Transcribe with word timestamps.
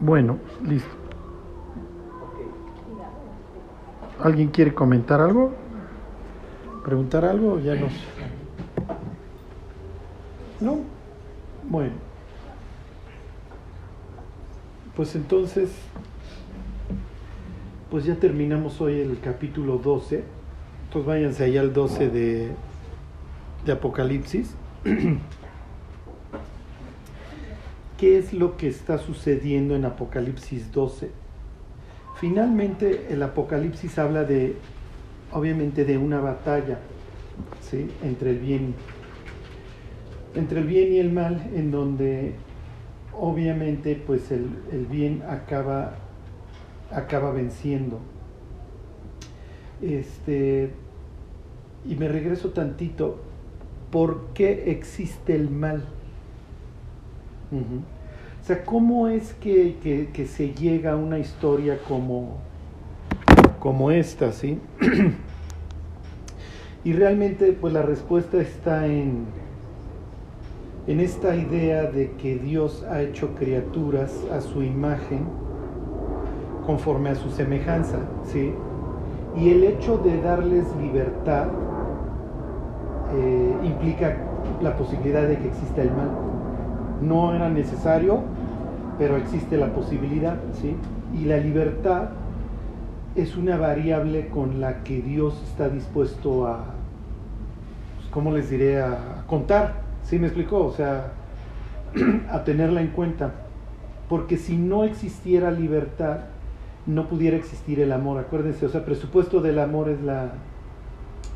Bueno, 0.00 0.38
listo. 0.64 0.88
¿Alguien 4.22 4.48
quiere 4.48 4.74
comentar 4.74 5.20
algo? 5.20 5.52
¿Preguntar 6.84 7.24
algo? 7.24 7.58
Ya 7.58 7.74
no 7.74 7.88
sé. 7.88 7.96
¿No? 10.60 10.80
Bueno. 11.68 11.92
Pues 14.94 15.14
entonces, 15.14 15.70
pues 17.90 18.04
ya 18.04 18.16
terminamos 18.16 18.80
hoy 18.80 19.00
el 19.00 19.20
capítulo 19.20 19.78
12. 19.78 20.24
Entonces 20.84 21.06
váyanse 21.06 21.44
allá 21.44 21.60
al 21.60 21.72
12 21.72 22.08
de, 22.08 22.52
de 23.64 23.72
Apocalipsis. 23.72 24.54
¿Qué 27.98 28.16
es 28.16 28.32
lo 28.32 28.56
que 28.56 28.68
está 28.68 28.98
sucediendo 28.98 29.74
en 29.74 29.84
Apocalipsis 29.84 30.70
12? 30.72 31.10
Finalmente 32.20 33.08
el 33.10 33.22
Apocalipsis 33.24 33.98
habla 33.98 34.22
de, 34.22 34.54
obviamente, 35.32 35.84
de 35.84 35.98
una 35.98 36.20
batalla 36.20 36.78
¿sí? 37.60 37.90
entre 38.02 38.30
el 38.30 38.38
bien 38.38 38.74
entre 40.34 40.60
el 40.60 40.66
bien 40.66 40.92
y 40.92 40.98
el 40.98 41.12
mal, 41.12 41.50
en 41.54 41.72
donde 41.72 42.34
obviamente 43.18 44.00
pues 44.06 44.30
el, 44.30 44.48
el 44.70 44.86
bien 44.86 45.24
acaba, 45.28 45.96
acaba 46.92 47.32
venciendo. 47.32 47.98
Este, 49.82 50.70
y 51.84 51.96
me 51.96 52.06
regreso 52.06 52.50
tantito, 52.50 53.18
¿por 53.90 54.28
qué 54.34 54.70
existe 54.70 55.34
el 55.34 55.50
mal? 55.50 55.84
O 57.50 58.44
sea, 58.44 58.64
¿cómo 58.64 59.08
es 59.08 59.32
que, 59.34 60.08
que, 60.12 60.26
se 60.26 60.54
llega 60.54 60.92
a 60.92 60.96
una 60.96 61.18
historia 61.18 61.78
como, 61.86 62.38
como 63.58 63.90
esta, 63.90 64.32
sí? 64.32 64.60
y 66.84 66.92
realmente, 66.92 67.52
pues 67.52 67.72
la 67.72 67.82
respuesta 67.82 68.38
está 68.38 68.86
en, 68.86 69.24
en 70.86 71.00
esta 71.00 71.36
idea 71.36 71.84
de 71.84 72.12
que 72.12 72.36
Dios 72.36 72.84
ha 72.90 73.02
hecho 73.02 73.34
criaturas 73.34 74.12
a 74.32 74.40
su 74.40 74.62
imagen 74.62 75.26
conforme 76.66 77.10
a 77.10 77.14
su 77.14 77.30
semejanza, 77.30 77.98
¿sí? 78.24 78.52
Y 79.36 79.50
el 79.50 79.64
hecho 79.64 79.98
de 79.98 80.20
darles 80.20 80.64
libertad 80.76 81.48
eh, 83.14 83.56
implica 83.64 84.16
la 84.62 84.76
posibilidad 84.76 85.26
de 85.26 85.38
que 85.38 85.48
exista 85.48 85.82
el 85.82 85.90
mal 85.92 86.27
no 87.00 87.34
era 87.34 87.48
necesario, 87.48 88.20
pero 88.98 89.16
existe 89.16 89.56
la 89.56 89.72
posibilidad, 89.72 90.36
¿sí? 90.60 90.76
Y 91.18 91.24
la 91.24 91.38
libertad 91.38 92.10
es 93.14 93.36
una 93.36 93.56
variable 93.56 94.28
con 94.28 94.60
la 94.60 94.82
que 94.84 95.00
Dios 95.02 95.40
está 95.48 95.68
dispuesto 95.68 96.46
a, 96.46 96.64
pues, 97.96 98.08
¿cómo 98.10 98.32
les 98.32 98.50
diré? 98.50 98.80
A 98.80 99.24
contar, 99.26 99.82
¿sí 100.02 100.18
me 100.18 100.26
explicó? 100.26 100.64
O 100.64 100.72
sea, 100.72 101.12
a 102.30 102.44
tenerla 102.44 102.80
en 102.80 102.88
cuenta. 102.88 103.32
Porque 104.08 104.36
si 104.36 104.56
no 104.56 104.84
existiera 104.84 105.50
libertad, 105.50 106.20
no 106.86 107.08
pudiera 107.08 107.36
existir 107.36 107.80
el 107.80 107.92
amor, 107.92 108.18
acuérdense, 108.18 108.64
o 108.64 108.68
sea, 108.70 108.84
presupuesto 108.84 109.40
del 109.40 109.58
amor 109.58 109.90
es 109.90 110.00
la, 110.00 110.32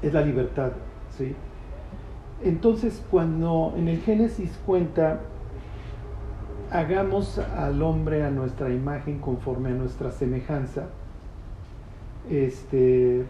es 0.00 0.12
la 0.14 0.22
libertad, 0.22 0.72
¿sí? 1.18 1.34
Entonces, 2.42 3.02
cuando 3.10 3.74
en 3.76 3.88
el 3.88 4.00
Génesis 4.00 4.58
cuenta 4.64 5.20
hagamos 6.72 7.38
al 7.38 7.82
hombre 7.82 8.24
a 8.24 8.30
nuestra 8.30 8.70
imagen 8.70 9.18
conforme 9.18 9.70
a 9.70 9.74
nuestra 9.74 10.10
semejanza. 10.10 10.86
Este, 12.30 13.24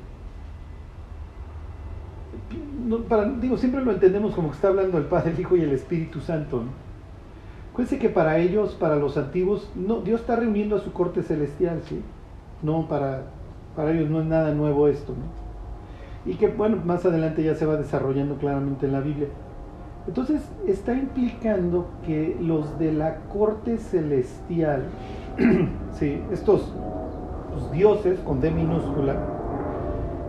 digo, 3.40 3.56
siempre 3.56 3.84
lo 3.84 3.92
entendemos 3.92 4.34
como 4.34 4.50
que 4.50 4.54
está 4.54 4.68
hablando 4.68 4.98
el 4.98 5.04
Padre, 5.04 5.32
el 5.32 5.40
Hijo 5.40 5.56
y 5.56 5.62
el 5.62 5.72
Espíritu 5.72 6.20
Santo. 6.20 6.62
¿no? 6.62 6.82
que 7.98 8.08
para 8.08 8.38
ellos, 8.38 8.74
para 8.74 8.96
los 8.96 9.16
antiguos, 9.16 9.70
no, 9.74 10.00
Dios 10.00 10.20
está 10.20 10.36
reuniendo 10.36 10.76
a 10.76 10.80
su 10.80 10.92
corte 10.92 11.22
celestial, 11.22 11.80
¿sí? 11.88 12.00
No, 12.62 12.86
para, 12.86 13.22
para 13.74 13.92
ellos 13.92 14.10
no 14.10 14.20
es 14.20 14.26
nada 14.26 14.52
nuevo 14.54 14.88
esto, 14.88 15.12
¿no? 15.12 16.30
Y 16.30 16.36
que, 16.36 16.48
bueno, 16.48 16.76
más 16.84 17.04
adelante 17.04 17.42
ya 17.42 17.54
se 17.54 17.66
va 17.66 17.76
desarrollando 17.76 18.36
claramente 18.36 18.86
en 18.86 18.92
la 18.92 19.00
Biblia. 19.00 19.28
Entonces 20.06 20.42
está 20.66 20.94
implicando 20.94 21.86
que 22.04 22.36
los 22.40 22.78
de 22.78 22.92
la 22.92 23.16
corte 23.32 23.78
celestial, 23.78 24.82
sí, 25.92 26.20
estos 26.32 26.72
dioses 27.72 28.18
con 28.20 28.40
D 28.40 28.50
minúscula, 28.50 29.16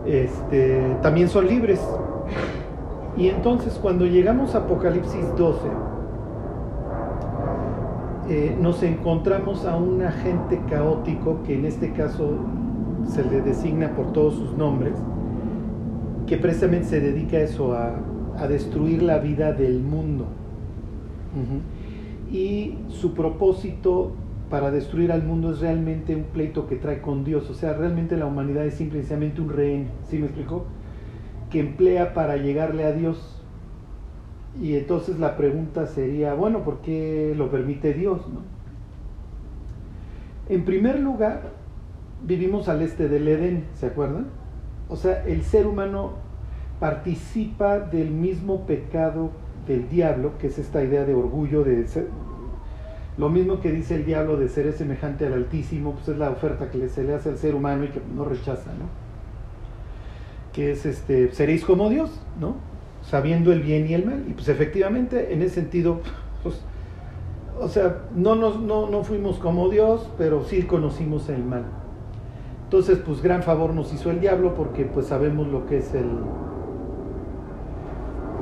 este, 0.06 0.96
también 1.02 1.28
son 1.28 1.48
libres. 1.48 1.80
Y 3.16 3.28
entonces 3.28 3.78
cuando 3.80 4.06
llegamos 4.06 4.54
a 4.54 4.58
Apocalipsis 4.58 5.26
12, 5.36 5.58
eh, 8.28 8.56
nos 8.60 8.82
encontramos 8.82 9.66
a 9.66 9.76
un 9.76 10.02
agente 10.02 10.60
caótico 10.70 11.42
que 11.44 11.56
en 11.56 11.66
este 11.66 11.92
caso 11.92 12.38
se 13.06 13.24
le 13.24 13.40
designa 13.40 13.90
por 13.90 14.12
todos 14.12 14.34
sus 14.34 14.56
nombres, 14.56 14.94
que 16.26 16.36
precisamente 16.38 16.86
se 16.86 17.00
dedica 17.00 17.36
a 17.36 17.40
eso, 17.40 17.74
a 17.74 17.96
a 18.38 18.46
destruir 18.46 19.02
la 19.02 19.18
vida 19.18 19.52
del 19.52 19.80
mundo. 19.80 20.26
Y 22.30 22.78
su 22.88 23.14
propósito 23.14 24.12
para 24.50 24.70
destruir 24.70 25.10
al 25.12 25.24
mundo 25.24 25.52
es 25.52 25.60
realmente 25.60 26.14
un 26.14 26.24
pleito 26.24 26.66
que 26.66 26.76
trae 26.76 27.00
con 27.00 27.24
Dios. 27.24 27.50
O 27.50 27.54
sea, 27.54 27.74
realmente 27.74 28.16
la 28.16 28.26
humanidad 28.26 28.64
es 28.64 28.74
simplemente 28.74 29.40
un 29.40 29.48
rehén, 29.50 29.88
¿sí 30.08 30.18
me 30.18 30.26
explicó? 30.26 30.66
Que 31.50 31.60
emplea 31.60 32.14
para 32.14 32.36
llegarle 32.36 32.84
a 32.84 32.92
Dios. 32.92 33.42
Y 34.60 34.76
entonces 34.76 35.18
la 35.18 35.36
pregunta 35.36 35.86
sería, 35.86 36.34
bueno, 36.34 36.62
¿por 36.62 36.80
qué 36.80 37.34
lo 37.36 37.50
permite 37.50 37.92
Dios? 37.92 38.20
No? 38.28 38.40
En 40.48 40.64
primer 40.64 41.00
lugar, 41.00 41.52
vivimos 42.24 42.68
al 42.68 42.82
este 42.82 43.08
del 43.08 43.26
Edén, 43.26 43.64
¿se 43.74 43.86
acuerdan? 43.86 44.26
O 44.88 44.96
sea, 44.96 45.24
el 45.24 45.42
ser 45.42 45.66
humano 45.66 46.12
participa 46.84 47.78
del 47.78 48.10
mismo 48.10 48.66
pecado 48.66 49.30
del 49.66 49.88
diablo, 49.88 50.36
que 50.38 50.48
es 50.48 50.58
esta 50.58 50.84
idea 50.84 51.06
de 51.06 51.14
orgullo, 51.14 51.64
de 51.64 51.88
ser, 51.88 52.08
lo 53.16 53.30
mismo 53.30 53.58
que 53.62 53.72
dice 53.72 53.94
el 53.94 54.04
diablo 54.04 54.36
de 54.36 54.50
ser 54.50 54.70
semejante 54.74 55.26
al 55.26 55.32
Altísimo, 55.32 55.92
pues 55.92 56.08
es 56.08 56.18
la 56.18 56.28
oferta 56.28 56.70
que 56.70 56.90
se 56.90 57.02
le 57.02 57.14
hace 57.14 57.30
al 57.30 57.38
ser 57.38 57.54
humano 57.54 57.84
y 57.84 57.88
que 57.88 58.02
no 58.14 58.26
rechaza, 58.26 58.70
¿no? 58.78 58.84
Que 60.52 60.72
es 60.72 60.84
este, 60.84 61.32
seréis 61.32 61.64
como 61.64 61.88
Dios, 61.88 62.20
¿no? 62.38 62.56
Sabiendo 63.00 63.50
el 63.50 63.62
bien 63.62 63.88
y 63.88 63.94
el 63.94 64.04
mal. 64.04 64.22
Y 64.28 64.34
pues 64.34 64.50
efectivamente, 64.50 65.32
en 65.32 65.40
ese 65.40 65.54
sentido, 65.54 66.02
pues, 66.42 66.60
o 67.58 67.68
sea, 67.68 68.02
no, 68.14 68.34
no, 68.34 68.90
no 68.90 69.04
fuimos 69.04 69.38
como 69.38 69.70
Dios, 69.70 70.06
pero 70.18 70.44
sí 70.44 70.64
conocimos 70.64 71.30
el 71.30 71.42
mal. 71.44 71.64
Entonces, 72.64 72.98
pues 72.98 73.22
gran 73.22 73.42
favor 73.42 73.72
nos 73.72 73.90
hizo 73.94 74.10
el 74.10 74.20
diablo 74.20 74.54
porque 74.54 74.84
pues 74.84 75.06
sabemos 75.06 75.48
lo 75.48 75.64
que 75.64 75.78
es 75.78 75.94
el, 75.94 76.10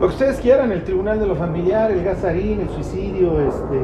lo 0.02 0.08
que 0.08 0.14
ustedes 0.14 0.40
quieran, 0.40 0.72
el 0.72 0.82
tribunal 0.82 1.20
de 1.20 1.28
lo 1.28 1.36
familiar, 1.36 1.92
el 1.92 2.02
gasarín, 2.02 2.60
el 2.60 2.68
suicidio, 2.70 3.40
este, 3.40 3.80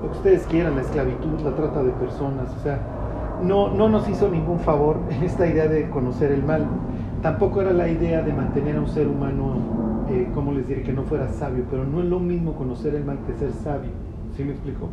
lo 0.00 0.12
que 0.12 0.16
ustedes 0.16 0.46
quieran, 0.46 0.76
la 0.76 0.82
esclavitud, 0.82 1.40
la 1.42 1.56
trata 1.56 1.82
de 1.82 1.90
personas, 1.90 2.54
o 2.56 2.62
sea, 2.62 2.78
no, 3.42 3.68
no 3.68 3.88
nos 3.88 4.08
hizo 4.08 4.28
ningún 4.28 4.60
favor 4.60 5.00
en 5.10 5.24
esta 5.24 5.44
idea 5.48 5.66
de 5.66 5.90
conocer 5.90 6.30
el 6.30 6.44
mal. 6.44 6.68
Tampoco 7.20 7.60
era 7.62 7.72
la 7.72 7.88
idea 7.88 8.22
de 8.22 8.32
mantener 8.32 8.76
a 8.76 8.80
un 8.80 8.86
ser 8.86 9.08
humano, 9.08 10.06
eh, 10.08 10.28
como 10.34 10.52
les 10.52 10.68
diré, 10.68 10.84
que 10.84 10.92
no 10.92 11.02
fuera 11.02 11.28
sabio, 11.30 11.64
pero 11.68 11.82
no 11.82 11.98
es 11.98 12.06
lo 12.06 12.20
mismo 12.20 12.54
conocer 12.54 12.94
el 12.94 13.04
mal 13.04 13.18
que 13.26 13.34
ser 13.34 13.50
sabio. 13.50 13.90
¿Sí 14.36 14.44
me 14.44 14.52
explico? 14.52 14.88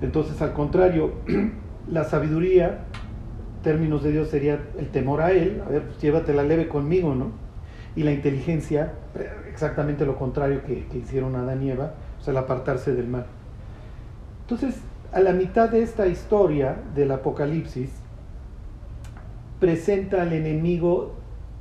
Entonces, 0.00 0.40
al 0.40 0.52
contrario, 0.52 1.10
la 1.90 2.04
sabiduría, 2.04 2.84
términos 3.64 4.04
de 4.04 4.12
Dios, 4.12 4.28
sería 4.28 4.60
el 4.78 4.90
temor 4.90 5.22
a 5.22 5.32
Él. 5.32 5.60
A 5.66 5.70
ver, 5.70 5.82
pues 5.86 6.00
llévatela 6.00 6.44
leve 6.44 6.68
conmigo, 6.68 7.16
¿no? 7.16 7.43
Y 7.96 8.02
la 8.02 8.12
inteligencia, 8.12 8.92
exactamente 9.48 10.04
lo 10.04 10.16
contrario 10.16 10.62
que, 10.64 10.86
hicieron 10.96 11.36
Adán 11.36 11.62
y 11.62 11.70
Eva, 11.70 11.94
o 12.20 12.22
sea, 12.22 12.32
el 12.32 12.38
apartarse 12.38 12.94
del 12.94 13.06
mal. 13.06 13.26
Entonces, 14.42 14.80
a 15.12 15.20
la 15.20 15.32
mitad 15.32 15.68
de 15.68 15.82
esta 15.82 16.06
historia 16.06 16.76
del 16.94 17.12
Apocalipsis, 17.12 17.90
presenta 19.60 20.22
al 20.22 20.32
enemigo 20.32 21.14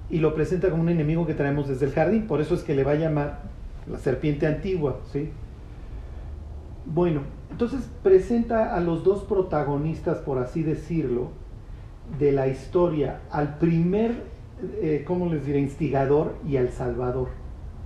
y 0.09 0.19
lo 0.19 0.33
presenta 0.33 0.69
como 0.69 0.81
un 0.81 0.89
enemigo 0.89 1.25
que 1.25 1.33
traemos 1.33 1.68
desde 1.68 1.85
el 1.85 1.94
jardín, 1.94 2.27
por 2.27 2.41
eso 2.41 2.56
es 2.56 2.63
que 2.63 2.74
le 2.74 2.83
va 2.83 2.91
a 2.91 2.95
llamar 2.95 3.41
la 3.89 4.00
serpiente 4.00 4.47
antigua, 4.47 5.00
¿sí? 5.12 5.29
Bueno, 6.86 7.21
entonces 7.51 7.88
presenta 8.01 8.75
a 8.75 8.79
los 8.79 9.03
dos 9.03 9.24
protagonistas, 9.24 10.18
por 10.18 10.39
así 10.39 10.63
decirlo, 10.63 11.29
de 12.19 12.31
la 12.31 12.47
historia, 12.47 13.21
al 13.31 13.57
primer 13.57 14.32
eh, 14.81 15.04
¿cómo 15.06 15.31
les 15.31 15.45
diré?, 15.45 15.60
instigador 15.60 16.36
y 16.48 16.57
al 16.57 16.69
salvador. 16.69 17.30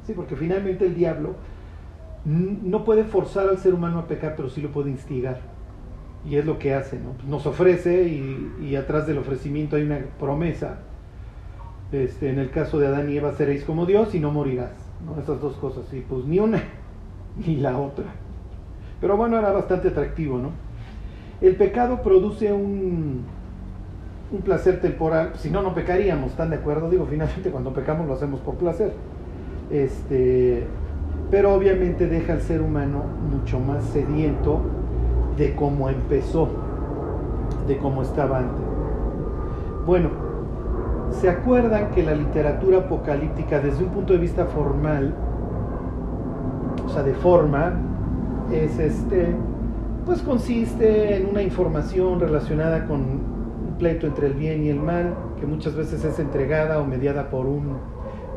Sí, 0.05 0.13
porque 0.13 0.35
finalmente 0.35 0.85
el 0.85 0.95
diablo 0.95 1.35
no 2.25 2.83
puede 2.83 3.03
forzar 3.05 3.47
al 3.47 3.57
ser 3.57 3.73
humano 3.73 3.99
a 3.99 4.07
pecar, 4.07 4.35
pero 4.35 4.49
sí 4.49 4.61
lo 4.61 4.71
puede 4.71 4.89
instigar. 4.89 5.39
Y 6.29 6.35
es 6.35 6.45
lo 6.45 6.59
que 6.59 6.73
hace, 6.73 6.99
¿no? 6.99 7.13
Nos 7.29 7.45
ofrece 7.45 8.03
y, 8.03 8.53
y 8.61 8.75
atrás 8.75 9.07
del 9.07 9.17
ofrecimiento 9.17 9.77
hay 9.77 9.83
una 9.83 9.99
promesa. 10.19 10.79
Este, 11.91 12.29
en 12.29 12.39
el 12.39 12.49
caso 12.49 12.79
de 12.79 12.87
Adán 12.87 13.09
y 13.09 13.15
Eva 13.15 13.31
seréis 13.33 13.63
como 13.63 13.85
Dios 13.85 14.13
y 14.13 14.19
no 14.19 14.31
morirás. 14.31 14.71
¿no? 15.05 15.21
Esas 15.21 15.41
dos 15.41 15.55
cosas, 15.57 15.85
y 15.93 16.01
pues 16.01 16.25
ni 16.25 16.39
una 16.39 16.61
ni 17.45 17.57
la 17.57 17.77
otra. 17.77 18.05
Pero 18.99 19.15
bueno, 19.15 19.37
era 19.37 19.51
bastante 19.51 19.89
atractivo, 19.89 20.37
¿no? 20.37 20.51
El 21.39 21.55
pecado 21.55 22.01
produce 22.01 22.51
un, 22.51 23.23
un 24.31 24.41
placer 24.41 24.81
temporal, 24.81 25.31
si 25.35 25.49
no, 25.49 25.61
no 25.61 25.73
pecaríamos, 25.73 26.31
¿están 26.31 26.49
de 26.49 26.57
acuerdo? 26.57 26.89
Digo, 26.89 27.05
finalmente 27.09 27.49
cuando 27.49 27.71
pecamos 27.73 28.07
lo 28.07 28.13
hacemos 28.13 28.39
por 28.41 28.55
placer. 28.55 28.93
Este, 29.71 30.65
pero 31.31 31.53
obviamente 31.53 32.07
deja 32.07 32.33
al 32.33 32.41
ser 32.41 32.61
humano 32.61 33.03
mucho 33.31 33.59
más 33.59 33.83
sediento 33.85 34.61
de 35.37 35.55
cómo 35.55 35.89
empezó, 35.89 36.49
de 37.67 37.77
cómo 37.77 38.01
estaba 38.01 38.39
antes. 38.39 38.63
Bueno, 39.85 40.09
¿se 41.11 41.29
acuerdan 41.29 41.91
que 41.91 42.03
la 42.03 42.13
literatura 42.13 42.79
apocalíptica 42.79 43.59
desde 43.59 43.83
un 43.83 43.91
punto 43.91 44.13
de 44.13 44.19
vista 44.19 44.45
formal, 44.45 45.13
o 46.85 46.89
sea, 46.89 47.03
de 47.03 47.13
forma, 47.13 47.73
es 48.51 48.77
este, 48.79 49.35
pues 50.05 50.21
consiste 50.21 51.17
en 51.17 51.29
una 51.29 51.41
información 51.41 52.19
relacionada 52.19 52.85
con 52.85 53.36
pleito 53.77 54.07
entre 54.07 54.27
el 54.27 54.33
bien 54.33 54.63
y 54.63 54.69
el 54.69 54.79
mal, 54.79 55.15
que 55.39 55.45
muchas 55.45 55.75
veces 55.75 56.03
es 56.03 56.19
entregada 56.19 56.79
o 56.79 56.85
mediada 56.85 57.29
por 57.29 57.45
un, 57.45 57.77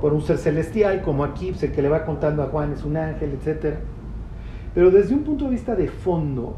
por 0.00 0.12
un 0.12 0.22
ser 0.22 0.38
celestial, 0.38 1.02
como 1.02 1.24
aquí, 1.24 1.50
pues, 1.50 1.62
el 1.62 1.72
que 1.72 1.82
le 1.82 1.88
va 1.88 2.04
contando 2.04 2.42
a 2.42 2.46
Juan 2.46 2.72
es 2.72 2.84
un 2.84 2.96
ángel, 2.96 3.38
etc. 3.42 3.76
Pero 4.74 4.90
desde 4.90 5.14
un 5.14 5.24
punto 5.24 5.44
de 5.44 5.50
vista 5.50 5.74
de 5.74 5.88
fondo, 5.88 6.56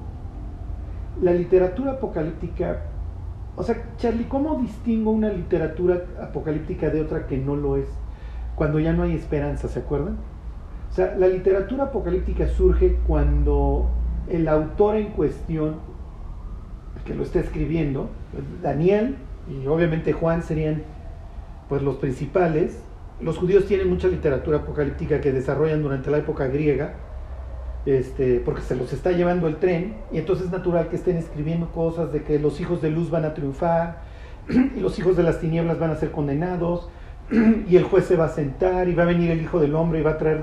la 1.20 1.32
literatura 1.32 1.92
apocalíptica, 1.92 2.82
o 3.56 3.62
sea, 3.62 3.82
Charlie, 3.96 4.24
¿cómo 4.24 4.56
distingo 4.56 5.10
una 5.10 5.30
literatura 5.30 6.02
apocalíptica 6.20 6.90
de 6.90 7.00
otra 7.00 7.26
que 7.26 7.38
no 7.38 7.56
lo 7.56 7.76
es? 7.76 7.88
Cuando 8.54 8.78
ya 8.78 8.92
no 8.92 9.02
hay 9.02 9.14
esperanza, 9.14 9.68
¿se 9.68 9.80
acuerdan? 9.80 10.16
O 10.90 10.94
sea, 10.94 11.14
la 11.16 11.26
literatura 11.26 11.84
apocalíptica 11.84 12.46
surge 12.48 12.98
cuando 13.06 13.88
el 14.28 14.46
autor 14.46 14.96
en 14.96 15.12
cuestión, 15.12 15.76
que 17.04 17.14
lo 17.14 17.22
está 17.22 17.40
escribiendo, 17.40 18.10
Daniel 18.62 19.16
y 19.48 19.66
obviamente 19.66 20.12
Juan 20.12 20.42
serían 20.42 20.82
pues 21.68 21.82
los 21.82 21.96
principales. 21.96 22.80
Los 23.20 23.38
judíos 23.38 23.66
tienen 23.66 23.88
mucha 23.88 24.08
literatura 24.08 24.58
apocalíptica 24.58 25.20
que 25.20 25.32
desarrollan 25.32 25.82
durante 25.82 26.10
la 26.10 26.18
época 26.18 26.46
griega, 26.48 26.94
este, 27.86 28.40
porque 28.40 28.62
se 28.62 28.76
los 28.76 28.92
está 28.92 29.12
llevando 29.12 29.46
el 29.48 29.56
tren, 29.56 29.96
y 30.12 30.18
entonces 30.18 30.46
es 30.46 30.52
natural 30.52 30.88
que 30.88 30.96
estén 30.96 31.16
escribiendo 31.16 31.70
cosas 31.70 32.12
de 32.12 32.22
que 32.22 32.38
los 32.38 32.60
hijos 32.60 32.82
de 32.82 32.90
luz 32.90 33.10
van 33.10 33.24
a 33.24 33.34
triunfar, 33.34 34.00
y 34.48 34.80
los 34.80 34.98
hijos 34.98 35.16
de 35.16 35.22
las 35.22 35.40
tinieblas 35.40 35.78
van 35.78 35.90
a 35.90 35.96
ser 35.96 36.10
condenados, 36.10 36.88
y 37.68 37.76
el 37.76 37.84
juez 37.84 38.06
se 38.06 38.16
va 38.16 38.26
a 38.26 38.28
sentar, 38.28 38.88
y 38.88 38.94
va 38.94 39.04
a 39.04 39.06
venir 39.06 39.30
el 39.30 39.40
Hijo 39.40 39.60
del 39.60 39.74
Hombre 39.76 40.00
y 40.00 40.02
va 40.02 40.12
a 40.12 40.18
traer 40.18 40.42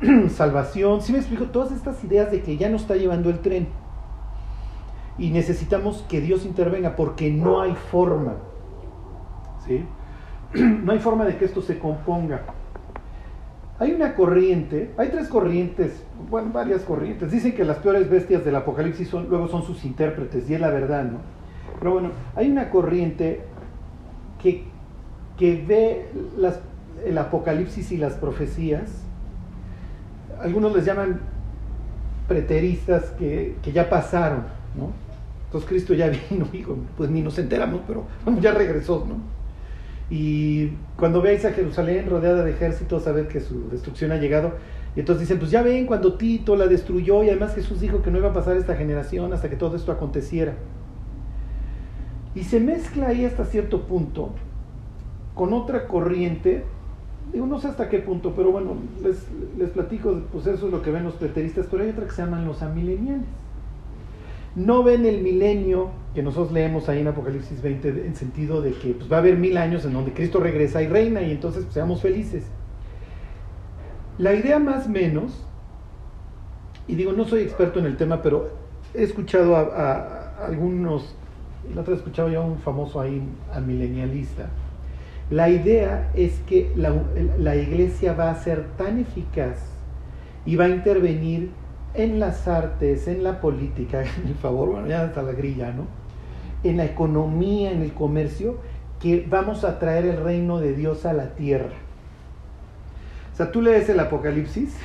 salvación. 0.30 1.02
Si 1.02 1.12
me 1.12 1.18
explico, 1.18 1.46
todas 1.46 1.72
estas 1.72 2.02
ideas 2.04 2.30
de 2.30 2.42
que 2.42 2.56
ya 2.56 2.68
no 2.68 2.76
está 2.76 2.94
llevando 2.94 3.28
el 3.28 3.40
tren. 3.40 3.68
Y 5.20 5.30
necesitamos 5.30 6.04
que 6.08 6.20
Dios 6.20 6.44
intervenga 6.44 6.96
porque 6.96 7.30
no 7.30 7.60
hay 7.60 7.74
forma. 7.74 8.34
¿sí? 9.66 9.84
No 10.82 10.90
hay 10.90 10.98
forma 10.98 11.24
de 11.24 11.36
que 11.36 11.44
esto 11.44 11.62
se 11.62 11.78
componga. 11.78 12.42
Hay 13.78 13.92
una 13.92 14.16
corriente, 14.16 14.90
hay 14.98 15.08
tres 15.10 15.28
corrientes, 15.28 16.02
bueno, 16.28 16.50
varias 16.52 16.82
corrientes. 16.82 17.30
Dicen 17.30 17.54
que 17.54 17.64
las 17.64 17.76
peores 17.78 18.10
bestias 18.10 18.44
del 18.44 18.56
Apocalipsis 18.56 19.08
son, 19.08 19.28
luego 19.28 19.46
son 19.46 19.62
sus 19.62 19.84
intérpretes, 19.84 20.50
y 20.50 20.54
es 20.54 20.60
la 20.60 20.70
verdad, 20.70 21.04
¿no? 21.04 21.18
Pero 21.78 21.92
bueno, 21.92 22.10
hay 22.34 22.50
una 22.50 22.68
corriente 22.68 23.42
que, 24.42 24.64
que 25.38 25.64
ve 25.64 26.08
el 27.06 27.16
Apocalipsis 27.16 27.92
y 27.92 27.96
las 27.96 28.14
profecías 28.14 29.04
algunos 30.42 30.74
les 30.74 30.84
llaman 30.84 31.20
preteristas 32.28 33.04
que, 33.18 33.56
que 33.62 33.72
ya 33.72 33.88
pasaron, 33.88 34.44
¿no? 34.76 34.92
Entonces 35.50 35.68
Cristo 35.68 35.94
ya 35.94 36.08
vino, 36.30 36.46
hijo, 36.52 36.78
pues 36.96 37.10
ni 37.10 37.22
nos 37.22 37.38
enteramos, 37.38 37.80
pero 37.86 38.04
ya 38.40 38.52
regresó, 38.52 39.04
¿no? 39.08 39.16
Y 40.08 40.72
cuando 40.96 41.20
veáis 41.20 41.44
a 41.44 41.52
Jerusalén 41.52 42.08
rodeada 42.08 42.44
de 42.44 42.52
ejércitos, 42.52 43.04
sabed 43.04 43.26
que 43.26 43.40
su 43.40 43.68
destrucción 43.68 44.12
ha 44.12 44.16
llegado. 44.16 44.54
Y 44.96 45.00
entonces 45.00 45.20
dicen, 45.20 45.38
pues 45.38 45.52
ya 45.52 45.62
ven 45.62 45.86
cuando 45.86 46.14
Tito 46.14 46.56
la 46.56 46.66
destruyó 46.66 47.22
y 47.22 47.28
además 47.30 47.54
Jesús 47.54 47.80
dijo 47.80 48.02
que 48.02 48.10
no 48.10 48.18
iba 48.18 48.30
a 48.30 48.32
pasar 48.32 48.56
esta 48.56 48.74
generación 48.74 49.32
hasta 49.32 49.48
que 49.48 49.54
todo 49.54 49.76
esto 49.76 49.92
aconteciera. 49.92 50.54
Y 52.34 52.42
se 52.42 52.58
mezcla 52.58 53.08
ahí 53.08 53.24
hasta 53.24 53.44
cierto 53.44 53.82
punto 53.82 54.30
con 55.34 55.52
otra 55.52 55.86
corriente 55.86 56.64
digo, 57.32 57.46
no 57.46 57.60
sé 57.60 57.68
hasta 57.68 57.88
qué 57.88 57.98
punto, 57.98 58.32
pero 58.34 58.50
bueno, 58.50 58.76
les, 59.02 59.26
les 59.56 59.70
platico, 59.70 60.20
pues 60.32 60.46
eso 60.46 60.66
es 60.66 60.72
lo 60.72 60.82
que 60.82 60.90
ven 60.90 61.04
los 61.04 61.14
preteristas, 61.14 61.66
pero 61.70 61.84
hay 61.84 61.90
otra 61.90 62.04
que 62.04 62.12
se 62.12 62.22
llaman 62.22 62.46
los 62.46 62.62
amileniales. 62.62 63.26
No 64.56 64.82
ven 64.82 65.06
el 65.06 65.22
milenio 65.22 65.90
que 66.14 66.22
nosotros 66.22 66.52
leemos 66.52 66.88
ahí 66.88 67.00
en 67.00 67.08
Apocalipsis 67.08 67.62
20 67.62 67.88
en 68.06 68.16
sentido 68.16 68.60
de 68.62 68.72
que 68.72 68.94
pues, 68.94 69.10
va 69.10 69.16
a 69.16 69.20
haber 69.20 69.36
mil 69.36 69.56
años 69.56 69.84
en 69.84 69.92
donde 69.92 70.12
Cristo 70.12 70.40
regresa 70.40 70.82
y 70.82 70.88
reina 70.88 71.22
y 71.22 71.30
entonces 71.30 71.64
pues, 71.64 71.74
seamos 71.74 72.02
felices. 72.02 72.44
La 74.18 74.34
idea 74.34 74.58
más 74.58 74.88
menos, 74.88 75.44
y 76.88 76.94
digo, 76.94 77.12
no 77.12 77.24
soy 77.24 77.42
experto 77.42 77.78
en 77.78 77.86
el 77.86 77.96
tema, 77.96 78.22
pero 78.22 78.50
he 78.92 79.02
escuchado 79.02 79.56
a, 79.56 79.60
a, 79.60 80.46
algunos, 80.46 81.14
la 81.74 81.82
otra 81.82 81.96
ya 82.28 82.38
a 82.38 82.40
un 82.40 82.58
famoso 82.58 83.00
ahí 83.00 83.22
amilenialista, 83.52 84.50
la 85.30 85.48
idea 85.48 86.10
es 86.14 86.40
que 86.40 86.72
la, 86.74 87.54
iglesia 87.54 88.14
va 88.14 88.30
a 88.30 88.34
ser 88.34 88.64
tan 88.76 88.98
eficaz 88.98 89.58
y 90.44 90.56
va 90.56 90.64
a 90.64 90.68
intervenir 90.68 91.50
en 91.94 92.20
las 92.20 92.46
artes, 92.48 93.08
en 93.08 93.22
la 93.22 93.40
política, 93.40 94.02
en 94.22 94.28
el 94.28 94.34
favor, 94.34 94.70
bueno, 94.70 94.86
ya 94.86 95.04
está 95.04 95.22
la 95.22 95.32
grilla, 95.32 95.72
¿no? 95.72 95.86
En 96.62 96.76
la 96.76 96.84
economía, 96.84 97.72
en 97.72 97.82
el 97.82 97.92
comercio, 97.92 98.58
que 99.00 99.26
vamos 99.28 99.64
a 99.64 99.78
traer 99.78 100.04
el 100.04 100.22
reino 100.22 100.58
de 100.58 100.74
Dios 100.74 101.06
a 101.06 101.12
la 101.12 101.34
tierra. 101.34 101.72
O 103.32 103.36
sea, 103.36 103.50
tú 103.50 103.62
lees 103.62 103.88
el 103.88 103.98
Apocalipsis 103.98 104.76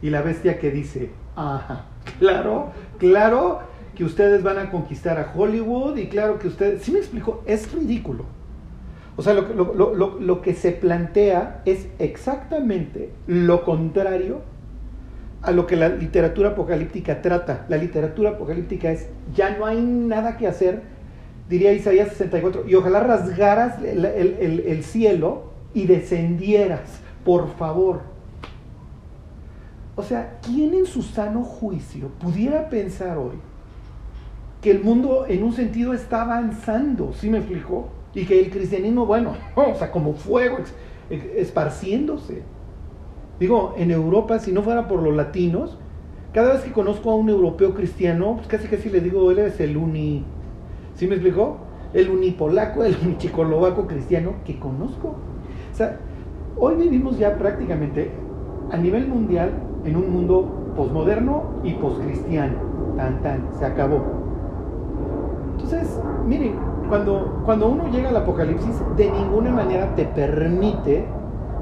y 0.00 0.10
la 0.10 0.22
bestia 0.22 0.58
que 0.58 0.70
dice, 0.70 1.10
ajá, 1.34 1.84
claro, 2.18 2.70
claro 2.98 3.60
que 3.94 4.04
ustedes 4.04 4.42
van 4.42 4.58
a 4.58 4.70
conquistar 4.70 5.18
a 5.18 5.32
Hollywood 5.34 5.96
y 5.96 6.06
claro 6.06 6.38
que 6.38 6.48
ustedes, 6.48 6.82
¿sí 6.82 6.92
me 6.92 6.98
explico? 6.98 7.42
Es 7.46 7.72
ridículo. 7.72 8.24
O 9.16 9.22
sea, 9.22 9.32
lo, 9.32 10.42
que 10.42 10.54
se 10.54 10.72
plantea 10.72 11.62
es 11.64 11.88
exactamente 11.98 13.10
lo 13.26 13.64
contrario 13.64 14.42
a 15.42 15.50
lo 15.52 15.66
que 15.66 15.76
la 15.76 15.88
literatura 15.88 16.50
apocalíptica 16.50 17.22
trata. 17.22 17.66
La 17.68 17.76
literatura 17.76 18.30
apocalíptica 18.30 18.90
es, 18.90 19.08
ya 19.34 19.56
no 19.56 19.66
hay 19.66 19.80
nada 19.80 20.36
que 20.36 20.46
hacer, 20.46 20.82
diría 21.48 21.72
Isaías 21.72 22.08
64, 22.08 22.64
y 22.66 22.74
ojalá 22.74 23.00
rasgaras 23.00 23.82
el, 23.82 24.04
el 24.04 24.84
cielo 24.84 25.52
y 25.74 25.86
descendieras, 25.86 27.00
por 27.24 27.48
favor. 27.56 28.00
O 29.96 30.02
sea, 30.02 30.38
¿quién 30.42 30.74
en 30.74 30.86
su 30.86 31.02
sano 31.02 31.42
juicio 31.42 32.08
pudiera 32.20 32.68
pensar 32.68 33.16
hoy 33.16 33.36
que 34.60 34.70
el 34.70 34.82
mundo 34.82 35.24
en 35.26 35.42
un 35.42 35.54
sentido 35.54 35.94
está 35.94 36.22
avanzando? 36.22 37.12
¿Sí 37.14 37.30
me 37.30 37.38
explicó? 37.38 37.88
Y 38.14 38.26
que 38.26 38.38
el 38.40 38.50
cristianismo, 38.50 39.06
bueno, 39.06 39.34
o 39.54 39.74
sea, 39.74 39.90
como 39.90 40.12
fuego 40.12 40.58
esparciéndose. 41.10 42.42
Digo, 43.38 43.74
en 43.76 43.90
Europa, 43.90 44.38
si 44.38 44.52
no 44.52 44.62
fuera 44.62 44.88
por 44.88 45.02
los 45.02 45.14
latinos, 45.14 45.78
cada 46.32 46.52
vez 46.54 46.62
que 46.62 46.72
conozco 46.72 47.10
a 47.10 47.14
un 47.14 47.28
europeo 47.28 47.74
cristiano, 47.74 48.36
pues 48.36 48.46
casi 48.46 48.68
casi 48.68 48.90
le 48.90 49.00
digo, 49.00 49.30
él 49.30 49.38
es 49.38 49.60
el 49.60 49.76
uni, 49.76 50.24
¿sí 50.94 51.06
me 51.06 51.14
explicó? 51.14 51.58
El 51.94 52.10
unipolaco, 52.10 52.84
el 52.84 52.96
unichicolovaco 53.02 53.86
cristiano 53.86 54.34
que 54.44 54.58
conozco. 54.58 55.08
O 55.72 55.74
sea, 55.74 55.98
hoy 56.58 56.76
vivimos 56.76 57.18
ya 57.18 57.36
prácticamente 57.36 58.10
a 58.70 58.76
nivel 58.76 59.08
mundial 59.08 59.50
en 59.84 59.96
un 59.96 60.10
mundo 60.10 60.72
posmoderno 60.76 61.60
y 61.64 61.74
poscristiano. 61.74 62.54
Tan, 62.96 63.22
tan, 63.22 63.48
se 63.58 63.64
acabó. 63.64 64.02
Entonces, 65.52 66.00
miren, 66.26 66.54
cuando, 66.88 67.42
cuando 67.44 67.68
uno 67.68 67.88
llega 67.88 68.10
al 68.10 68.16
apocalipsis, 68.16 68.80
de 68.96 69.10
ninguna 69.10 69.50
manera 69.50 69.94
te 69.94 70.04
permite 70.04 71.06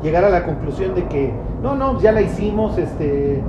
llegar 0.05 0.25
a 0.25 0.29
la 0.29 0.45
conclusión 0.45 0.95
de 0.95 1.07
que, 1.07 1.33
no, 1.63 1.75
no, 1.75 1.99
ya 2.01 2.13
la 2.13 2.21
hicimos, 2.21 2.79
este, 2.79 3.43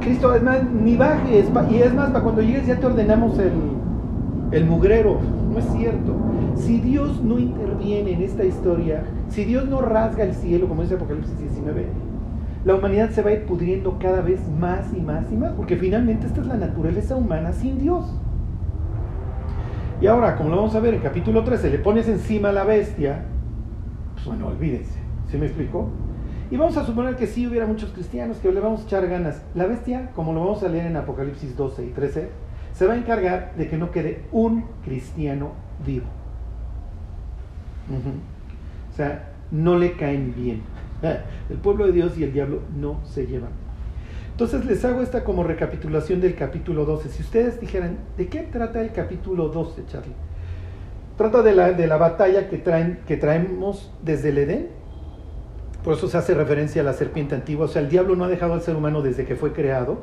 Cristo, 0.00 0.34
es 0.34 0.42
más, 0.42 0.64
ni 0.64 0.96
bajes, 0.96 1.46
y 1.70 1.76
es 1.76 1.94
más, 1.94 2.10
para 2.10 2.24
cuando 2.24 2.40
llegues 2.40 2.66
ya 2.66 2.80
te 2.80 2.86
ordenamos 2.86 3.38
el, 3.38 3.52
el 4.50 4.64
mugrero. 4.64 5.18
No 5.52 5.58
es 5.58 5.66
cierto. 5.66 6.16
Si 6.56 6.80
Dios 6.80 7.22
no 7.22 7.38
interviene 7.38 8.12
en 8.12 8.22
esta 8.22 8.44
historia, 8.44 9.04
si 9.28 9.44
Dios 9.44 9.68
no 9.68 9.82
rasga 9.82 10.24
el 10.24 10.34
cielo, 10.34 10.66
como 10.66 10.82
dice 10.82 10.94
Apocalipsis 10.94 11.38
19, 11.38 11.86
la 12.64 12.74
humanidad 12.74 13.10
se 13.10 13.22
va 13.22 13.30
a 13.30 13.32
ir 13.34 13.44
pudriendo 13.44 13.98
cada 13.98 14.22
vez 14.22 14.40
más 14.58 14.92
y 14.96 15.00
más 15.00 15.30
y 15.30 15.36
más, 15.36 15.52
porque 15.52 15.76
finalmente 15.76 16.26
esta 16.26 16.40
es 16.40 16.46
la 16.46 16.56
naturaleza 16.56 17.16
humana 17.16 17.52
sin 17.52 17.78
Dios. 17.78 18.04
Y 20.00 20.06
ahora, 20.06 20.36
como 20.36 20.48
lo 20.48 20.56
vamos 20.56 20.74
a 20.74 20.80
ver 20.80 20.94
en 20.94 21.00
capítulo 21.00 21.44
13, 21.44 21.68
le 21.70 21.78
pones 21.78 22.08
encima 22.08 22.48
a 22.48 22.52
la 22.52 22.64
bestia, 22.64 23.24
pues 24.14 24.26
bueno, 24.26 24.46
olvídense. 24.46 24.99
¿Sí 25.30 25.38
me 25.38 25.46
explico? 25.46 25.88
Y 26.50 26.56
vamos 26.56 26.76
a 26.76 26.84
suponer 26.84 27.16
que 27.16 27.26
sí 27.26 27.46
hubiera 27.46 27.66
muchos 27.66 27.90
cristianos 27.90 28.38
que 28.38 28.50
le 28.50 28.60
vamos 28.60 28.82
a 28.82 28.84
echar 28.84 29.06
ganas. 29.06 29.42
La 29.54 29.66
bestia, 29.66 30.10
como 30.14 30.32
lo 30.32 30.40
vamos 30.40 30.62
a 30.64 30.68
leer 30.68 30.86
en 30.86 30.96
Apocalipsis 30.96 31.56
12 31.56 31.86
y 31.86 31.90
13, 31.90 32.28
se 32.72 32.86
va 32.86 32.94
a 32.94 32.96
encargar 32.96 33.54
de 33.56 33.68
que 33.68 33.76
no 33.76 33.92
quede 33.92 34.24
un 34.32 34.64
cristiano 34.84 35.52
vivo. 35.86 36.06
O 38.92 38.96
sea, 38.96 39.30
no 39.50 39.78
le 39.78 39.92
caen 39.92 40.34
bien. 40.34 40.62
El 41.50 41.56
pueblo 41.58 41.86
de 41.86 41.92
Dios 41.92 42.18
y 42.18 42.24
el 42.24 42.32
diablo 42.32 42.60
no 42.76 43.00
se 43.04 43.26
llevan. 43.26 43.50
Entonces 44.32 44.64
les 44.64 44.84
hago 44.84 45.02
esta 45.02 45.24
como 45.24 45.42
recapitulación 45.42 46.20
del 46.20 46.34
capítulo 46.34 46.84
12. 46.84 47.08
Si 47.08 47.22
ustedes 47.22 47.60
dijeran, 47.60 47.98
¿de 48.16 48.28
qué 48.28 48.40
trata 48.40 48.80
el 48.80 48.92
capítulo 48.92 49.48
12, 49.48 49.84
Charlie? 49.86 50.14
Trata 51.16 51.42
de 51.42 51.54
la, 51.54 51.72
de 51.72 51.86
la 51.86 51.96
batalla 51.96 52.48
que, 52.48 52.58
traen, 52.58 53.00
que 53.06 53.16
traemos 53.16 53.92
desde 54.02 54.30
el 54.30 54.38
Edén. 54.38 54.79
Por 55.84 55.94
eso 55.94 56.08
se 56.08 56.18
hace 56.18 56.34
referencia 56.34 56.82
a 56.82 56.84
la 56.84 56.92
serpiente 56.92 57.34
antigua. 57.34 57.66
O 57.66 57.68
sea, 57.68 57.82
el 57.82 57.88
diablo 57.88 58.16
no 58.16 58.24
ha 58.24 58.28
dejado 58.28 58.54
al 58.54 58.62
ser 58.62 58.76
humano 58.76 59.02
desde 59.02 59.24
que 59.24 59.36
fue 59.36 59.52
creado. 59.52 59.98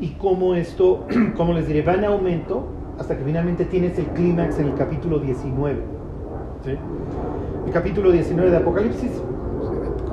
Y 0.00 0.10
cómo 0.12 0.54
esto, 0.54 1.06
como 1.36 1.52
les 1.52 1.66
diré, 1.66 1.82
va 1.82 1.94
en 1.94 2.04
aumento 2.04 2.66
hasta 2.98 3.16
que 3.16 3.24
finalmente 3.24 3.64
tienes 3.64 3.98
el 3.98 4.06
clímax 4.06 4.58
en 4.58 4.68
el 4.68 4.74
capítulo 4.74 5.18
19. 5.18 5.82
El 7.66 7.72
capítulo 7.72 8.10
19 8.10 8.50
de 8.50 8.56
Apocalipsis 8.56 9.12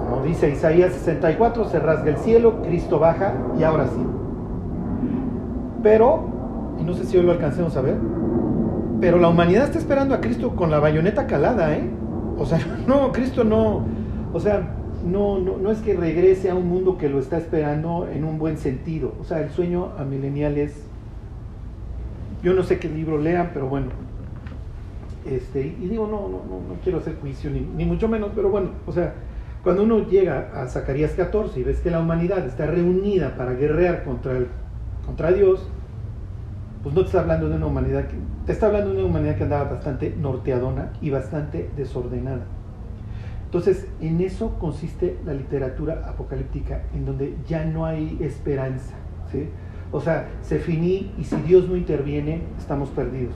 como 0.09 0.23
dice 0.23 0.49
Isaías 0.49 0.93
64, 0.93 1.69
se 1.69 1.79
rasga 1.79 2.11
el 2.11 2.17
cielo, 2.17 2.61
Cristo 2.61 2.99
baja 2.99 3.33
y 3.57 3.63
ahora 3.63 3.87
sí. 3.87 4.05
Pero, 5.81 6.29
y 6.79 6.83
no 6.83 6.93
sé 6.93 7.05
si 7.05 7.17
hoy 7.17 7.23
lo 7.23 7.31
alcancemos 7.31 7.75
a 7.75 7.81
ver, 7.81 7.95
pero 9.01 9.17
la 9.17 9.29
humanidad 9.29 9.65
está 9.65 9.79
esperando 9.79 10.13
a 10.13 10.21
Cristo 10.21 10.55
con 10.55 10.69
la 10.69 10.79
bayoneta 10.79 11.25
calada, 11.25 11.75
¿eh? 11.75 11.89
O 12.37 12.45
sea, 12.45 12.59
no, 12.87 13.11
Cristo 13.11 13.43
no, 13.43 13.81
o 14.35 14.39
sea, 14.41 14.67
no, 15.05 15.39
no, 15.39 15.55
no 15.55 15.71
es 15.71 15.77
que 15.79 15.95
regrese 15.95 16.49
a 16.49 16.55
un 16.55 16.67
mundo 16.67 16.97
que 16.97 17.07
lo 17.07 17.19
está 17.19 17.37
esperando 17.37 18.05
en 18.11 18.25
un 18.25 18.37
buen 18.37 18.57
sentido. 18.57 19.13
O 19.21 19.23
sea, 19.23 19.39
el 19.39 19.49
sueño 19.49 19.93
a 19.97 20.03
milenial 20.03 20.57
es, 20.57 20.85
yo 22.43 22.53
no 22.53 22.63
sé 22.63 22.77
qué 22.77 22.89
libro 22.89 23.17
lean, 23.17 23.51
pero 23.53 23.69
bueno, 23.69 23.91
este, 25.25 25.65
y 25.65 25.87
digo, 25.87 26.05
no, 26.07 26.27
no, 26.27 26.43
no, 26.43 26.67
no 26.67 26.81
quiero 26.83 26.97
hacer 26.97 27.15
juicio, 27.21 27.49
ni, 27.49 27.61
ni 27.61 27.85
mucho 27.85 28.09
menos, 28.09 28.31
pero 28.35 28.49
bueno, 28.49 28.71
o 28.85 28.91
sea, 28.91 29.13
cuando 29.63 29.83
uno 29.83 30.05
llega 30.05 30.49
a 30.53 30.67
Zacarías 30.67 31.11
14 31.11 31.57
y 31.57 31.63
ves 31.63 31.79
que 31.79 31.89
la 31.89 32.01
humanidad 32.01 32.45
está 32.45 32.65
reunida 32.65 33.37
para 33.37 33.53
guerrear 33.53 34.03
contra, 34.03 34.33
el, 34.33 34.47
contra 35.05 35.31
Dios, 35.31 35.65
pues 36.83 36.93
no 36.93 37.03
te 37.03 37.07
está 37.07 37.21
hablando 37.21 37.47
de 37.47 37.55
una 37.55 37.67
humanidad 37.67 38.05
que 38.09 38.17
te 38.45 38.51
está 38.51 38.65
hablando 38.65 38.89
de 38.89 38.97
una 38.97 39.05
humanidad 39.05 39.37
que 39.37 39.43
andaba 39.43 39.69
bastante 39.69 40.13
norteadona 40.19 40.91
y 40.99 41.09
bastante 41.09 41.69
desordenada. 41.77 42.47
Entonces, 43.55 43.87
en 44.01 44.19
eso 44.19 44.59
consiste 44.59 45.17
la 45.25 45.33
literatura 45.33 46.09
apocalíptica, 46.09 46.83
en 46.93 47.05
donde 47.05 47.37
ya 47.47 47.63
no 47.63 47.85
hay 47.85 48.17
esperanza. 48.19 48.95
O 49.93 50.01
sea, 50.01 50.27
se 50.41 50.59
finí 50.59 51.13
y 51.17 51.23
si 51.23 51.37
Dios 51.37 51.65
no 51.69 51.77
interviene, 51.77 52.41
estamos 52.57 52.89
perdidos. 52.89 53.33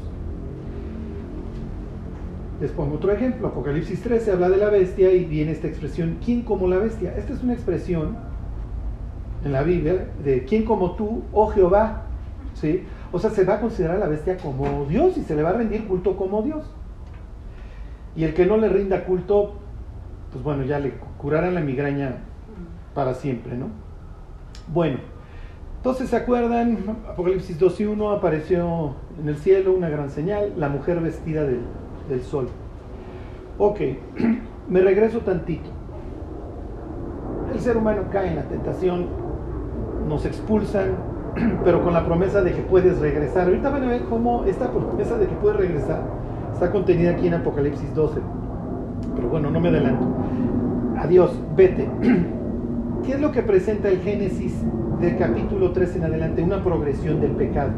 Les 2.59 2.69
pongo 2.71 2.95
otro 2.95 3.13
ejemplo, 3.13 3.47
Apocalipsis 3.47 4.01
13 4.01 4.33
habla 4.33 4.49
de 4.49 4.57
la 4.57 4.69
bestia 4.69 5.09
y 5.13 5.23
viene 5.23 5.53
esta 5.53 5.67
expresión, 5.67 6.17
¿quién 6.21 6.41
como 6.41 6.67
la 6.67 6.79
bestia? 6.79 7.15
Esta 7.15 7.31
es 7.31 7.41
una 7.41 7.53
expresión 7.53 8.17
en 9.45 9.53
la 9.53 9.63
Biblia 9.63 10.09
de 10.21 10.43
¿quién 10.43 10.65
como 10.65 10.97
tú, 10.97 11.23
oh 11.31 11.47
Jehová? 11.47 12.07
O 13.13 13.19
sea, 13.19 13.29
se 13.29 13.45
va 13.45 13.53
a 13.53 13.61
considerar 13.61 13.95
a 13.95 13.99
la 13.99 14.07
bestia 14.09 14.35
como 14.35 14.83
Dios 14.83 15.15
y 15.15 15.21
se 15.21 15.33
le 15.33 15.43
va 15.43 15.51
a 15.51 15.53
rendir 15.53 15.87
culto 15.87 16.17
como 16.17 16.41
Dios. 16.41 16.65
Y 18.17 18.25
el 18.25 18.33
que 18.33 18.45
no 18.45 18.57
le 18.57 18.67
rinda 18.67 19.05
culto, 19.05 19.59
pues 20.31 20.43
bueno, 20.43 20.63
ya 20.63 20.79
le 20.79 20.93
curarán 21.17 21.55
la 21.55 21.61
migraña 21.61 22.17
para 22.93 23.13
siempre, 23.13 23.57
¿no? 23.57 23.67
Bueno, 24.71 24.99
entonces 25.77 26.09
se 26.09 26.15
acuerdan, 26.15 26.77
Apocalipsis 27.09 27.59
2.1 27.59 28.17
apareció 28.17 28.95
en 29.19 29.29
el 29.29 29.37
cielo 29.37 29.73
una 29.73 29.89
gran 29.89 30.09
señal, 30.09 30.53
la 30.57 30.69
mujer 30.69 30.99
vestida 30.99 31.43
de 31.43 31.59
del 32.09 32.23
sol. 32.23 32.49
Ok, 33.57 33.79
me 34.69 34.81
regreso 34.81 35.19
tantito. 35.19 35.69
El 37.53 37.59
ser 37.59 37.77
humano 37.77 38.03
cae 38.11 38.29
en 38.29 38.35
la 38.35 38.43
tentación, 38.43 39.07
nos 40.07 40.25
expulsan, 40.25 40.89
pero 41.63 41.83
con 41.83 41.93
la 41.93 42.05
promesa 42.05 42.41
de 42.41 42.53
que 42.53 42.61
puedes 42.61 42.99
regresar. 42.99 43.47
Ahorita 43.47 43.69
van 43.69 43.83
a 43.83 43.87
ver 43.87 44.03
cómo 44.03 44.43
esta 44.45 44.69
promesa 44.71 45.17
de 45.17 45.27
que 45.27 45.35
puedes 45.35 45.57
regresar 45.57 46.01
está 46.51 46.71
contenida 46.71 47.11
aquí 47.11 47.27
en 47.27 47.35
Apocalipsis 47.35 47.93
12. 47.95 48.19
Pero 49.19 49.31
bueno, 49.31 49.51
no 49.51 49.59
me 49.59 49.67
adelanto. 49.67 50.07
Adiós, 50.97 51.37
vete. 51.57 51.89
¿Qué 53.05 53.11
es 53.11 53.19
lo 53.19 53.33
que 53.33 53.41
presenta 53.41 53.89
el 53.89 53.99
Génesis 53.99 54.63
del 55.01 55.17
capítulo 55.17 55.73
3 55.73 55.97
en 55.97 56.03
adelante? 56.05 56.41
Una 56.41 56.63
progresión 56.63 57.19
del 57.19 57.31
pecado. 57.31 57.71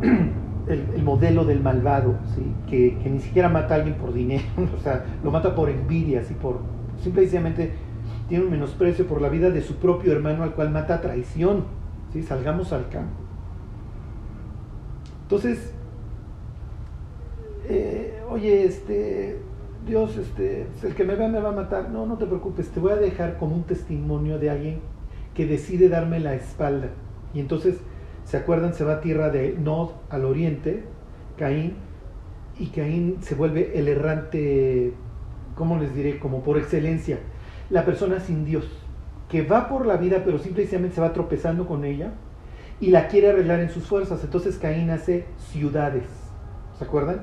el, 0.66 1.02
modelo 1.02 1.44
del 1.44 1.60
malvado, 1.60 2.14
¿sí? 2.34 2.54
que, 2.70 2.98
ni 3.10 3.20
siquiera 3.20 3.50
mata 3.50 3.74
a 3.74 3.76
alguien 3.78 3.96
por 3.96 4.14
dinero, 4.14 4.44
o 4.78 4.80
sea, 4.82 5.04
lo 5.22 5.30
mata 5.30 5.54
por 5.54 5.68
envidias 5.68 6.30
y 6.30 6.34
por 6.34 6.60
simplemente 7.02 7.72
tiene 8.28 8.44
un 8.44 8.50
menosprecio 8.50 9.06
por 9.06 9.20
la 9.20 9.28
vida 9.28 9.50
de 9.50 9.60
su 9.60 9.76
propio 9.76 10.12
hermano 10.12 10.42
al 10.42 10.54
cual 10.54 10.70
mata 10.70 10.94
a 10.94 11.00
traición. 11.02 11.64
¿sí? 12.14 12.22
Salgamos 12.22 12.72
al 12.72 12.88
campo. 12.88 13.12
Entonces, 15.24 15.74
eh, 17.68 18.22
oye, 18.30 18.64
este, 18.64 19.47
Dios, 19.88 20.16
este, 20.16 20.66
el 20.84 20.94
que 20.94 21.04
me 21.04 21.16
vea 21.16 21.28
me 21.28 21.40
va 21.40 21.48
a 21.48 21.52
matar. 21.52 21.90
No, 21.90 22.06
no 22.06 22.16
te 22.16 22.26
preocupes, 22.26 22.68
te 22.68 22.78
voy 22.78 22.92
a 22.92 22.96
dejar 22.96 23.38
como 23.38 23.56
un 23.56 23.64
testimonio 23.64 24.38
de 24.38 24.50
alguien 24.50 24.80
que 25.34 25.46
decide 25.46 25.88
darme 25.88 26.20
la 26.20 26.34
espalda. 26.34 26.88
Y 27.34 27.40
entonces 27.40 27.78
¿Se 28.28 28.36
acuerdan? 28.36 28.74
Se 28.74 28.84
va 28.84 28.94
a 28.94 29.00
tierra 29.00 29.30
de 29.30 29.56
Nod 29.58 29.92
al 30.10 30.26
oriente, 30.26 30.84
Caín, 31.38 31.76
y 32.58 32.66
Caín 32.66 33.16
se 33.22 33.34
vuelve 33.34 33.78
el 33.78 33.88
errante, 33.88 34.92
¿cómo 35.54 35.78
les 35.78 35.94
diré? 35.94 36.18
Como 36.18 36.42
por 36.42 36.58
excelencia, 36.58 37.20
la 37.70 37.86
persona 37.86 38.20
sin 38.20 38.44
Dios, 38.44 38.68
que 39.30 39.40
va 39.40 39.70
por 39.70 39.86
la 39.86 39.96
vida 39.96 40.24
pero 40.26 40.38
simplemente 40.38 40.94
se 40.94 41.00
va 41.00 41.14
tropezando 41.14 41.66
con 41.66 41.86
ella 41.86 42.12
y 42.80 42.90
la 42.90 43.08
quiere 43.08 43.30
arreglar 43.30 43.60
en 43.60 43.70
sus 43.70 43.84
fuerzas. 43.84 44.22
Entonces 44.22 44.58
Caín 44.58 44.90
hace 44.90 45.24
ciudades, 45.50 46.04
¿se 46.78 46.84
acuerdan? 46.84 47.22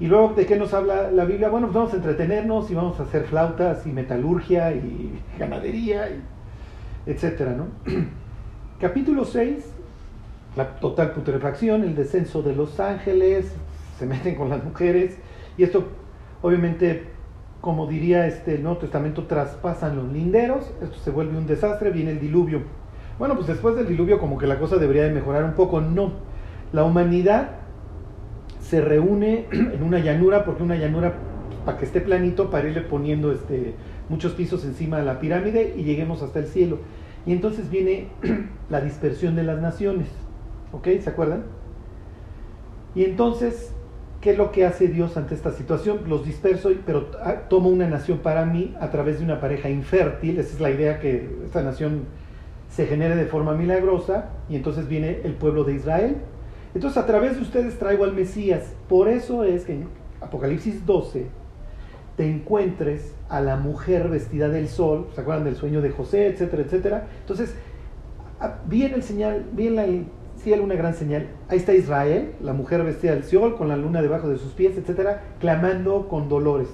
Y 0.00 0.06
luego, 0.06 0.34
¿de 0.34 0.44
qué 0.46 0.56
nos 0.56 0.74
habla 0.74 1.10
la 1.10 1.24
Biblia? 1.24 1.48
Bueno, 1.48 1.68
pues 1.68 1.76
vamos 1.76 1.92
a 1.92 1.96
entretenernos 1.96 2.70
y 2.70 2.74
vamos 2.74 2.98
a 2.98 3.04
hacer 3.04 3.24
flautas 3.24 3.86
y 3.86 3.90
metalurgia 3.90 4.72
y 4.72 5.20
ganadería, 5.38 6.08
y 6.10 6.20
etcétera, 7.10 7.52
¿no? 7.52 7.66
Capítulo 8.80 9.24
6 9.24 9.74
la 10.56 10.76
total 10.76 11.12
putrefacción, 11.12 11.82
el 11.82 11.96
descenso 11.96 12.42
de 12.42 12.54
los 12.54 12.78
ángeles, 12.78 13.52
se 13.98 14.06
meten 14.06 14.34
con 14.36 14.48
las 14.48 14.62
mujeres, 14.62 15.16
y 15.56 15.64
esto 15.64 15.84
obviamente, 16.42 17.08
como 17.60 17.86
diría 17.86 18.26
este, 18.26 18.54
el 18.56 18.62
Nuevo 18.62 18.78
Testamento, 18.78 19.24
traspasan 19.24 19.96
los 19.96 20.12
linderos, 20.12 20.72
esto 20.82 20.96
se 20.98 21.10
vuelve 21.10 21.36
un 21.36 21.46
desastre, 21.46 21.90
viene 21.90 22.12
el 22.12 22.20
diluvio. 22.20 22.62
Bueno, 23.18 23.34
pues 23.34 23.46
después 23.46 23.76
del 23.76 23.86
diluvio 23.86 24.18
como 24.18 24.38
que 24.38 24.46
la 24.46 24.58
cosa 24.58 24.76
debería 24.76 25.04
de 25.04 25.12
mejorar 25.12 25.44
un 25.44 25.54
poco, 25.54 25.80
no. 25.80 26.12
La 26.72 26.84
humanidad 26.84 27.50
se 28.74 28.80
reúne 28.80 29.46
en 29.52 29.84
una 29.84 30.00
llanura, 30.00 30.44
porque 30.44 30.64
una 30.64 30.74
llanura 30.74 31.14
para 31.64 31.78
que 31.78 31.84
esté 31.84 32.00
planito, 32.00 32.50
para 32.50 32.68
irle 32.68 32.80
poniendo 32.80 33.30
este, 33.30 33.74
muchos 34.08 34.32
pisos 34.32 34.64
encima 34.64 34.98
de 34.98 35.04
la 35.04 35.20
pirámide 35.20 35.74
y 35.76 35.84
lleguemos 35.84 36.22
hasta 36.22 36.40
el 36.40 36.46
cielo. 36.46 36.78
Y 37.24 37.32
entonces 37.32 37.70
viene 37.70 38.08
la 38.70 38.80
dispersión 38.80 39.36
de 39.36 39.44
las 39.44 39.60
naciones. 39.60 40.08
¿Ok? 40.72 40.88
¿Se 41.00 41.08
acuerdan? 41.08 41.44
Y 42.96 43.04
entonces, 43.04 43.72
¿qué 44.20 44.32
es 44.32 44.38
lo 44.38 44.50
que 44.50 44.66
hace 44.66 44.88
Dios 44.88 45.16
ante 45.16 45.36
esta 45.36 45.52
situación? 45.52 46.00
Los 46.08 46.24
disperso, 46.24 46.72
pero 46.84 47.12
ah, 47.22 47.42
tomo 47.48 47.68
una 47.68 47.88
nación 47.88 48.18
para 48.18 48.44
mí 48.44 48.74
a 48.80 48.90
través 48.90 49.20
de 49.20 49.24
una 49.24 49.38
pareja 49.38 49.70
infértil. 49.70 50.40
Esa 50.40 50.52
es 50.52 50.60
la 50.60 50.72
idea 50.72 50.98
que 50.98 51.30
esta 51.44 51.62
nación 51.62 52.06
se 52.70 52.86
genere 52.86 53.14
de 53.14 53.26
forma 53.26 53.54
milagrosa. 53.54 54.30
Y 54.48 54.56
entonces 54.56 54.88
viene 54.88 55.20
el 55.22 55.34
pueblo 55.34 55.62
de 55.62 55.74
Israel. 55.74 56.16
Entonces, 56.74 56.98
a 56.98 57.06
través 57.06 57.36
de 57.36 57.42
ustedes 57.42 57.78
traigo 57.78 58.04
al 58.04 58.12
Mesías. 58.12 58.72
Por 58.88 59.08
eso 59.08 59.44
es 59.44 59.64
que 59.64 59.74
en 59.74 59.88
Apocalipsis 60.20 60.84
12 60.84 61.26
te 62.16 62.30
encuentres 62.30 63.14
a 63.28 63.40
la 63.40 63.56
mujer 63.56 64.08
vestida 64.08 64.48
del 64.48 64.68
sol. 64.68 65.08
¿Se 65.14 65.20
acuerdan 65.20 65.44
del 65.44 65.56
sueño 65.56 65.80
de 65.80 65.90
José, 65.90 66.26
etcétera, 66.26 66.62
etcétera? 66.62 67.06
Entonces, 67.20 67.54
ah, 68.40 68.58
viene 68.66 68.96
el 68.96 69.02
señal, 69.02 69.46
viene 69.52 69.84
el 69.84 70.06
una 70.60 70.74
gran 70.74 70.94
señal. 70.94 71.28
Ahí 71.48 71.58
está 71.58 71.72
Israel, 71.72 72.32
la 72.42 72.52
mujer 72.52 72.82
vestida 72.84 73.14
del 73.14 73.24
sol, 73.24 73.56
con 73.56 73.68
la 73.68 73.76
luna 73.76 74.02
debajo 74.02 74.28
de 74.28 74.36
sus 74.36 74.52
pies, 74.52 74.76
etcétera, 74.76 75.22
clamando 75.40 76.08
con 76.08 76.28
dolores. 76.28 76.68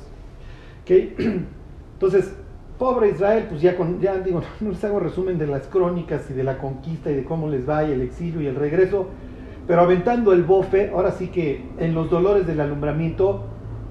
¿Okay? 0.82 1.14
Entonces, 1.94 2.32
pobre 2.78 3.10
Israel, 3.10 3.46
pues 3.48 3.60
ya, 3.60 3.76
con, 3.76 4.00
ya 4.00 4.18
digo, 4.18 4.42
no 4.60 4.70
les 4.70 4.82
hago 4.84 4.98
resumen 4.98 5.38
de 5.38 5.46
las 5.46 5.66
crónicas 5.68 6.28
y 6.30 6.34
de 6.34 6.42
la 6.42 6.58
conquista 6.58 7.10
y 7.10 7.14
de 7.14 7.24
cómo 7.24 7.48
les 7.48 7.68
va 7.68 7.84
y 7.84 7.92
el 7.92 8.02
exilio 8.02 8.40
y 8.40 8.46
el 8.46 8.56
regreso, 8.56 9.06
Pero 9.70 9.82
aventando 9.82 10.32
el 10.32 10.42
bofe, 10.42 10.90
ahora 10.92 11.12
sí 11.12 11.28
que 11.28 11.64
en 11.78 11.94
los 11.94 12.10
dolores 12.10 12.44
del 12.44 12.60
alumbramiento 12.60 13.44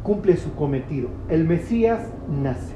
cumple 0.03 0.36
su 0.36 0.53
cometido. 0.53 1.07
El 1.29 1.45
Mesías 1.45 2.01
nace. 2.29 2.74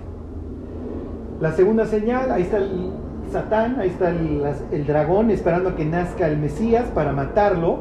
La 1.42 1.52
segunda 1.52 1.86
señal, 1.86 2.32
ahí 2.32 2.44
está 2.44 2.60
el 2.60 2.92
Satán, 3.30 3.78
ahí 3.82 3.90
está 3.90 4.10
el, 4.10 4.88
dragón 4.88 5.32
esperando 5.32 5.72
a 5.72 5.76
que 5.76 5.84
nazca 5.84 6.30
el 6.30 6.38
Mesías 6.38 6.86
para 6.96 7.12
matarlo. 7.12 7.80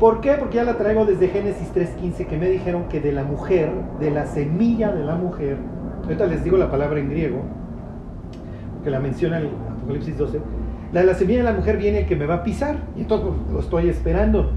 ¿Por 0.00 0.22
qué? 0.22 0.36
Porque 0.38 0.56
ya 0.56 0.64
la 0.64 0.78
traigo 0.78 1.04
desde 1.04 1.28
Génesis 1.28 1.70
3.15 1.74 2.26
que 2.26 2.38
me 2.38 2.48
dijeron 2.48 2.84
que 2.88 3.00
de 3.00 3.12
la 3.12 3.24
mujer, 3.24 3.72
de 4.00 4.10
la 4.10 4.24
semilla 4.24 4.90
de 4.90 5.04
la 5.04 5.16
mujer, 5.16 5.58
ahorita 6.04 6.24
les 6.24 6.42
digo 6.42 6.56
la 6.56 6.70
palabra 6.70 6.98
en 6.98 7.10
griego, 7.10 7.42
que 8.82 8.88
la 8.88 9.00
menciona 9.00 9.36
el 9.36 9.50
Apocalipsis 9.76 10.16
12, 10.16 10.40
la 10.94 11.00
de 11.00 11.06
la 11.08 11.14
semilla 11.14 11.38
de 11.38 11.44
la 11.44 11.52
mujer 11.52 11.76
viene 11.76 11.98
el 11.98 12.06
que 12.06 12.14
me 12.14 12.24
va 12.24 12.36
a 12.36 12.44
pisar, 12.44 12.76
y 12.96 13.00
entonces 13.00 13.28
pues, 13.28 13.52
lo 13.52 13.58
estoy 13.58 13.88
esperando. 13.88 14.52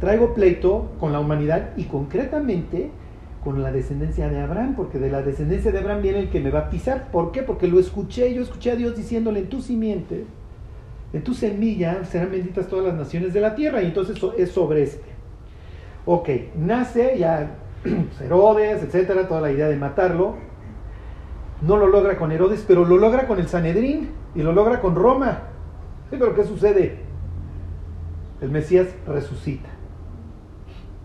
Traigo 0.00 0.32
pleito 0.32 0.92
con 0.98 1.12
la 1.12 1.20
humanidad 1.20 1.76
y 1.76 1.84
concretamente 1.84 2.90
con 3.44 3.62
la 3.62 3.70
descendencia 3.70 4.30
de 4.30 4.40
Abraham, 4.40 4.76
porque 4.76 4.98
de 4.98 5.10
la 5.10 5.20
descendencia 5.20 5.70
de 5.70 5.78
Abraham 5.78 6.00
viene 6.00 6.20
el 6.20 6.30
que 6.30 6.40
me 6.40 6.50
va 6.50 6.60
a 6.60 6.70
pisar. 6.70 7.10
¿Por 7.10 7.32
qué? 7.32 7.42
Porque 7.42 7.66
lo 7.66 7.78
escuché, 7.78 8.32
yo 8.32 8.40
escuché 8.40 8.70
a 8.70 8.76
Dios 8.76 8.96
diciéndole 8.96 9.40
en 9.40 9.50
tu 9.50 9.60
simiente, 9.60 10.24
en 11.12 11.22
tu 11.22 11.34
semilla 11.34 12.02
serán 12.06 12.30
benditas 12.30 12.66
todas 12.68 12.86
las 12.86 12.94
naciones 12.94 13.34
de 13.34 13.42
la 13.42 13.54
tierra, 13.54 13.82
y 13.82 13.86
entonces 13.86 14.18
es 14.38 14.50
sobre 14.50 14.84
este. 14.84 15.10
Ok, 16.06 16.30
nace 16.56 17.18
ya 17.18 17.50
Herodes, 18.24 18.84
etcétera, 18.84 19.28
toda 19.28 19.42
la 19.42 19.52
idea 19.52 19.68
de 19.68 19.76
matarlo, 19.76 20.36
no 21.60 21.76
lo 21.76 21.88
logra 21.88 22.16
con 22.16 22.32
Herodes, 22.32 22.64
pero 22.66 22.86
lo 22.86 22.96
logra 22.96 23.26
con 23.26 23.38
el 23.38 23.48
Sanedrín 23.48 24.08
y 24.34 24.42
lo 24.42 24.52
logra 24.52 24.80
con 24.80 24.94
Roma. 24.94 25.47
Pero 26.16 26.34
¿qué 26.34 26.44
sucede? 26.44 26.96
El 28.40 28.50
Mesías 28.50 28.88
resucita. 29.06 29.68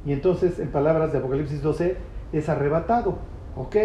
Y 0.06 0.14
entonces, 0.14 0.60
en 0.60 0.70
palabras 0.70 1.12
de 1.12 1.20
Apocalipsis 1.20 1.62
12, 1.62 1.98
es 2.34 2.50
arrebatado. 2.50 3.18
¿Ok? 3.56 3.76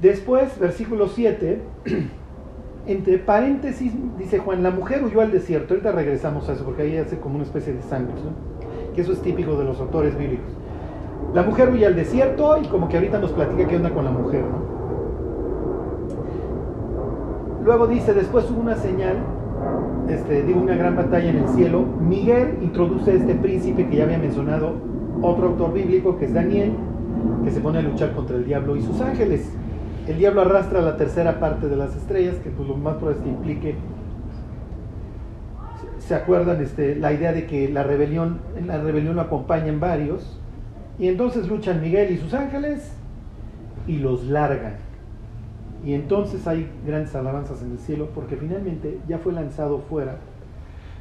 Después, 0.00 0.58
versículo 0.58 1.08
7, 1.08 1.60
entre 2.86 3.18
paréntesis, 3.18 3.92
dice 4.18 4.38
Juan, 4.38 4.62
la 4.62 4.70
mujer 4.70 5.04
huyó 5.04 5.20
al 5.20 5.30
desierto. 5.30 5.74
Ahorita 5.74 5.92
regresamos 5.92 6.48
a 6.48 6.54
eso, 6.54 6.64
porque 6.64 6.82
ahí 6.82 6.96
hace 6.96 7.18
como 7.18 7.34
una 7.36 7.44
especie 7.44 7.72
de 7.72 7.82
sangre, 7.82 8.14
¿no? 8.14 8.94
que 8.94 9.02
eso 9.02 9.12
es 9.12 9.20
típico 9.20 9.56
de 9.56 9.64
los 9.64 9.78
autores 9.80 10.16
bíblicos. 10.18 10.50
La 11.34 11.42
mujer 11.42 11.70
huye 11.70 11.86
al 11.86 11.94
desierto 11.94 12.58
y 12.60 12.66
como 12.66 12.88
que 12.88 12.96
ahorita 12.96 13.18
nos 13.18 13.30
platica 13.30 13.68
qué 13.68 13.76
onda 13.76 13.90
con 13.90 14.04
la 14.04 14.10
mujer, 14.10 14.42
¿no? 14.42 14.70
Luego 17.64 17.86
dice, 17.86 18.14
después 18.14 18.50
hubo 18.50 18.60
una 18.60 18.74
señal, 18.74 19.18
este, 20.08 20.42
digo, 20.42 20.60
una 20.60 20.74
gran 20.74 20.96
batalla 20.96 21.30
en 21.30 21.38
el 21.38 21.48
cielo. 21.48 21.84
Miguel 22.00 22.58
introduce 22.62 23.10
a 23.10 23.14
este 23.14 23.34
príncipe 23.34 23.88
que 23.88 23.96
ya 23.96 24.04
había 24.04 24.18
mencionado 24.18 24.74
otro 25.22 25.48
autor 25.48 25.72
bíblico, 25.72 26.18
que 26.18 26.26
es 26.26 26.34
Daniel, 26.34 26.72
que 27.44 27.50
se 27.50 27.60
pone 27.60 27.78
a 27.78 27.82
luchar 27.82 28.12
contra 28.12 28.36
el 28.36 28.44
diablo 28.44 28.76
y 28.76 28.82
sus 28.82 29.00
ángeles. 29.00 29.50
El 30.08 30.18
diablo 30.18 30.42
arrastra 30.42 30.80
la 30.80 30.96
tercera 30.96 31.38
parte 31.38 31.68
de 31.68 31.76
las 31.76 31.94
estrellas, 31.94 32.36
que 32.42 32.50
pues 32.50 32.68
lo 32.68 32.76
más 32.76 32.96
probable 32.96 33.18
es 33.18 33.24
que 33.24 33.30
implique, 33.30 33.74
se 35.98 36.14
acuerdan 36.14 36.60
este, 36.60 36.96
la 36.96 37.12
idea 37.12 37.32
de 37.32 37.46
que 37.46 37.68
la 37.68 37.84
rebelión, 37.84 38.40
la 38.66 38.78
rebelión 38.78 39.14
lo 39.14 39.22
acompañan 39.22 39.78
varios, 39.78 40.40
y 40.98 41.08
entonces 41.08 41.46
luchan 41.46 41.80
Miguel 41.80 42.10
y 42.10 42.16
sus 42.16 42.34
ángeles 42.34 42.92
y 43.86 43.98
los 43.98 44.24
largan. 44.24 44.89
Y 45.84 45.94
entonces 45.94 46.46
hay 46.46 46.70
grandes 46.86 47.14
alabanzas 47.14 47.62
en 47.62 47.72
el 47.72 47.78
cielo 47.78 48.10
porque 48.14 48.36
finalmente 48.36 48.98
ya 49.08 49.18
fue 49.18 49.32
lanzado 49.32 49.78
fuera 49.78 50.18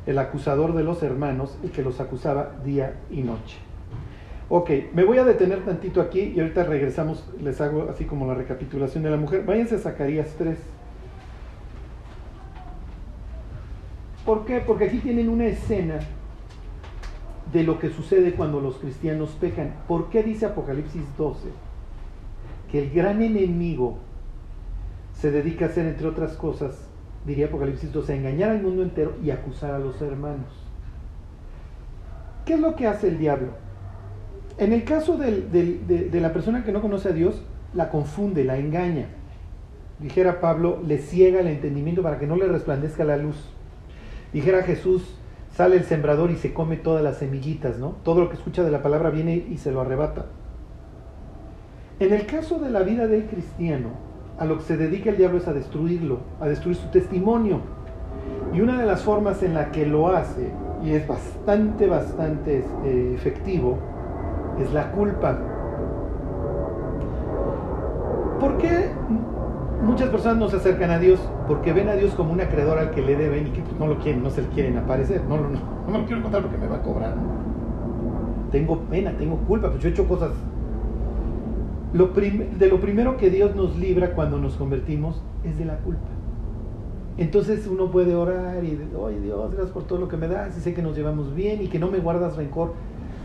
el 0.06 0.18
acusador 0.18 0.74
de 0.74 0.84
los 0.84 1.04
hermanos, 1.04 1.58
el 1.64 1.72
que 1.72 1.84
los 1.84 2.00
acusaba 2.00 2.52
día 2.64 2.96
y 3.12 3.22
noche. 3.22 3.58
Ok, 4.48 4.72
me 4.94 5.04
voy 5.04 5.20
a 5.20 5.24
detener 5.24 5.64
tantito 5.64 6.02
aquí 6.02 6.34
y 6.36 6.40
ahorita 6.40 6.64
regresamos, 6.64 7.24
les 7.42 7.62
hago 7.62 7.88
así 7.90 8.06
como 8.06 8.26
la 8.26 8.34
recapitulación 8.34 9.04
de 9.04 9.12
la 9.12 9.18
mujer. 9.18 9.44
Váyanse 9.46 9.76
a 9.76 9.80
Zacarías 9.80 10.34
3. 10.38 10.58
¿Por 14.26 14.46
qué? 14.46 14.60
Porque 14.62 14.86
aquí 14.86 15.00
tienen 15.00 15.30
una 15.30 15.46
escena 15.46 16.00
de 17.54 17.64
lo 17.64 17.80
que 17.80 17.90
sucede 17.90 18.34
cuando 18.34 18.60
los 18.60 18.78
cristianos 18.78 19.38
pecan. 19.40 19.76
¿Por 19.88 20.10
qué 20.10 20.24
dice 20.24 20.48
Apocalipsis 20.48 21.04
12? 21.18 21.50
Que 22.72 22.84
el 22.84 22.90
gran 22.92 23.22
enemigo 23.22 24.00
se 25.20 25.32
dedica 25.32 25.66
a 25.66 25.68
hacer, 25.68 25.86
entre 25.86 26.08
otras 26.08 26.38
cosas, 26.38 26.78
diría 27.26 27.48
Apocalipsis 27.48 27.92
12, 27.92 28.14
a 28.14 28.16
engañar 28.16 28.52
al 28.52 28.62
mundo 28.62 28.84
entero 28.84 29.16
y 29.22 29.32
acusar 29.32 29.74
a 29.74 29.80
los 29.80 30.02
hermanos. 30.02 30.48
¿Qué 32.46 32.54
es 32.54 32.60
lo 32.60 32.76
que 32.76 32.88
hace 32.88 33.10
el 33.10 33.20
diablo? 33.20 33.50
En 34.58 34.72
el 34.72 34.86
caso 34.86 35.18
de, 35.18 36.10
la 36.14 36.34
persona 36.34 36.64
que 36.64 36.72
no 36.72 36.82
conoce 36.82 37.10
a 37.10 37.12
Dios, 37.12 37.42
la 37.74 37.90
confunde, 37.90 38.46
la 38.46 38.58
engaña. 38.58 39.08
Dijera 40.00 40.40
Pablo, 40.40 40.82
le 40.86 40.98
ciega 40.98 41.42
el 41.42 41.48
entendimiento 41.48 42.02
para 42.02 42.18
que 42.18 42.28
no 42.28 42.38
le 42.38 42.48
resplandezca 42.48 43.04
la 43.04 43.18
luz. 43.18 43.36
Dijera 44.32 44.64
Jesús, 44.64 45.16
sale 45.52 45.76
el 45.76 45.84
sembrador 45.84 46.32
y 46.32 46.38
se 46.38 46.54
come 46.54 46.78
todas 46.78 47.04
las 47.04 47.18
semillitas, 47.18 47.78
¿no? 47.78 47.98
Todo 48.04 48.22
lo 48.22 48.30
que 48.30 48.36
escucha 48.36 48.64
de 48.64 48.72
la 48.72 48.82
palabra 48.82 49.10
viene 49.10 49.36
y 49.36 49.58
se 49.58 49.72
lo 49.72 49.82
arrebata. 49.82 50.28
En 52.00 52.14
el 52.14 52.26
caso 52.26 52.60
de 52.60 52.70
la 52.70 52.84
vida 52.84 53.08
del 53.08 53.26
cristiano, 53.26 54.09
a 54.40 54.46
lo 54.46 54.58
que 54.58 54.64
se 54.64 54.78
dedica 54.78 55.10
el 55.10 55.18
diablo 55.18 55.38
es 55.38 55.48
a 55.48 55.54
destruirlo, 55.54 56.20
a 56.40 56.48
destruir 56.48 56.78
su 56.78 56.88
testimonio. 56.88 57.60
Y 58.54 58.62
una 58.62 58.80
de 58.80 58.86
las 58.86 59.04
formas 59.04 59.44
en 59.44 59.54
la 59.54 59.72
que 59.72 59.86
lo 59.86 60.08
hace, 60.08 60.50
y 60.84 60.92
es 60.92 61.06
bastante, 61.06 61.88
bastante 61.88 62.60
este, 62.60 63.14
efectivo, 63.14 63.78
es 64.60 64.74
la 64.74 64.92
culpa. 64.94 65.38
¿Por 68.40 68.58
qué 68.58 68.90
muchas 69.84 70.10
personas 70.10 70.38
no 70.38 70.48
se 70.48 70.56
acercan 70.56 70.90
a 70.92 71.00
Dios? 71.00 71.20
Porque 71.46 71.74
ven 71.74 71.90
a 71.90 71.96
Dios 71.96 72.14
como 72.16 72.32
un 72.32 72.40
acreedor 72.40 72.80
al 72.80 72.92
que 72.92 73.02
le 73.02 73.18
deben 73.18 73.48
y 73.48 73.50
que 73.50 73.62
no 73.78 73.88
lo 73.88 74.00
quieren, 74.00 74.24
no 74.24 74.30
se 74.30 74.44
le 74.44 74.48
quieren 74.48 74.78
aparecer. 74.78 75.22
No, 75.26 75.36
no, 75.36 75.50
no, 75.50 75.60
no 75.86 75.92
me 75.92 76.00
lo 76.00 76.06
quiero 76.06 76.22
contar 76.22 76.42
porque 76.42 76.58
me 76.58 76.68
va 76.68 76.78
a 76.78 76.82
cobrar. 76.82 77.14
Tengo 78.52 78.80
pena, 78.84 79.12
tengo 79.18 79.36
culpa, 79.40 79.70
pues 79.70 79.84
yo 79.84 79.90
he 79.90 79.92
hecho 79.92 80.08
cosas 80.08 80.32
de 81.94 82.68
lo 82.68 82.80
primero 82.80 83.18
que 83.18 83.30
Dios 83.30 83.56
nos 83.56 83.78
libra 83.78 84.14
cuando 84.14 84.38
nos 84.38 84.56
convertimos 84.56 85.22
es 85.44 85.58
de 85.58 85.66
la 85.66 85.78
culpa. 85.78 86.08
Entonces 87.18 87.68
uno 87.68 87.92
puede 87.92 88.16
orar 88.16 88.64
y, 88.64 88.80
oye 88.96 89.20
Dios, 89.20 89.52
gracias 89.52 89.72
por 89.72 89.84
todo 89.84 90.00
lo 90.00 90.08
que 90.08 90.16
me 90.16 90.28
das 90.28 90.58
y 90.58 90.62
sé 90.62 90.74
que 90.74 90.82
nos 90.82 90.96
llevamos 90.96 91.36
bien 91.36 91.62
y 91.62 91.68
que 91.68 91.80
no 91.80 91.90
me 91.90 92.00
guardas 92.00 92.38
rencor 92.38 92.74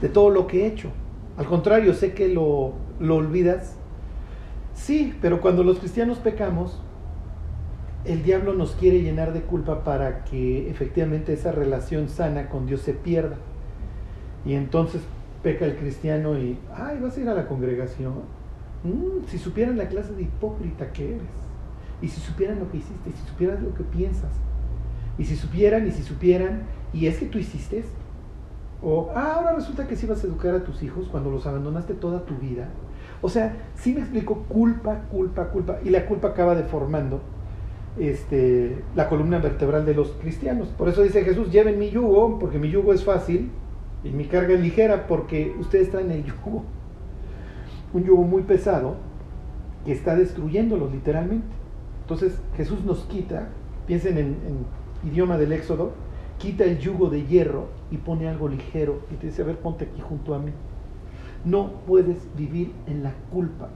de 0.02 0.08
todo 0.08 0.30
lo 0.30 0.46
que 0.46 0.62
he 0.62 0.66
hecho. 0.66 0.88
Al 1.36 1.46
contrario, 1.46 1.94
sé 1.94 2.12
que 2.12 2.28
lo, 2.28 2.72
lo 2.98 3.16
olvidas. 3.16 3.76
Sí, 4.72 5.14
pero 5.20 5.40
cuando 5.40 5.62
los 5.62 5.78
cristianos 5.78 6.18
pecamos, 6.18 6.80
el 8.04 8.22
diablo 8.22 8.54
nos 8.54 8.72
quiere 8.72 9.02
llenar 9.02 9.32
de 9.32 9.42
culpa 9.42 9.84
para 9.84 10.24
que 10.24 10.68
efectivamente 10.70 11.32
esa 11.32 11.52
relación 11.52 12.08
sana 12.08 12.48
con 12.48 12.66
Dios 12.66 12.80
se 12.80 12.94
pierda. 12.94 13.36
Y 14.44 14.54
entonces 14.54 15.02
peca 15.42 15.66
el 15.66 15.76
cristiano 15.76 16.36
y, 16.36 16.58
ay, 16.74 16.98
vas 17.00 17.16
a 17.16 17.20
ir 17.20 17.28
a 17.28 17.34
la 17.34 17.46
congregación 17.46 18.14
Mm, 18.84 19.26
si 19.26 19.38
supieran 19.38 19.78
la 19.78 19.88
clase 19.88 20.12
de 20.14 20.22
hipócrita 20.22 20.92
que 20.92 21.16
eres, 21.16 21.22
y 22.02 22.08
si 22.08 22.20
supieran 22.20 22.58
lo 22.58 22.70
que 22.70 22.76
hiciste, 22.76 23.10
y 23.10 23.12
si 23.12 23.26
supieran 23.26 23.64
lo 23.64 23.74
que 23.74 23.82
piensas, 23.82 24.32
y 25.16 25.24
si 25.24 25.36
supieran, 25.36 25.88
y 25.88 25.90
si 25.90 26.02
supieran, 26.02 26.64
y 26.92 27.06
es 27.06 27.18
que 27.18 27.26
tú 27.26 27.38
hiciste 27.38 27.78
esto. 27.78 28.04
O, 28.82 29.10
ah, 29.14 29.36
ahora 29.36 29.54
resulta 29.54 29.88
que 29.88 29.96
sí 29.96 30.06
vas 30.06 30.22
a 30.22 30.26
educar 30.26 30.54
a 30.54 30.64
tus 30.64 30.82
hijos 30.82 31.08
cuando 31.08 31.30
los 31.30 31.46
abandonaste 31.46 31.94
toda 31.94 32.26
tu 32.26 32.36
vida. 32.36 32.68
O 33.22 33.30
sea, 33.30 33.56
sí 33.74 33.94
me 33.94 34.00
explico, 34.00 34.44
culpa, 34.48 35.04
culpa, 35.10 35.48
culpa, 35.48 35.78
y 35.82 35.88
la 35.88 36.04
culpa 36.04 36.28
acaba 36.28 36.54
deformando 36.54 37.22
este, 37.98 38.82
la 38.94 39.08
columna 39.08 39.38
vertebral 39.38 39.86
de 39.86 39.94
los 39.94 40.10
cristianos. 40.20 40.68
Por 40.68 40.90
eso 40.90 41.02
dice 41.02 41.24
Jesús, 41.24 41.50
lleven 41.50 41.78
mi 41.78 41.88
yugo, 41.88 42.38
porque 42.38 42.58
mi 42.58 42.68
yugo 42.68 42.92
es 42.92 43.02
fácil, 43.02 43.50
y 44.02 44.10
mi 44.10 44.26
carga 44.26 44.52
es 44.52 44.60
ligera, 44.60 45.06
porque 45.06 45.56
ustedes 45.58 45.90
traen 45.90 46.10
el 46.10 46.24
yugo 46.24 46.64
un 47.94 48.04
yugo 48.04 48.24
muy 48.24 48.42
pesado 48.42 48.96
que 49.86 49.92
está 49.92 50.16
destruyéndolos 50.16 50.92
literalmente. 50.92 51.46
Entonces 52.02 52.38
Jesús 52.56 52.84
nos 52.84 53.04
quita, 53.04 53.48
piensen 53.86 54.18
en, 54.18 54.36
idioma 55.04 55.38
del 55.38 55.52
Éxodo, 55.52 55.92
quita 56.38 56.64
el 56.64 56.78
yugo 56.78 57.08
de 57.08 57.26
hierro 57.26 57.68
y 57.90 57.98
pone 57.98 58.28
algo 58.28 58.48
ligero 58.48 59.00
y 59.12 59.14
te 59.16 59.28
dice, 59.28 59.42
a 59.42 59.44
ver, 59.46 59.58
ponte 59.58 59.84
aquí 59.84 60.00
junto 60.00 60.34
a 60.34 60.38
mí. 60.38 60.50
No 61.44 61.72
puedes 61.86 62.16
vivir 62.36 62.72
en 62.86 63.02
la 63.02 63.12
culpa. 63.30 63.68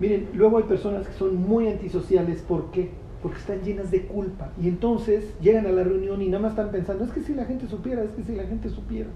Miren, 0.00 0.28
luego 0.34 0.58
hay 0.58 0.64
personas 0.64 1.06
que 1.06 1.12
son 1.14 1.36
muy 1.36 1.68
antisociales, 1.68 2.42
¿por 2.42 2.72
qué? 2.72 2.90
Porque 3.22 3.38
están 3.38 3.62
llenas 3.62 3.92
de 3.92 4.06
culpa. 4.06 4.50
Y 4.60 4.68
entonces 4.68 5.34
llegan 5.40 5.66
a 5.66 5.70
la 5.70 5.84
reunión 5.84 6.20
y 6.20 6.26
nada 6.26 6.42
más 6.42 6.50
están 6.52 6.70
pensando, 6.72 7.04
es 7.04 7.12
que 7.12 7.20
si 7.20 7.32
la 7.32 7.44
gente 7.44 7.68
supiera, 7.68 8.02
es 8.02 8.10
que 8.10 8.24
si 8.24 8.34
la 8.34 8.44
gente 8.44 8.68
supiera. 8.68 9.08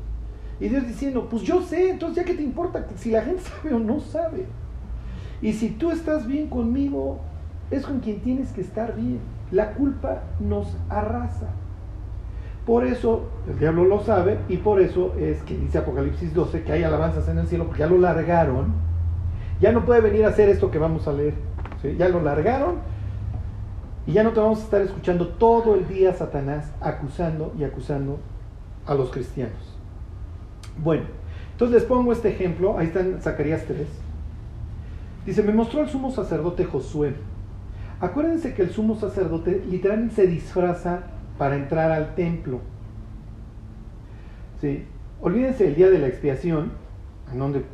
Y 0.60 0.68
Dios 0.68 0.86
diciendo, 0.86 1.28
pues 1.30 1.42
yo 1.42 1.62
sé, 1.62 1.90
entonces 1.90 2.16
ya 2.16 2.24
que 2.24 2.34
te 2.34 2.42
importa 2.42 2.86
si 2.96 3.10
la 3.10 3.22
gente 3.22 3.42
sabe 3.62 3.74
o 3.74 3.78
no 3.78 4.00
sabe. 4.00 4.46
Y 5.40 5.52
si 5.52 5.70
tú 5.70 5.90
estás 5.90 6.26
bien 6.26 6.48
conmigo, 6.48 7.20
es 7.70 7.84
con 7.86 8.00
quien 8.00 8.20
tienes 8.20 8.50
que 8.52 8.60
estar 8.60 8.96
bien. 8.96 9.20
La 9.50 9.72
culpa 9.72 10.22
nos 10.40 10.76
arrasa. 10.88 11.48
Por 12.66 12.84
eso 12.84 13.28
el 13.48 13.58
diablo 13.58 13.84
lo 13.84 14.00
sabe 14.00 14.38
y 14.48 14.58
por 14.58 14.80
eso 14.80 15.14
es 15.18 15.42
que 15.42 15.56
dice 15.56 15.78
Apocalipsis 15.78 16.34
12 16.34 16.64
que 16.64 16.72
hay 16.72 16.82
alabanzas 16.82 17.26
en 17.28 17.38
el 17.38 17.46
cielo 17.46 17.64
porque 17.64 17.80
ya 17.80 17.86
lo 17.86 17.98
largaron. 17.98 18.74
Ya 19.60 19.72
no 19.72 19.86
puede 19.86 20.02
venir 20.02 20.24
a 20.26 20.28
hacer 20.28 20.48
esto 20.50 20.70
que 20.70 20.78
vamos 20.78 21.08
a 21.08 21.12
leer. 21.12 21.34
Ya 21.96 22.08
lo 22.08 22.20
largaron 22.20 22.76
y 24.06 24.12
ya 24.12 24.22
no 24.22 24.32
te 24.32 24.40
vamos 24.40 24.60
a 24.60 24.64
estar 24.64 24.82
escuchando 24.82 25.28
todo 25.28 25.76
el 25.76 25.86
día 25.86 26.12
Satanás 26.12 26.72
acusando 26.80 27.54
y 27.58 27.64
acusando 27.64 28.18
a 28.86 28.94
los 28.94 29.10
cristianos. 29.10 29.77
Bueno, 30.82 31.04
entonces 31.52 31.74
les 31.74 31.84
pongo 31.84 32.12
este 32.12 32.28
ejemplo. 32.28 32.78
Ahí 32.78 32.86
está 32.86 33.00
en 33.00 33.20
Zacarías 33.20 33.64
3. 33.66 33.86
Dice, 35.26 35.42
me 35.42 35.52
mostró 35.52 35.82
el 35.82 35.88
sumo 35.88 36.10
sacerdote 36.10 36.64
Josué. 36.64 37.14
Acuérdense 38.00 38.54
que 38.54 38.62
el 38.62 38.70
sumo 38.70 38.96
sacerdote 38.96 39.62
literalmente 39.68 40.14
se 40.14 40.26
disfraza 40.26 41.02
para 41.36 41.56
entrar 41.56 41.90
al 41.90 42.14
templo. 42.14 42.60
¿Sí? 44.60 44.84
Olvídense 45.20 45.66
el 45.66 45.74
día 45.74 45.90
de 45.90 45.98
la 45.98 46.06
expiación, 46.06 46.72
en 47.32 47.38
donde 47.38 47.64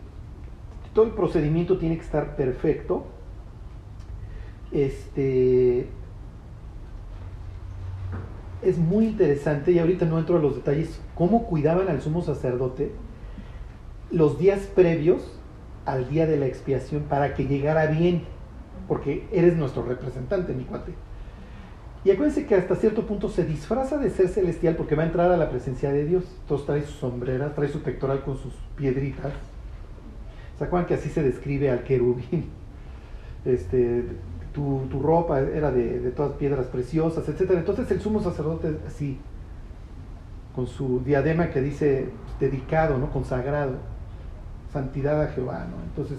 todo 0.94 1.04
el 1.04 1.12
procedimiento 1.12 1.78
tiene 1.78 1.96
que 1.96 2.02
estar 2.02 2.36
perfecto. 2.36 3.04
Este 4.72 5.88
es 8.62 8.78
muy 8.78 9.06
interesante, 9.06 9.72
y 9.72 9.78
ahorita 9.78 10.06
no 10.06 10.18
entro 10.18 10.36
a 10.36 10.40
los 10.40 10.56
detalles, 10.56 11.00
cómo 11.14 11.46
cuidaban 11.46 11.88
al 11.88 12.00
sumo 12.00 12.22
sacerdote 12.22 12.92
los 14.10 14.38
días 14.38 14.60
previos 14.74 15.38
al 15.84 16.08
día 16.08 16.26
de 16.26 16.38
la 16.38 16.46
expiación 16.46 17.02
para 17.02 17.34
que 17.34 17.46
llegara 17.46 17.86
bien, 17.86 18.22
porque 18.88 19.26
eres 19.32 19.56
nuestro 19.56 19.84
representante, 19.84 20.54
mi 20.54 20.64
cuate. 20.64 20.92
Y 22.04 22.10
acuérdense 22.10 22.46
que 22.46 22.54
hasta 22.54 22.76
cierto 22.76 23.06
punto 23.06 23.28
se 23.30 23.44
disfraza 23.44 23.96
de 23.96 24.10
ser 24.10 24.28
celestial 24.28 24.76
porque 24.76 24.94
va 24.94 25.04
a 25.04 25.06
entrar 25.06 25.30
a 25.30 25.38
la 25.38 25.48
presencia 25.48 25.90
de 25.90 26.04
Dios. 26.04 26.24
Entonces 26.42 26.66
trae 26.66 26.82
su 26.82 26.92
sombrera, 26.92 27.54
trae 27.54 27.68
su 27.68 27.80
pectoral 27.80 28.22
con 28.22 28.36
sus 28.36 28.52
piedritas. 28.76 29.32
¿Se 30.58 30.64
acuerdan 30.64 30.86
que 30.86 30.94
así 30.94 31.08
se 31.08 31.22
describe 31.22 31.70
al 31.70 31.82
querubín? 31.82 32.50
Este, 33.44 34.04
tu, 34.54 35.00
ropa 35.02 35.40
era 35.40 35.70
de, 35.72 35.98
de, 35.98 36.10
todas 36.12 36.32
piedras 36.32 36.66
preciosas, 36.66 37.28
etc. 37.28 37.50
Entonces 37.54 37.90
el 37.90 38.00
sumo 38.00 38.22
sacerdote 38.22 38.78
así, 38.86 39.18
con 40.54 40.66
su 40.66 41.00
diadema 41.00 41.50
que 41.50 41.60
dice 41.60 42.08
dedicado, 42.38 42.96
¿no? 42.96 43.10
consagrado, 43.10 43.72
santidad 44.72 45.20
a 45.20 45.26
Jehová. 45.28 45.66
¿no? 45.68 45.82
Entonces, 45.82 46.18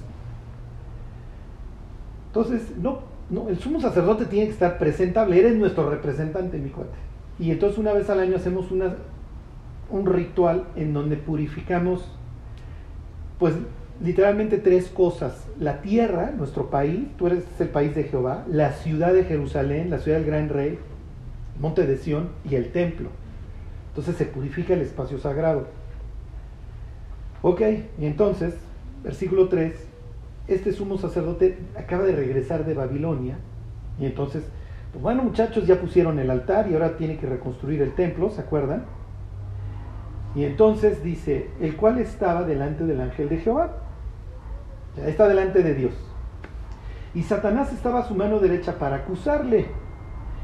entonces 2.28 2.78
no, 2.78 3.00
no, 3.30 3.48
el 3.48 3.58
sumo 3.58 3.80
sacerdote 3.80 4.26
tiene 4.26 4.48
que 4.48 4.54
estar 4.54 4.78
presentable, 4.78 5.40
eres 5.40 5.56
nuestro 5.56 5.90
representante, 5.90 6.58
mi 6.58 6.70
cuate. 6.70 6.98
Y 7.40 7.52
entonces 7.52 7.78
una 7.78 7.94
vez 7.94 8.10
al 8.10 8.20
año 8.20 8.36
hacemos 8.36 8.70
una, 8.72 8.96
un 9.90 10.06
ritual 10.06 10.66
en 10.76 10.94
donde 10.94 11.16
purificamos, 11.16 12.12
pues 13.40 13.54
literalmente 14.04 14.58
tres 14.58 14.90
cosas. 14.90 15.46
La 15.60 15.82
tierra, 15.82 16.32
nuestro 16.38 16.70
país, 16.70 17.08
tú 17.18 17.28
eres 17.28 17.44
el 17.60 17.70
país 17.70 17.96
de 17.96 18.04
Jehová, 18.04 18.46
la 18.50 18.74
ciudad 18.74 19.14
de 19.14 19.24
Jerusalén, 19.24 19.90
la 19.90 20.00
ciudad 20.00 20.18
del 20.18 20.28
gran 20.28 20.50
rey, 20.50 20.80
monte 21.60 21.86
de 21.86 21.98
Sión 21.98 22.30
y 22.50 22.56
el 22.56 22.72
templo. 22.72 23.10
Entonces 23.90 24.16
se 24.18 24.26
purifica 24.26 24.74
el 24.74 24.82
espacio 24.82 25.18
sagrado. 25.20 25.68
Ok, 27.42 27.62
y 28.00 28.06
entonces, 28.06 28.56
versículo 29.04 29.48
3, 29.48 29.74
este 30.48 30.74
sumo 30.74 30.98
sacerdote 30.98 31.58
acaba 31.78 32.04
de 32.04 32.16
regresar 32.16 32.66
de 32.66 32.74
Babilonia 32.74 33.38
y 34.00 34.06
entonces, 34.06 34.44
pues 34.92 35.02
bueno 35.02 35.24
muchachos, 35.24 35.66
ya 35.66 35.80
pusieron 35.80 36.20
el 36.20 36.30
altar 36.30 36.70
y 36.70 36.74
ahora 36.74 36.98
tiene 36.98 37.18
que 37.18 37.28
reconstruir 37.28 37.82
el 37.82 37.94
templo, 37.94 38.30
¿se 38.30 38.42
acuerdan? 38.42 38.86
Y 40.36 40.44
entonces 40.44 41.02
dice, 41.02 41.50
el 41.62 41.78
cual 41.78 41.98
estaba 42.00 42.44
delante 42.44 42.86
del 42.86 43.00
ángel 43.00 43.30
de 43.30 43.38
Jehová. 43.38 43.85
Está 45.04 45.28
delante 45.28 45.62
de 45.62 45.74
Dios. 45.76 45.94
Y 47.14 47.24
Satanás 47.24 47.72
estaba 47.74 48.00
a 48.00 48.08
su 48.08 48.16
mano 48.16 48.40
derecha 48.40 48.78
para 48.78 48.98
acusarle. 48.98 49.68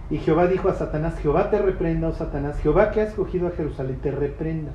Y 0.09 0.17
Jehová 0.17 0.47
dijo 0.47 0.69
a 0.69 0.73
Satanás, 0.73 1.17
Jehová 1.19 1.49
te 1.49 1.57
reprenda, 1.57 2.09
oh 2.09 2.13
Satanás, 2.13 2.59
Jehová 2.59 2.91
que 2.91 3.01
ha 3.01 3.05
escogido 3.05 3.47
a 3.47 3.51
Jerusalén 3.51 3.97
te 4.01 4.11
reprenda. 4.11 4.71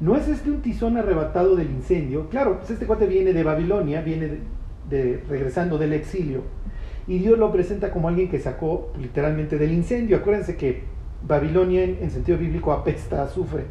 ¿No 0.00 0.16
es 0.16 0.28
este 0.28 0.50
un 0.50 0.62
tizón 0.62 0.96
arrebatado 0.96 1.56
del 1.56 1.70
incendio? 1.70 2.28
Claro, 2.28 2.58
pues 2.58 2.70
este 2.70 2.86
cuate 2.86 3.06
viene 3.06 3.32
de 3.32 3.44
Babilonia, 3.44 4.00
viene 4.00 4.40
de, 4.88 5.22
regresando 5.28 5.78
del 5.78 5.92
exilio. 5.92 6.42
Y 7.06 7.18
Dios 7.18 7.38
lo 7.38 7.52
presenta 7.52 7.90
como 7.90 8.08
alguien 8.08 8.30
que 8.30 8.38
sacó 8.38 8.92
literalmente 8.98 9.58
del 9.58 9.72
incendio. 9.72 10.16
Acuérdense 10.16 10.56
que 10.56 10.84
Babilonia 11.26 11.84
en, 11.84 12.10
sentido 12.10 12.38
bíblico 12.38 12.72
apesta, 12.72 13.28
sufre. 13.28 13.64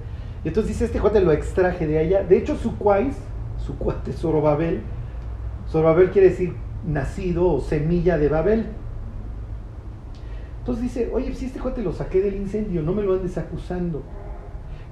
Y 0.44 0.50
entonces 0.50 0.74
dice, 0.74 0.86
este 0.86 1.00
cuate 1.00 1.20
lo 1.20 1.32
extraje 1.32 1.86
de 1.86 2.00
allá. 2.00 2.24
De 2.24 2.38
hecho, 2.38 2.56
su 2.56 2.78
cuais, 2.78 3.18
su 3.58 3.78
cuate 3.78 4.14
Zorobabel, 4.14 4.82
Zorobabel 5.72 6.12
quiere 6.12 6.30
decir 6.30 6.54
nacido 6.86 7.48
o 7.48 7.62
semilla 7.62 8.18
de 8.18 8.28
Babel. 8.28 8.66
Entonces 10.60 10.84
dice, 10.84 11.10
oye, 11.14 11.34
si 11.34 11.46
este 11.46 11.60
cuate 11.60 11.82
lo 11.82 11.94
saqué 11.94 12.22
del 12.22 12.36
incendio, 12.36 12.84
no 12.84 12.94
me 12.94 13.04
lo 13.04 13.14
andes 13.14 13.38
acusando. 13.38 14.04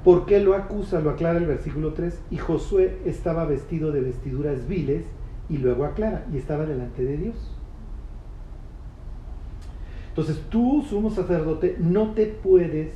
¿Por 0.03 0.25
qué 0.25 0.39
lo 0.39 0.55
acusa? 0.55 1.01
Lo 1.01 1.09
aclara 1.09 1.37
el 1.37 1.45
versículo 1.45 1.93
3. 1.93 2.21
Y 2.31 2.37
Josué 2.37 2.99
estaba 3.05 3.45
vestido 3.45 3.91
de 3.91 4.01
vestiduras 4.01 4.67
viles 4.67 5.03
y 5.49 5.57
luego 5.57 5.83
aclara, 5.83 6.25
y 6.31 6.37
estaba 6.37 6.65
delante 6.65 7.03
de 7.03 7.17
Dios. 7.17 7.55
Entonces 10.09 10.41
tú, 10.49 10.83
sumo 10.87 11.09
sacerdote, 11.09 11.75
no 11.79 12.11
te 12.11 12.25
puedes 12.27 12.93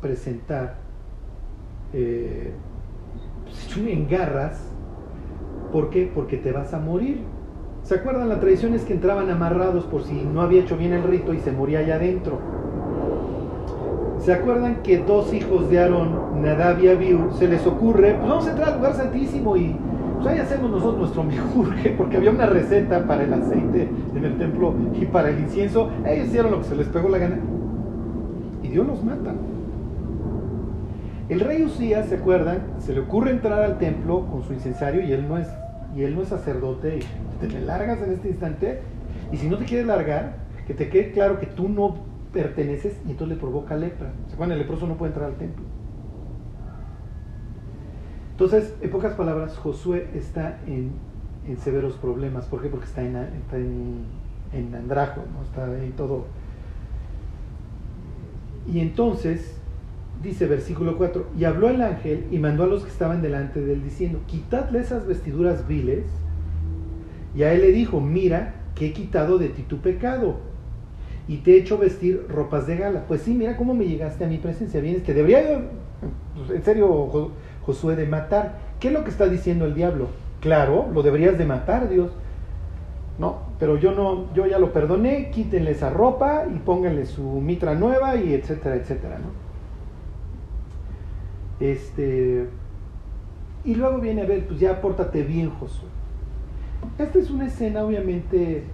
presentar 0.00 0.76
eh, 1.92 2.52
en 3.76 4.08
garras 4.08 4.67
¿Por 5.72 5.90
qué? 5.90 6.10
Porque 6.14 6.36
te 6.36 6.52
vas 6.52 6.72
a 6.74 6.78
morir. 6.78 7.20
¿Se 7.82 7.94
acuerdan? 7.94 8.28
La 8.28 8.40
tradición 8.40 8.74
es 8.74 8.84
que 8.84 8.94
entraban 8.94 9.30
amarrados 9.30 9.84
por 9.84 10.04
si 10.04 10.14
no 10.14 10.42
había 10.42 10.60
hecho 10.60 10.76
bien 10.76 10.92
el 10.92 11.02
rito 11.02 11.32
y 11.32 11.38
se 11.38 11.52
moría 11.52 11.80
allá 11.80 11.96
adentro. 11.96 12.38
¿Se 14.20 14.32
acuerdan 14.32 14.82
que 14.82 14.98
dos 14.98 15.32
hijos 15.32 15.70
de 15.70 15.78
Aarón, 15.78 16.42
Nadab 16.42 16.80
y 16.80 16.88
Abiú, 16.88 17.30
se 17.38 17.48
les 17.48 17.66
ocurre, 17.66 18.14
pues 18.14 18.28
vamos 18.28 18.46
a 18.46 18.50
entrar 18.50 18.68
al 18.70 18.76
lugar 18.76 18.94
santísimo 18.94 19.56
y 19.56 19.74
pues 20.16 20.26
ahí 20.26 20.38
hacemos 20.40 20.70
nosotros 20.70 20.98
nuestro 20.98 21.22
mejurje, 21.24 21.94
porque 21.96 22.16
había 22.16 22.30
una 22.30 22.46
receta 22.46 23.06
para 23.06 23.24
el 23.24 23.32
aceite 23.32 23.88
en 24.14 24.24
el 24.24 24.36
templo 24.36 24.74
y 25.00 25.06
para 25.06 25.30
el 25.30 25.38
incienso. 25.38 25.90
Ellos 26.04 26.26
hicieron 26.26 26.50
lo 26.50 26.58
que 26.58 26.64
se 26.64 26.76
les 26.76 26.88
pegó 26.88 27.08
la 27.08 27.18
gana. 27.18 27.38
Y 28.62 28.68
Dios 28.68 28.86
los 28.86 29.02
mata. 29.04 29.32
El 31.28 31.40
rey 31.40 31.62
Usías, 31.62 32.08
¿se 32.08 32.16
acuerdan? 32.16 32.62
Se 32.78 32.94
le 32.94 33.00
ocurre 33.00 33.30
entrar 33.30 33.62
al 33.62 33.78
templo 33.78 34.26
con 34.26 34.44
su 34.44 34.54
incensario 34.54 35.02
y 35.02 35.12
él 35.12 35.28
no 35.28 35.36
es, 35.36 35.46
y 35.94 36.02
él 36.02 36.14
no 36.14 36.22
es 36.22 36.28
sacerdote. 36.28 37.00
Y 37.00 37.46
te 37.46 37.60
largas 37.60 38.00
en 38.00 38.12
este 38.12 38.28
instante. 38.28 38.80
Y 39.30 39.36
si 39.36 39.48
no 39.48 39.58
te 39.58 39.66
quieres 39.66 39.86
largar, 39.86 40.36
que 40.66 40.72
te 40.72 40.88
quede 40.88 41.12
claro 41.12 41.38
que 41.38 41.46
tú 41.46 41.68
no 41.68 41.96
perteneces 42.32 42.96
y 43.06 43.10
entonces 43.10 43.36
le 43.36 43.40
provoca 43.40 43.76
lepra. 43.76 44.12
¿Se 44.28 44.34
acuerdan? 44.34 44.52
El 44.52 44.60
leproso 44.60 44.86
no 44.86 44.96
puede 44.96 45.10
entrar 45.10 45.30
al 45.30 45.36
templo. 45.36 45.64
Entonces, 48.30 48.74
en 48.80 48.90
pocas 48.90 49.14
palabras, 49.14 49.58
Josué 49.58 50.08
está 50.14 50.60
en, 50.66 50.92
severos 51.58 51.94
problemas. 51.94 52.46
¿Por 52.46 52.62
qué? 52.62 52.68
Porque 52.68 52.86
está 52.86 53.02
en, 53.02 53.16
está 53.16 53.56
en, 53.56 54.74
andrajo, 54.74 55.22
¿no? 55.34 55.42
está 55.42 55.64
ahí 55.64 55.92
todo. 55.96 56.26
Y 58.72 58.80
entonces 58.80 59.57
dice 60.22 60.46
versículo 60.46 60.96
4, 60.96 61.26
y 61.38 61.44
habló 61.44 61.68
el 61.68 61.80
ángel 61.82 62.26
y 62.30 62.38
mandó 62.38 62.64
a 62.64 62.66
los 62.66 62.82
que 62.82 62.90
estaban 62.90 63.22
delante 63.22 63.60
de 63.60 63.74
él 63.74 63.84
diciendo, 63.84 64.20
quitadle 64.26 64.80
esas 64.80 65.06
vestiduras 65.06 65.66
viles. 65.68 66.04
Y 67.34 67.42
a 67.42 67.52
él 67.52 67.60
le 67.60 67.72
dijo, 67.72 68.00
mira 68.00 68.54
que 68.74 68.86
he 68.86 68.92
quitado 68.92 69.38
de 69.38 69.48
ti 69.48 69.62
tu 69.62 69.78
pecado 69.78 70.36
y 71.28 71.38
te 71.38 71.52
he 71.52 71.58
hecho 71.58 71.78
vestir 71.78 72.26
ropas 72.28 72.66
de 72.66 72.76
gala. 72.76 73.04
Pues 73.06 73.22
sí, 73.22 73.34
mira 73.34 73.56
cómo 73.56 73.74
me 73.74 73.84
llegaste 73.84 74.24
a 74.24 74.28
mi 74.28 74.38
presencia. 74.38 74.80
Vienes, 74.80 75.04
te 75.04 75.14
debería, 75.14 75.60
pues, 76.34 76.50
en 76.50 76.64
serio, 76.64 77.30
Josué, 77.62 77.96
de 77.96 78.06
matar. 78.06 78.58
¿Qué 78.80 78.88
es 78.88 78.94
lo 78.94 79.04
que 79.04 79.10
está 79.10 79.28
diciendo 79.28 79.66
el 79.66 79.74
diablo? 79.74 80.08
Claro, 80.40 80.88
lo 80.92 81.02
deberías 81.02 81.36
de 81.36 81.44
matar, 81.44 81.88
Dios. 81.88 82.10
No, 83.18 83.40
pero 83.58 83.76
yo 83.76 83.92
no, 83.92 84.32
yo 84.32 84.46
ya 84.46 84.58
lo 84.58 84.72
perdoné, 84.72 85.30
quítenle 85.30 85.72
esa 85.72 85.90
ropa 85.90 86.44
y 86.54 86.58
pónganle 86.60 87.04
su 87.04 87.22
mitra 87.22 87.74
nueva 87.74 88.16
y 88.16 88.32
etcétera, 88.32 88.76
etcétera, 88.76 89.18
¿no? 89.18 89.47
Este, 91.60 92.46
y 93.64 93.74
luego 93.74 93.98
viene 93.98 94.22
a 94.22 94.26
ver, 94.26 94.46
pues 94.46 94.60
ya 94.60 94.80
pórtate 94.80 95.22
bien, 95.22 95.50
Josué. 95.50 95.88
Esta 96.98 97.18
es 97.18 97.30
una 97.30 97.46
escena, 97.46 97.84
obviamente, 97.84 98.64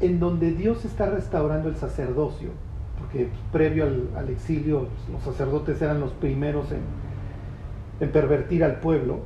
en 0.00 0.18
donde 0.18 0.52
Dios 0.52 0.84
está 0.84 1.06
restaurando 1.10 1.68
el 1.68 1.76
sacerdocio, 1.76 2.50
porque 2.98 3.28
previo 3.52 3.84
al, 4.16 4.28
exilio 4.30 4.88
los 5.12 5.22
sacerdotes 5.22 5.80
eran 5.80 6.00
los 6.00 6.12
primeros 6.12 6.72
en, 6.72 6.80
en 8.00 8.10
pervertir 8.10 8.64
al 8.64 8.80
pueblo, 8.80 9.20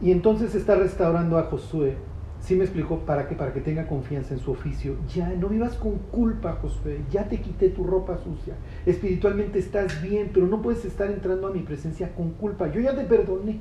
y 0.00 0.10
entonces 0.10 0.54
está 0.54 0.74
restaurando 0.74 1.38
a 1.38 1.44
Josué 1.44 1.96
¿Sí 2.40 2.54
me 2.54 2.64
explicó? 2.64 3.00
¿Para 3.00 3.28
qué? 3.28 3.34
Para 3.34 3.52
que 3.52 3.60
tenga 3.60 3.86
confianza 3.86 4.32
en 4.34 4.40
su 4.40 4.52
oficio. 4.52 4.96
Ya, 5.14 5.28
no 5.28 5.48
vivas 5.48 5.74
con 5.74 5.98
culpa, 5.98 6.58
Josué. 6.62 7.00
Ya 7.10 7.28
te 7.28 7.40
quité 7.40 7.68
tu 7.68 7.84
ropa 7.84 8.16
sucia. 8.18 8.54
Espiritualmente 8.86 9.58
estás 9.58 10.00
bien, 10.00 10.30
pero 10.32 10.46
no 10.46 10.62
puedes 10.62 10.84
estar 10.84 11.10
entrando 11.10 11.48
a 11.48 11.50
mi 11.50 11.60
presencia 11.60 12.14
con 12.14 12.30
culpa. 12.30 12.70
Yo 12.72 12.80
ya 12.80 12.94
te 12.94 13.04
perdoné. 13.04 13.60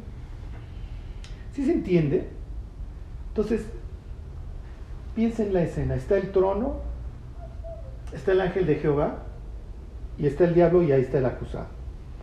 ¿Sí 1.54 1.66
se 1.66 1.74
entiende? 1.74 2.30
Entonces, 3.30 3.66
piensa 5.16 5.44
en 5.44 5.54
la 5.54 5.64
escena. 5.64 5.96
Está 5.96 6.18
el 6.18 6.32
trono, 6.32 6.78
está 8.14 8.32
el 8.32 8.42
ángel 8.42 8.68
de 8.68 8.76
Jehová, 8.76 9.24
y 10.18 10.28
está 10.28 10.46
el 10.46 10.54
diablo 10.54 10.82
y 10.84 10.92
ahí 10.92 11.02
está 11.02 11.18
el 11.18 11.26
acusado. 11.26 11.68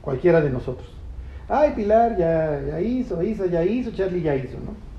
Cualquiera 0.00 0.40
de 0.40 0.50
nosotros. 0.50 0.88
Ay, 1.48 1.72
Pilar 1.76 2.16
ya, 2.16 2.60
ya 2.66 2.80
hizo, 2.80 3.22
Isa 3.22 3.46
ya 3.46 3.64
hizo, 3.64 3.90
Charlie 3.92 4.22
ya 4.22 4.34
hizo, 4.34 4.58
¿no? 4.58 4.93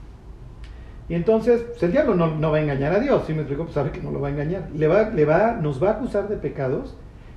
Y 1.08 1.14
entonces, 1.14 1.62
pues 1.62 1.84
el 1.84 1.92
diablo 1.92 2.16
no, 2.16 2.52
va 2.52 2.58
a 2.58 2.62
engañar 2.62 2.94
a 2.94 3.00
Dios, 3.00 3.24
si 3.28 3.34
me 3.34 3.40
explico, 3.40 3.64
pues 3.64 3.76
sabe 3.76 3.92
que 3.92 4.02
no 4.02 4.12
lo 4.12 4.20
va 4.20 4.30
a 4.30 4.32
engañar. 4.32 4.70
Le 4.76 4.88
va, 4.88 5.10
le 5.10 5.26
va, 5.26 5.54
nos 5.54 5.82
va 5.82 5.90
a 5.90 5.92
acusar 5.94 6.28
de 6.28 6.38
pecados 6.38 6.96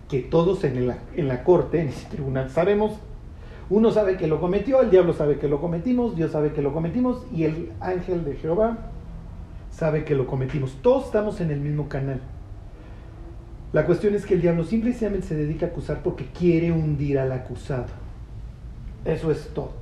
que 0.09 0.20
todos 0.20 0.64
en 0.64 0.87
la, 0.87 0.98
en 1.14 1.28
la 1.28 1.44
corte, 1.44 1.81
en 1.81 1.88
ese 1.88 2.09
tribunal, 2.09 2.50
sabemos. 2.50 2.98
Uno 3.70 3.90
sabe 3.90 4.16
que 4.16 4.26
lo 4.26 4.40
cometió, 4.40 4.81
el 4.81 4.90
diablo 4.90 5.12
sabe 5.12 5.38
que 5.38 5.48
lo 5.48 5.61
cometimos, 5.61 6.16
Dios 6.16 6.33
sabe 6.33 6.52
que 6.52 6.62
lo 6.62 6.72
cometimos 6.72 7.26
y 7.35 7.44
el 7.44 7.72
ángel 7.81 8.24
de 8.24 8.37
Jehová 8.37 8.78
sabe 9.70 10.04
que 10.04 10.14
lo 10.14 10.26
cometimos. 10.26 10.78
Todos 10.81 11.04
estamos 11.04 11.40
en 11.42 11.50
el 11.50 11.61
mismo 11.61 11.88
canal. 11.90 12.20
La 13.74 13.85
cuestión 13.85 14.14
es 14.14 14.24
que 14.24 14.33
el 14.33 14.40
diablo 14.40 14.64
simplemente 14.64 15.22
se 15.26 15.35
dedica 15.35 15.66
a 15.66 15.68
acusar 15.68 16.02
porque 16.02 16.26
quiere 16.26 16.72
hundir 16.72 17.18
al 17.18 17.31
acusado. 17.33 17.87
Eso 19.04 19.31
es 19.31 19.48
todo. 19.48 19.72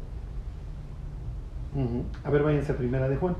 A 2.25 2.31
ver, 2.31 2.42
váyanse 2.42 2.72
a 2.72 2.77
primera 2.77 3.09
de 3.09 3.16
Juan. 3.16 3.37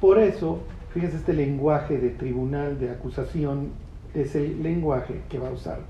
Por 0.00 0.18
eso, 0.18 0.60
fíjense, 0.92 1.18
este 1.18 1.32
lenguaje 1.34 1.98
de 1.98 2.10
tribunal, 2.10 2.78
de 2.78 2.90
acusación, 2.90 3.72
es 4.14 4.34
el 4.34 4.62
lenguaje 4.62 5.22
que 5.28 5.38
va 5.38 5.48
a 5.48 5.52
usar. 5.52 5.80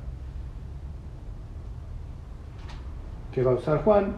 Que 3.33 3.43
va 3.43 3.53
a 3.53 3.55
usar 3.55 3.85
Juan. 3.85 4.17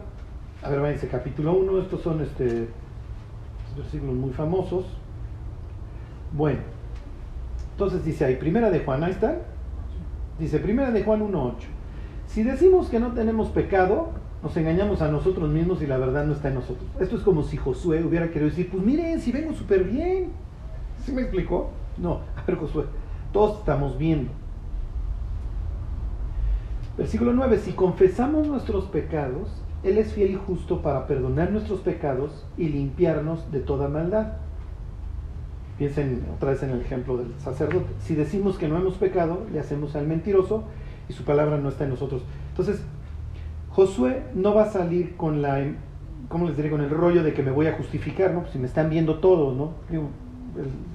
A 0.63 0.69
ver, 0.69 0.79
váyanse 0.79 1.07
capítulo 1.07 1.53
1, 1.53 1.79
estos 1.81 2.01
son 2.01 2.21
este, 2.21 2.67
versículos 3.77 4.15
muy 4.15 4.31
famosos. 4.31 4.85
Bueno, 6.31 6.59
entonces 7.71 8.03
dice 8.03 8.25
ahí, 8.25 8.35
primera 8.37 8.71
de 8.71 8.79
Juan, 8.79 9.03
ahí 9.03 9.11
está. 9.11 9.41
Dice, 10.39 10.59
primera 10.59 10.89
de 10.91 11.03
Juan 11.03 11.21
1.8. 11.21 11.53
Si 12.25 12.43
decimos 12.43 12.89
que 12.89 12.99
no 12.99 13.13
tenemos 13.13 13.49
pecado, 13.49 14.09
nos 14.43 14.55
engañamos 14.57 15.01
a 15.01 15.07
nosotros 15.07 15.49
mismos 15.49 15.81
y 15.81 15.87
la 15.87 15.97
verdad 15.97 16.25
no 16.25 16.33
está 16.33 16.49
en 16.49 16.55
nosotros. 16.55 16.85
Esto 16.99 17.15
es 17.15 17.21
como 17.21 17.43
si 17.43 17.55
Josué 17.55 18.03
hubiera 18.03 18.27
querido 18.27 18.49
decir, 18.49 18.69
pues 18.69 18.83
miren, 18.83 19.21
si 19.21 19.31
vengo 19.31 19.53
súper 19.53 19.85
bien. 19.85 20.31
¿Sí 21.05 21.13
me 21.13 21.21
explicó? 21.21 21.69
No, 21.97 22.19
a 22.35 22.43
ver 22.45 22.57
Josué, 22.57 22.83
todos 23.31 23.59
estamos 23.59 23.97
viendo. 23.97 24.31
Versículo 26.97 27.31
9, 27.31 27.57
si 27.57 27.71
confesamos 27.71 28.45
nuestros 28.45 28.85
pecados, 28.85 29.49
Él 29.81 29.97
es 29.97 30.11
fiel 30.11 30.31
y 30.31 30.35
justo 30.35 30.81
para 30.81 31.07
perdonar 31.07 31.49
nuestros 31.49 31.79
pecados 31.79 32.45
y 32.57 32.67
limpiarnos 32.67 33.49
de 33.49 33.61
toda 33.61 33.87
maldad. 33.87 34.33
Piensen 35.77 36.25
otra 36.35 36.51
vez 36.51 36.61
en 36.63 36.71
el 36.71 36.81
ejemplo 36.81 37.17
del 37.17 37.33
sacerdote. 37.39 37.87
Si 37.99 38.13
decimos 38.13 38.57
que 38.57 38.67
no 38.67 38.77
hemos 38.77 38.95
pecado, 38.95 39.45
le 39.51 39.59
hacemos 39.59 39.95
al 39.95 40.05
mentiroso 40.05 40.65
y 41.07 41.13
su 41.13 41.23
palabra 41.23 41.57
no 41.57 41.69
está 41.69 41.85
en 41.85 41.91
nosotros. 41.91 42.23
Entonces, 42.49 42.83
Josué 43.73 44.23
no 44.35 44.53
va 44.53 44.63
a 44.63 44.69
salir 44.69 45.17
con 45.17 45.41
la, 45.41 45.65
¿cómo 46.29 46.45
les 46.47 46.55
diré? 46.55 46.69
Con 46.69 46.81
el 46.81 46.91
rollo 46.91 47.23
de 47.23 47.33
que 47.33 47.41
me 47.41 47.49
voy 47.49 47.65
a 47.65 47.73
justificar, 47.73 48.31
¿no? 48.31 48.45
si 48.47 48.59
me 48.59 48.67
están 48.67 48.89
viendo 48.89 49.19
todos, 49.19 49.55
¿no? 49.55 49.71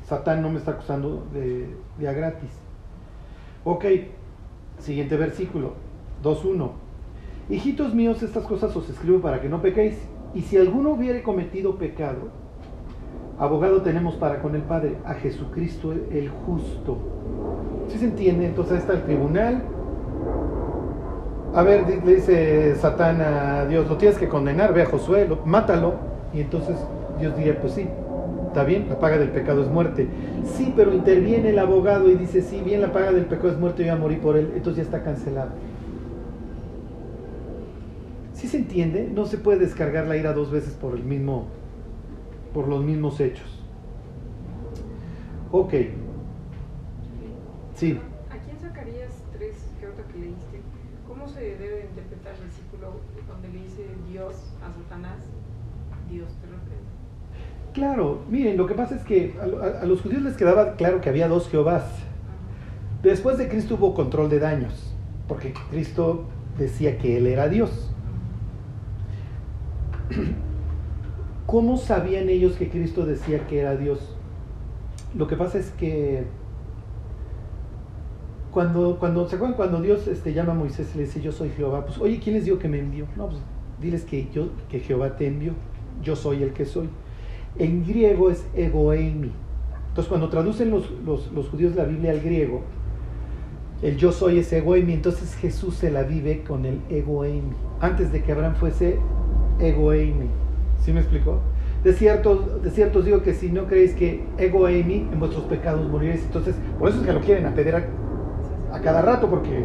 Satán 0.05 0.43
no 0.43 0.51
me 0.51 0.59
está 0.59 0.73
acusando 0.73 1.27
de, 1.33 1.75
de 1.99 2.09
a 2.09 2.13
gratis. 2.13 2.51
Ok, 3.65 3.85
siguiente 4.79 5.17
versículo, 5.17 5.73
2.1. 6.23 6.71
Hijitos 7.51 7.95
míos, 7.95 8.23
estas 8.23 8.45
cosas 8.45 8.77
os 8.77 8.89
escribo 8.89 9.21
para 9.21 9.41
que 9.41 9.49
no 9.49 9.61
pequéis. 9.61 9.99
Y 10.33 10.43
si 10.43 10.57
alguno 10.57 10.91
hubiere 10.91 11.25
cometido 11.25 11.79
pecado, 11.79 12.29
abogado 13.41 13.83
tenemos 13.83 14.15
para 14.15 14.41
con 14.41 14.55
el 14.55 14.63
Padre, 14.63 14.99
a 15.05 15.15
Jesucristo 15.15 15.93
el 15.93 16.29
justo. 16.47 16.99
¿Sí 17.89 17.99
se 17.99 18.05
entiende? 18.05 18.47
Entonces 18.47 18.75
ahí 18.75 18.79
está 18.79 18.93
el 18.93 19.03
tribunal, 19.03 19.65
a 21.55 21.63
ver, 21.63 22.05
le 22.05 22.15
dice 22.17 22.75
Satán 22.77 23.21
a 23.21 23.67
Dios, 23.67 23.89
lo 23.89 23.97
tienes 23.97 24.19
que 24.19 24.29
condenar, 24.29 24.75
ve 24.75 24.83
a 24.83 24.87
Josué, 24.87 25.29
mátalo. 25.45 25.95
Y 26.35 26.41
entonces 26.41 26.77
Dios 27.19 27.37
diría, 27.37 27.61
pues 27.61 27.73
sí, 27.73 27.89
está 28.47 28.65
bien, 28.65 28.89
la 28.89 28.99
paga 28.99 29.19
del 29.19 29.31
pecado 29.31 29.63
es 29.63 29.69
muerte. 29.69 30.09
Sí, 30.45 30.73
pero 30.77 30.93
interviene 30.93 31.51
el 31.51 31.59
abogado 31.59 32.11
y 32.11 32.17
dice, 32.17 32.43
sí, 32.43 32.61
bien, 32.63 32.83
la 32.83 32.93
paga 32.93 33.13
del 33.13 33.25
pecado 33.25 33.51
es 33.51 33.59
muerte, 33.59 33.85
yo 33.85 33.91
voy 33.91 33.99
a 33.99 34.01
morir 34.01 34.21
por 34.21 34.37
él, 34.37 34.53
entonces 34.55 34.77
ya 34.77 34.83
está 34.83 35.03
cancelado. 35.03 35.51
¿Sí 38.35 38.47
se 38.47 38.59
entiende? 38.59 39.11
No 39.13 39.25
se 39.25 39.39
puede 39.39 39.59
descargar 39.59 40.07
la 40.07 40.17
ira 40.17 40.33
dos 40.33 40.51
veces 40.51 40.75
por 40.75 40.95
el 40.95 41.03
mismo, 41.03 41.47
por 42.53 42.69
los 42.69 42.85
mismos 42.85 43.19
hechos. 43.21 43.65
Ok. 45.51 45.75
Sí. 47.75 47.99
debe 51.41 51.87
interpretar 51.87 52.35
el 52.35 52.41
versículo 52.43 53.01
donde 53.27 53.49
le 53.49 53.65
dice 53.65 53.87
Dios 54.11 54.35
a 54.63 54.73
Satanás, 54.73 55.25
Dios 56.11 56.29
te 56.41 56.47
reprende? 56.47 56.89
Claro, 57.79 58.23
miren, 58.29 58.57
lo 58.57 58.67
que 58.67 58.75
pasa 58.75 58.97
es 58.97 59.05
que 59.05 59.37
a, 59.41 59.87
los 59.87 60.01
judíos 60.01 60.23
les 60.23 60.37
quedaba 60.37 60.75
claro 60.75 61.01
que 61.01 61.11
había 61.11 61.29
dos 61.29 61.49
Jehovás. 61.49 61.85
Después 63.05 63.39
de 63.39 63.49
Cristo 63.49 63.77
hubo 63.77 63.95
control 63.95 64.29
de 64.29 64.41
daños, 64.41 64.97
porque 65.29 65.55
Cristo 65.71 66.25
decía 66.59 66.99
que 66.99 67.17
Él 67.19 67.29
era 67.29 67.49
Dios. 67.49 67.93
¿Cómo 71.47 71.77
sabían 71.77 72.29
ellos 72.29 72.57
que 72.57 72.69
Cristo 72.69 73.07
decía 73.07 73.47
que 73.47 73.61
era 73.61 73.77
Dios? 73.77 74.01
Lo 75.17 75.29
que 75.29 75.37
pasa 75.37 75.59
es 75.59 75.71
que 75.71 76.25
cuando, 78.51 78.99
cuando, 78.99 79.29
¿se 79.29 79.37
acuerdan 79.37 79.57
cuando 79.57 79.81
Dios 79.81 80.09
este, 80.09 80.35
llama 80.35 80.51
a 80.51 80.57
Moisés 80.57 80.91
y 80.97 80.99
le 80.99 81.05
dice, 81.05 81.21
yo 81.21 81.31
soy 81.31 81.51
Jehová? 81.51 81.87
Pues, 81.87 81.97
oye, 81.99 82.19
¿quién 82.19 82.35
les 82.35 82.45
dio 82.45 82.59
que 82.59 82.67
me 82.67 82.81
envió? 82.81 83.07
No, 83.17 83.29
pues 83.29 83.39
diles 83.81 84.03
que, 84.03 84.29
yo, 84.35 84.49
que 84.69 84.81
Jehová 84.81 85.17
te 85.17 85.29
envió. 85.29 85.53
Yo 86.03 86.17
soy 86.17 86.43
el 86.43 86.53
que 86.53 86.65
soy. 86.65 86.89
En 87.57 87.85
griego 87.85 88.31
es 88.31 88.47
egoemi. 88.55 89.33
Entonces, 89.89 90.09
cuando 90.09 90.29
traducen 90.29 90.71
los, 90.71 90.91
los, 91.05 91.49
judíos 91.49 91.75
la 91.75 91.85
Biblia 91.85 92.13
al 92.13 92.21
griego, 92.21 92.63
el 93.83 93.97
yo 93.97 94.13
soy 94.13 94.39
es 94.39 94.53
egoemi. 94.53 94.93
Entonces, 94.93 95.35
Jesús 95.37 95.75
se 95.75 95.91
la 95.91 96.03
vive 96.03 96.45
con 96.45 96.65
el 96.65 96.81
egoemi. 96.89 97.53
Antes 97.81 98.13
de 98.13 98.23
que 98.23 98.33
Abraham 98.33 98.55
fuese 98.55 98.99
egoemi. 99.59 100.29
¿Sí 100.81 100.93
me 100.93 101.01
explicó? 101.01 101.41
De 101.83 101.93
cierto, 101.93 102.61
de 102.63 102.71
cierto 102.71 103.01
os 103.01 103.05
digo 103.05 103.23
que 103.23 103.35
si 103.35 103.51
no 103.51 103.67
creéis 103.67 103.95
que 103.95 104.25
egoemi, 104.37 105.09
en 105.13 105.19
vuestros 105.19 105.45
pecados 105.45 105.89
moriréis. 105.89 106.23
Entonces, 106.25 106.57
por 106.79 106.89
eso 106.89 107.01
es 107.01 107.07
que 107.07 107.13
lo 107.13 107.21
quieren 107.21 107.47
apedrear 107.47 107.89
a 108.73 108.81
cada 108.81 109.03
rato 109.03 109.29
porque... 109.29 109.65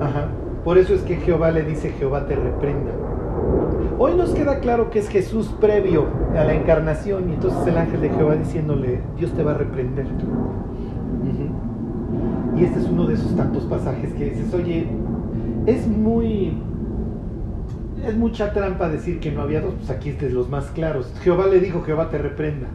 Ajá. 0.00 0.28
Por 0.64 0.78
eso 0.78 0.94
es 0.94 1.02
que 1.02 1.16
Jehová 1.16 1.50
le 1.50 1.62
dice, 1.62 1.90
Jehová 1.90 2.26
te 2.26 2.36
reprenda. 2.36 2.90
Hoy 3.98 4.14
nos 4.16 4.30
queda 4.30 4.58
claro 4.58 4.90
que 4.90 4.98
es 4.98 5.08
Jesús 5.08 5.54
previo 5.60 6.06
a 6.36 6.44
la 6.44 6.54
encarnación 6.54 7.30
y 7.30 7.34
entonces 7.34 7.66
el 7.66 7.78
ángel 7.78 8.00
de 8.00 8.10
Jehová 8.10 8.34
diciéndole, 8.34 9.00
Dios 9.16 9.32
te 9.32 9.42
va 9.42 9.52
a 9.52 9.54
reprender. 9.54 10.06
Y 12.56 12.64
este 12.64 12.80
es 12.80 12.88
uno 12.88 13.06
de 13.06 13.14
esos 13.14 13.34
tantos 13.36 13.64
pasajes 13.64 14.12
que 14.12 14.30
dices, 14.30 14.52
oye, 14.54 14.88
es 15.66 15.86
muy... 15.86 16.56
Es 18.04 18.16
mucha 18.16 18.52
trampa 18.52 18.88
decir 18.88 19.18
que 19.18 19.32
no 19.32 19.40
había 19.40 19.60
dos, 19.60 19.74
pues 19.74 19.90
aquí 19.90 20.10
es 20.10 20.20
de 20.20 20.28
los 20.28 20.50
más 20.50 20.66
claros. 20.66 21.12
Jehová 21.22 21.46
le 21.46 21.58
dijo, 21.58 21.82
Jehová 21.82 22.10
te 22.10 22.18
reprenda. 22.18 22.66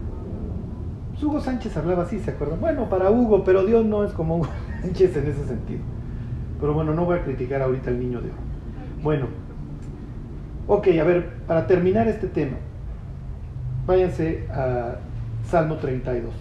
Pues 1.12 1.24
Hugo 1.24 1.40
Sánchez 1.40 1.78
hablaba 1.78 2.04
así, 2.04 2.20
¿se 2.20 2.32
acuerdan? 2.32 2.60
Bueno, 2.60 2.90
para 2.90 3.12
Hugo, 3.12 3.44
pero 3.44 3.64
Dios 3.66 3.86
no 3.86 4.04
es 4.04 4.12
como 4.14 4.38
Hugo 4.38 4.48
en 4.84 4.92
ese 4.92 5.46
sentido. 5.46 5.82
Pero 6.60 6.74
bueno, 6.74 6.94
no 6.94 7.06
voy 7.06 7.20
a 7.20 7.24
criticar 7.24 7.62
ahorita 7.62 7.90
al 7.90 8.00
niño 8.00 8.22
de 8.22 8.30
hoy. 8.30 8.36
Bueno, 9.04 9.28
ok, 10.70 10.88
a 11.02 11.04
ver, 11.04 11.30
para 11.48 11.68
terminar 11.68 12.08
este 12.08 12.28
tema, 12.28 12.58
váyanse 13.86 14.48
a 14.52 15.00
Salmo 15.44 15.78
32. 15.78 16.32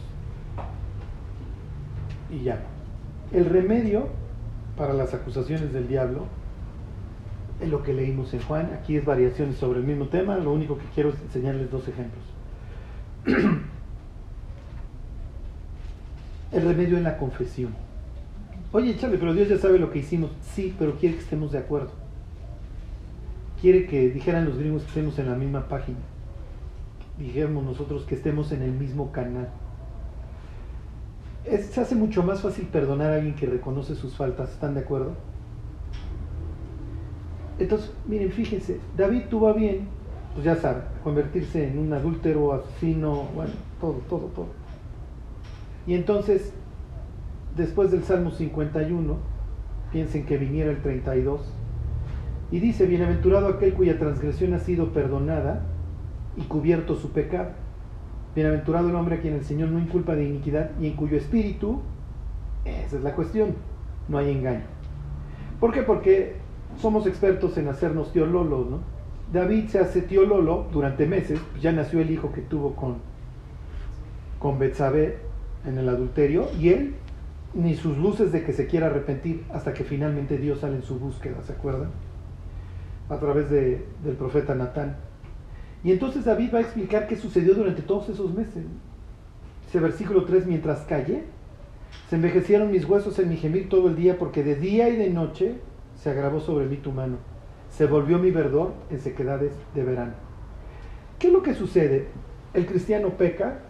Y 2.31 2.45
ya. 2.45 2.61
El 3.33 3.47
remedio 3.47 4.09
para 4.77 4.93
las 4.93 5.14
acusaciones 5.14 5.73
del 5.73 5.88
diablo 5.88 6.27
es 7.61 7.71
lo 7.71 7.83
que 7.83 7.95
leímos 7.95 8.35
en 8.35 8.43
Juan. 8.43 8.71
Aquí 8.79 8.97
es 8.97 9.05
variaciones 9.05 9.57
sobre 9.57 9.81
el 9.81 9.87
mismo 9.87 10.09
tema. 10.09 10.37
Lo 10.37 10.53
único 10.53 10.77
que 10.77 10.85
quiero 10.95 11.09
es 11.09 11.17
enseñarles 11.23 11.71
dos 11.71 11.88
ejemplos. 11.88 12.23
el 16.53 16.62
remedio 16.62 16.99
en 16.99 17.05
la 17.05 17.17
confesión. 17.17 17.75
Oye, 18.73 18.95
chale, 18.99 19.17
pero 19.17 19.33
Dios 19.33 19.49
ya 19.49 19.57
sabe 19.57 19.79
lo 19.79 19.91
que 19.91 20.01
hicimos. 20.01 20.31
Sí, 20.43 20.75
pero 20.79 20.97
quiere 20.97 21.14
que 21.17 21.23
estemos 21.23 21.51
de 21.51 21.59
acuerdo. 21.59 22.08
Quiere 23.61 23.87
que 23.87 24.09
dijeran 24.11 24.44
los 24.44 24.59
gringos 24.59 24.83
que 24.83 24.88
estemos 24.88 25.18
en 25.18 25.31
la 25.31 25.37
misma 25.37 25.68
página. 25.68 25.99
dijéramos 27.18 27.64
nosotros 27.64 28.05
que 28.05 28.14
estemos 28.14 28.53
en 28.53 28.62
el 28.62 28.73
mismo 28.73 29.11
canal. 29.11 29.49
se 31.44 31.81
hace 31.81 31.97
mucho 31.97 32.23
más 32.23 32.40
fácil 32.42 32.66
perdonar 32.66 33.11
a 33.11 33.16
alguien 33.16 33.35
que 33.35 33.47
reconoce 33.47 33.97
sus 33.97 34.14
faltas, 34.14 34.53
¿están 34.53 34.75
de 34.75 34.81
acuerdo? 34.81 35.12
Entonces, 37.59 37.92
miren, 38.07 38.31
fíjense, 38.31 38.79
David 38.97 39.23
tuvo 39.29 39.53
bien, 39.53 39.88
pues 40.35 40.44
ya 40.44 40.55
sabe, 40.55 40.83
convertirse 41.03 41.66
en 41.66 41.79
un 41.79 41.92
adúltero, 41.92 42.53
asesino, 42.53 43.25
bueno, 43.35 43.51
todo, 43.81 43.94
todo, 44.09 44.27
todo. 44.27 44.47
Y 45.85 45.94
entonces, 45.94 46.53
después 47.57 47.90
del 47.90 48.05
Salmo 48.05 48.31
51, 48.31 49.16
piensen 49.90 50.25
que 50.27 50.37
viniera 50.37 50.71
el 50.71 50.81
32, 50.83 51.40
y 52.51 52.61
dice, 52.61 52.87
bienaventurado 52.87 53.49
aquel 53.49 53.75
cuya 53.75 53.99
transgresión 53.99 54.55
ha 54.55 54.59
sido 54.59 54.93
perdonada 54.93 55.63
y 56.37 56.43
cubierto 56.43 56.97
su 56.97 57.11
pecado. 57.11 57.51
Bienaventurado 58.35 58.89
el 58.89 58.95
hombre 58.95 59.17
a 59.17 59.21
quien 59.21 59.35
el 59.35 59.45
Señor 59.45 59.69
no 59.71 59.79
inculpa 59.79 60.15
de 60.15 60.25
iniquidad 60.25 60.71
y 60.81 60.87
en 60.87 60.95
cuyo 60.95 61.17
espíritu, 61.17 61.81
esa 62.65 62.97
es 62.97 63.03
la 63.03 63.15
cuestión, 63.15 63.55
no 64.09 64.19
hay 64.19 64.31
engaño. 64.31 64.65
¿Por 65.61 65.73
qué? 65.73 65.83
Porque 65.83 66.37
somos 66.79 67.07
expertos 67.07 67.59
en 67.59 67.69
hacernos 67.69 68.13
tío 68.13 68.27
Lolo, 68.27 68.67
¿no? 68.71 68.79
David 69.33 69.69
se 69.69 69.79
hace 69.79 70.03
tío 70.03 70.25
Lolo 70.25 70.69
durante 70.73 71.07
meses, 71.07 71.41
ya 71.61 71.73
nació 71.73 72.01
el 72.01 72.11
hijo 72.11 72.33
que 72.33 72.41
tuvo 72.41 72.75
con, 72.75 72.97
con 74.39 74.59
Betsabé 74.59 75.19
en 75.67 75.77
el 75.77 75.89
adulterio, 75.89 76.49
y 76.59 76.71
él 76.71 76.95
ni 77.55 77.75
sus 77.75 77.99
luces 77.99 78.31
de 78.33 78.45
que 78.45 78.53
se 78.53 78.67
quiera 78.67 78.87
arrepentir 78.87 79.45
hasta 79.53 79.75
que 79.75 79.85
finalmente 79.85 80.39
Dios 80.39 80.61
sale 80.61 80.77
en 80.77 80.83
su 80.83 80.99
búsqueda, 80.99 81.43
¿se 81.43 81.53
acuerdan? 81.53 81.91
A 83.09 83.18
través 83.18 83.51
de, 83.51 83.85
del 84.05 84.16
profeta 84.16 84.55
Natán. 84.55 84.97
Y 85.85 85.92
entonces 85.92 86.25
David 86.25 86.51
va 86.55 86.59
a 86.59 86.62
explicar 86.62 87.07
qué 87.07 87.16
sucedió 87.16 87.55
durante 87.55 87.83
todos 87.83 88.09
esos 88.09 88.35
meses. 88.35 88.64
Ese 89.68 89.81
versículo 89.81 90.25
3, 90.25 90.47
mientras 90.47 90.81
callé, 90.81 91.25
se 92.09 92.16
envejecieron 92.16 92.71
mis 92.71 92.85
huesos 92.85 93.18
en 93.18 93.29
mi 93.29 93.37
gemir 93.37 93.68
todo 93.68 93.88
el 93.88 93.97
día, 93.97 94.18
porque 94.18 94.42
de 94.42 94.57
día 94.57 94.88
y 94.88 94.97
de 94.97 95.11
noche 95.11 95.57
se 95.94 96.11
agravó 96.11 96.40
sobre 96.40 96.66
mí 96.66 96.77
tu 96.77 96.92
mano. 96.92 97.16
Se 97.71 97.87
volvió 97.87 98.18
mi 98.18 98.31
verdor 98.31 98.73
en 98.90 98.99
sequedades 98.99 99.53
de 99.75 99.85
verano. 99.85 100.14
¿Qué 101.18 101.29
es 101.29 101.33
lo 101.33 101.42
que 101.42 101.55
sucede? 101.55 102.07
El 102.55 102.66
cristiano 102.66 103.11
peca, 103.11 103.61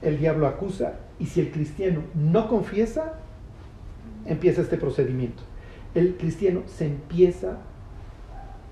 el 0.00 0.18
diablo 0.18 0.46
acusa, 0.46 1.00
y 1.18 1.26
si 1.26 1.40
el 1.40 1.50
cristiano 1.50 2.00
no 2.14 2.48
confiesa, 2.48 3.14
empieza 4.24 4.62
este 4.62 4.78
procedimiento. 4.78 5.42
El 5.94 6.16
cristiano 6.16 6.62
se 6.66 6.86
empieza 6.86 7.58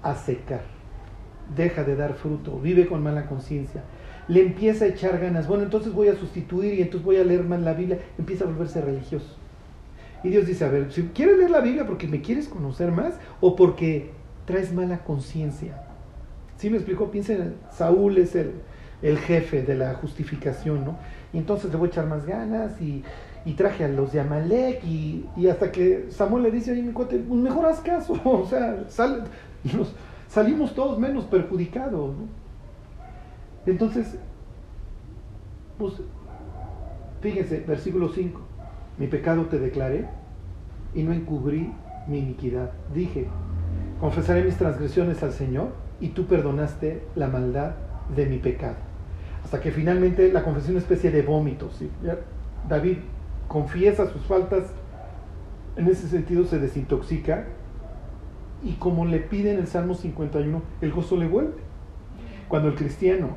a 0.03 0.15
secar, 0.15 0.63
deja 1.55 1.85
de 1.85 1.97
dar 1.97 2.15
fruto, 2.15 2.59
vive 2.59 2.87
con 2.87 3.03
mala 3.03 3.27
conciencia, 3.27 3.83
le 4.29 4.43
empieza 4.43 4.85
a 4.85 4.89
echar 4.89 5.19
ganas. 5.19 5.49
Bueno, 5.49 5.65
entonces 5.65 5.93
voy 5.93 6.09
a 6.09 6.15
sustituir 6.15 6.75
y 6.75 6.83
entonces 6.83 7.05
voy 7.05 7.17
a 7.17 7.25
leer 7.25 7.45
más 7.45 7.61
la 7.61 7.75
Biblia, 7.75 7.99
empieza 8.19 8.45
a 8.45 8.49
volverse 8.49 8.81
religioso. 8.81 9.37
Y 10.23 10.29
Dios 10.29 10.47
dice, 10.47 10.65
a 10.65 10.69
ver, 10.69 10.93
si 10.93 11.03
quieres 11.15 11.39
leer 11.39 11.51
la 11.51 11.61
Biblia 11.61 11.87
porque 11.87 12.07
me 12.07 12.21
quieres 12.21 12.49
conocer 12.49 12.93
más 12.93 13.15
o 13.41 13.57
porque 13.57 14.11
traes 14.45 14.73
mala 14.73 14.99
conciencia. 15.05 15.83
¿Sí 16.59 16.69
me 16.69 16.77
explicó? 16.77 17.11
Piensen, 17.11 17.55
Saúl 17.73 18.19
es 18.19 18.37
el, 18.37 18.53
jefe 19.19 19.63
de 19.63 19.75
la 19.77 19.95
justificación, 19.95 20.85
¿no? 20.85 20.99
Y 21.33 21.39
entonces 21.39 21.71
le 21.71 21.79
voy 21.79 21.89
a 21.89 21.91
echar 21.91 22.07
más 22.07 22.27
ganas 22.27 22.81
y, 22.81 23.03
traje 23.57 23.85
a 23.85 23.89
los 23.89 24.13
de 24.13 24.21
Amalek 24.21 24.85
y, 24.85 25.25
hasta 25.51 25.73
que 25.73 26.07
Samuel 26.11 26.43
le 26.45 26.51
dice, 26.51 26.73
oye, 26.73 26.83
mi 26.83 26.93
cuate, 26.93 27.17
pues 27.17 27.41
mejor 27.41 27.65
haz 27.65 27.81
caso, 27.81 28.13
o 28.25 28.47
sea, 28.47 28.85
salimos 30.29 30.75
todos 30.75 30.99
menos 30.99 31.25
perjudicados. 31.25 32.15
Entonces, 33.67 34.17
pues, 35.79 35.95
fíjense, 37.21 37.61
versículo 37.67 38.09
5. 38.09 38.41
Mi 38.99 39.07
pecado 39.07 39.47
te 39.47 39.59
declaré 39.59 40.07
y 40.95 41.03
no 41.03 41.13
encubrí 41.13 41.73
mi 42.07 42.19
iniquidad. 42.19 42.71
Dije, 42.95 43.29
confesaré 44.01 44.45
mis 44.45 44.57
transgresiones 44.57 45.23
al 45.23 45.33
Señor 45.33 45.69
y 46.01 46.09
tú 46.09 46.27
perdonaste 46.27 47.03
la 47.15 47.29
maldad 47.29 47.73
de 48.15 48.27
mi 48.27 48.39
pecado. 48.39 48.77
Hasta 49.45 49.61
que 49.61 49.71
finalmente 49.71 50.33
la 50.33 50.43
confesión 50.43 50.77
es 50.77 50.85
una 50.85 50.95
especie 50.95 51.11
de 51.11 51.23
vómito. 51.23 51.71
David 52.69 52.99
confiesa 53.49 54.07
sus 54.11 54.23
faltas, 54.23 54.65
en 55.77 55.87
ese 55.89 56.09
sentido 56.09 56.45
se 56.45 56.59
desintoxica 56.59 57.47
y 58.63 58.73
como 58.75 59.07
le 59.07 59.19
pide 59.19 59.53
en 59.53 59.59
el 59.59 59.67
Salmo 59.67 59.95
51, 59.95 60.63
el 60.81 60.93
gozo 60.93 61.17
le 61.17 61.27
vuelve. 61.27 61.55
Cuando 62.49 62.69
el 62.69 62.75
cristiano 62.75 63.29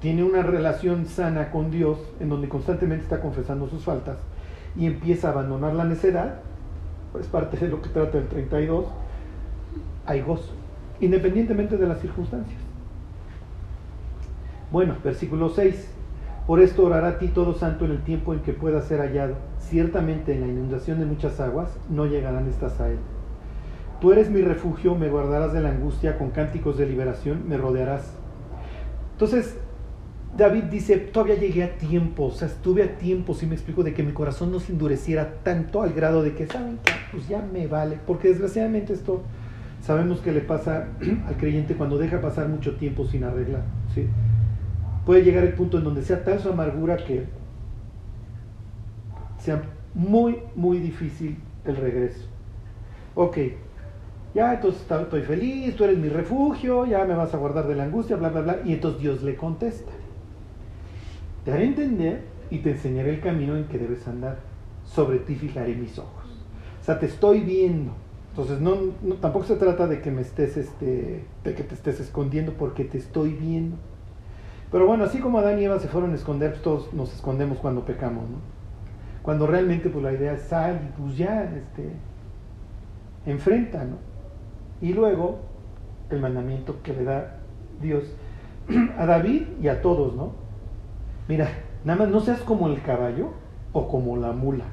tiene 0.00 0.22
una 0.24 0.42
relación 0.42 1.06
sana 1.06 1.50
con 1.50 1.70
Dios, 1.70 1.98
en 2.20 2.28
donde 2.28 2.48
constantemente 2.48 3.04
está 3.04 3.20
confesando 3.20 3.68
sus 3.68 3.84
faltas, 3.84 4.18
y 4.76 4.86
empieza 4.86 5.28
a 5.28 5.32
abandonar 5.32 5.74
la 5.74 5.84
necedad, 5.84 6.40
es 7.18 7.26
parte 7.26 7.56
de 7.56 7.68
lo 7.68 7.82
que 7.82 7.88
trata 7.88 8.18
el 8.18 8.28
32, 8.28 8.86
hay 10.06 10.20
gozo, 10.20 10.52
independientemente 11.00 11.76
de 11.76 11.86
las 11.86 12.00
circunstancias. 12.00 12.60
Bueno, 14.70 14.96
versículo 15.02 15.48
6. 15.48 15.94
Por 16.46 16.60
esto 16.60 16.84
orará 16.84 17.08
a 17.08 17.18
ti 17.18 17.28
todo 17.28 17.54
santo 17.54 17.84
en 17.84 17.92
el 17.92 18.02
tiempo 18.02 18.32
en 18.32 18.40
que 18.40 18.52
pueda 18.52 18.80
ser 18.82 19.00
hallado. 19.00 19.36
Ciertamente 19.58 20.34
en 20.34 20.40
la 20.40 20.46
inundación 20.46 20.98
de 20.98 21.06
muchas 21.06 21.38
aguas 21.40 21.76
no 21.88 22.06
llegarán 22.06 22.48
estas 22.48 22.80
a 22.80 22.88
él. 22.88 22.98
Tú 24.00 24.12
eres 24.12 24.30
mi 24.30 24.40
refugio, 24.40 24.94
me 24.94 25.08
guardarás 25.08 25.52
de 25.52 25.60
la 25.60 25.68
angustia, 25.68 26.16
con 26.16 26.30
cánticos 26.30 26.78
de 26.78 26.86
liberación 26.86 27.46
me 27.46 27.58
rodearás. 27.58 28.14
Entonces, 29.12 29.56
David 30.36 30.64
dice, 30.64 30.96
todavía 30.96 31.34
llegué 31.34 31.64
a 31.64 31.76
tiempo, 31.76 32.26
o 32.26 32.30
sea, 32.30 32.48
estuve 32.48 32.82
a 32.82 32.96
tiempo, 32.96 33.34
si 33.34 33.46
me 33.46 33.54
explico, 33.54 33.82
de 33.82 33.92
que 33.92 34.02
mi 34.02 34.12
corazón 34.12 34.52
no 34.52 34.60
se 34.60 34.72
endureciera 34.72 35.34
tanto 35.42 35.82
al 35.82 35.92
grado 35.92 36.22
de 36.22 36.34
que, 36.34 36.46
¿saben? 36.46 36.78
Pues 37.10 37.28
ya 37.28 37.42
me 37.42 37.66
vale, 37.66 37.98
porque 38.06 38.28
desgraciadamente 38.28 38.94
esto 38.94 39.22
sabemos 39.82 40.20
que 40.20 40.32
le 40.32 40.40
pasa 40.40 40.88
al 41.26 41.36
creyente 41.36 41.74
cuando 41.74 41.98
deja 41.98 42.22
pasar 42.22 42.48
mucho 42.48 42.76
tiempo 42.76 43.06
sin 43.06 43.24
arreglar, 43.24 43.64
¿sí? 43.94 44.06
Puede 45.04 45.24
llegar 45.24 45.44
el 45.44 45.52
punto 45.52 45.76
en 45.76 45.84
donde 45.84 46.02
sea 46.02 46.24
tal 46.24 46.38
su 46.38 46.48
amargura 46.48 46.96
que 46.96 47.26
sea 49.38 49.62
muy, 49.94 50.38
muy 50.54 50.78
difícil 50.78 51.36
el 51.64 51.76
regreso. 51.76 52.26
Ok, 53.14 53.38
ya 54.34 54.54
entonces 54.54 54.82
estoy 54.82 55.22
feliz, 55.22 55.74
tú 55.74 55.84
eres 55.84 55.98
mi 55.98 56.08
refugio, 56.08 56.86
ya 56.86 57.04
me 57.04 57.14
vas 57.14 57.34
a 57.34 57.38
guardar 57.38 57.66
de 57.66 57.74
la 57.74 57.84
angustia, 57.84 58.16
bla, 58.16 58.28
bla, 58.28 58.42
bla, 58.42 58.58
y 58.64 58.74
entonces 58.74 59.00
Dios 59.00 59.22
le 59.22 59.34
contesta. 59.36 59.90
Te 61.44 61.52
haré 61.52 61.64
entender 61.64 62.22
y 62.50 62.58
te 62.58 62.72
enseñaré 62.72 63.10
el 63.10 63.20
camino 63.20 63.56
en 63.56 63.64
que 63.64 63.78
debes 63.78 64.06
andar. 64.06 64.38
Sobre 64.84 65.18
ti 65.18 65.34
fijaré 65.34 65.74
mis 65.74 65.98
ojos. 65.98 66.24
O 66.80 66.84
sea, 66.84 66.98
te 66.98 67.06
estoy 67.06 67.40
viendo. 67.40 67.92
Entonces, 68.30 68.60
no, 68.60 68.76
tampoco 69.20 69.44
se 69.44 69.56
trata 69.56 69.86
de 69.86 70.00
que 70.00 70.10
me 70.10 70.22
estés, 70.22 70.56
este, 70.56 71.24
de 71.44 71.54
que 71.54 71.62
te 71.62 71.74
estés 71.74 72.00
escondiendo, 72.00 72.52
porque 72.52 72.84
te 72.84 72.98
estoy 72.98 73.30
viendo. 73.30 73.76
Pero 74.70 74.86
bueno, 74.86 75.04
así 75.04 75.18
como 75.18 75.38
Adán 75.38 75.58
y 75.58 75.64
Eva 75.64 75.78
se 75.80 75.88
fueron 75.88 76.12
a 76.12 76.14
esconder, 76.14 76.50
pues 76.50 76.62
todos 76.62 76.94
nos 76.94 77.12
escondemos 77.12 77.58
cuando 77.58 77.84
pecamos, 77.84 78.28
¿no? 78.30 78.36
Cuando 79.22 79.46
realmente, 79.46 79.90
pues 79.90 80.04
la 80.04 80.12
idea 80.12 80.34
es 80.34 80.42
sal 80.42 80.80
y 80.88 81.00
pues 81.00 81.16
ya, 81.16 81.42
este, 81.44 81.90
enfrenta, 83.26 83.84
¿no? 83.84 84.09
Y 84.80 84.92
luego, 84.92 85.38
el 86.10 86.20
mandamiento 86.20 86.82
que 86.82 86.92
le 86.92 87.04
da 87.04 87.36
Dios 87.80 88.04
a 88.98 89.06
David 89.06 89.42
y 89.62 89.68
a 89.68 89.82
todos, 89.82 90.14
¿no? 90.14 90.32
Mira, 91.28 91.48
nada 91.84 91.98
más 91.98 92.08
no 92.08 92.20
seas 92.20 92.40
como 92.40 92.68
el 92.68 92.82
caballo 92.82 93.30
o 93.72 93.88
como 93.88 94.16
la 94.16 94.32
mula, 94.32 94.64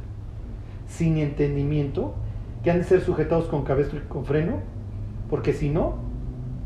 sin 0.87 1.17
entendimiento, 1.17 2.15
que 2.63 2.71
han 2.71 2.79
de 2.79 2.83
ser 2.83 3.01
sujetados 3.01 3.45
con 3.45 3.63
cabestro 3.63 3.99
y 3.99 4.01
con 4.03 4.25
freno, 4.25 4.59
porque 5.29 5.53
si 5.53 5.69
no, 5.69 5.95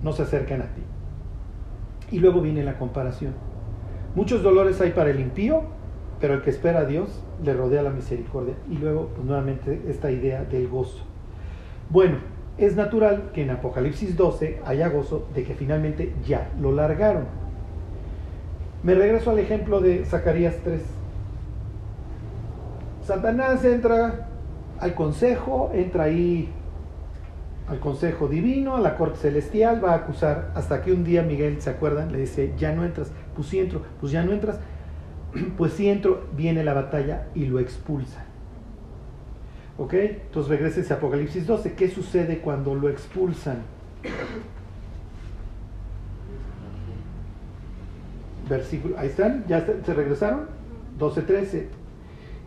no 0.04 0.14
se 0.14 0.24
acercan 0.24 0.62
a 0.62 0.74
ti. 0.74 0.82
Y 2.12 2.20
luego 2.20 2.42
viene 2.42 2.64
la 2.64 2.78
comparación. 2.78 3.34
Muchos 4.16 4.44
dolores 4.44 4.80
hay 4.82 4.92
para 4.92 5.10
el 5.10 5.20
impío, 5.20 5.64
pero 6.20 6.36
el 6.36 6.42
que 6.42 6.50
espera 6.50 6.80
a 6.82 6.86
Dios 6.86 7.24
le 7.44 7.54
rodea 7.54 7.82
la 7.82 7.90
misericordia. 7.90 8.56
Y 8.70 8.78
luego, 8.78 9.10
pues 9.16 9.26
nuevamente, 9.26 9.82
esta 9.88 10.12
idea 10.12 10.44
del 10.44 10.68
gozo. 10.68 11.04
Bueno, 11.90 12.18
es 12.58 12.76
natural 12.76 13.32
que 13.34 13.44
en 13.44 13.50
Apocalipsis 13.50 14.16
12 14.16 14.62
haya 14.66 14.90
gozo 14.90 15.28
de 15.34 15.44
que 15.44 15.54
finalmente 15.54 16.14
ya 16.26 16.52
lo 16.60 16.72
largaron. 16.72 17.26
Me 18.84 18.96
regreso 18.96 19.32
al 19.32 19.40
ejemplo 19.40 19.80
de 19.80 20.06
Zacarías 20.06 20.56
3. 20.64 20.82
Satanás 23.06 23.64
entra 23.64 24.28
al 24.80 24.96
consejo, 24.96 25.72
entra 25.74 26.06
ahí 26.06 26.50
al 27.68 27.80
consejo 27.80 28.28
divino, 28.28 28.76
a 28.76 28.80
la 28.80 28.98
corte 28.98 29.18
celestial, 29.18 29.84
va 29.84 29.94
a 29.94 29.96
acusar, 29.96 30.52
hasta 30.56 30.82
que 30.82 30.92
un 30.92 31.04
día 31.04 31.24
Miguel, 31.24 31.62
¿se 31.62 31.70
acuerdan? 31.70 32.12
Le 32.12 32.20
dice, 32.20 32.54
ya 32.58 32.74
no 32.74 32.84
entras, 32.84 33.12
pues 33.36 33.48
sí 33.48 33.60
entro, 33.60 33.84
pues 34.00 34.12
ya 34.12 34.24
no 34.24 34.34
entras, 34.34 34.60
pues 35.58 35.74
sí 35.74 35.90
entro, 35.90 36.26
viene 36.36 36.64
la 36.64 36.74
batalla 36.74 37.28
y 37.34 37.46
lo 37.46 37.60
expulsa. 37.60 38.26
¿Ok? 39.78 39.94
Entonces 39.94 40.50
regrese 40.50 40.94
a 40.94 40.98
Apocalipsis 40.98 41.48
12, 41.48 41.74
¿qué 41.74 41.90
sucede 41.90 42.40
cuando 42.40 42.76
lo 42.76 42.90
expulsan? 42.90 43.64
versículo, 48.52 48.98
ahí 48.98 49.08
están, 49.08 49.46
ya 49.48 49.66
se 49.66 49.94
regresaron, 49.94 50.48
12-13. 51.00 51.66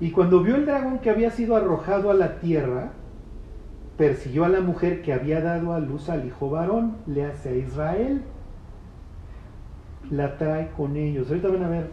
Y 0.01 0.11
cuando 0.11 0.43
vio 0.43 0.57
el 0.57 0.67
dragón 0.67 0.99
que 0.99 1.11
había 1.11 1.31
sido 1.31 1.57
arrojado 1.57 2.11
a 2.11 2.15
la 2.15 2.41
tierra, 2.41 2.93
persiguió 3.97 4.45
a 4.45 4.49
la 4.49 4.61
mujer 4.61 5.03
que 5.03 5.13
había 5.13 5.41
dado 5.41 5.73
a 5.73 5.81
luz 5.81 6.09
al 6.09 6.27
hijo 6.27 6.51
varón, 6.51 6.97
le 7.07 7.25
hace 7.25 7.51
a 7.51 7.55
Israel, 7.55 8.23
la 10.11 10.37
trae 10.37 10.71
con 10.77 10.97
ellos. 10.97 11.29
Ahorita 11.29 11.49
van 11.49 11.65
a 11.65 11.69
ver 11.69 11.87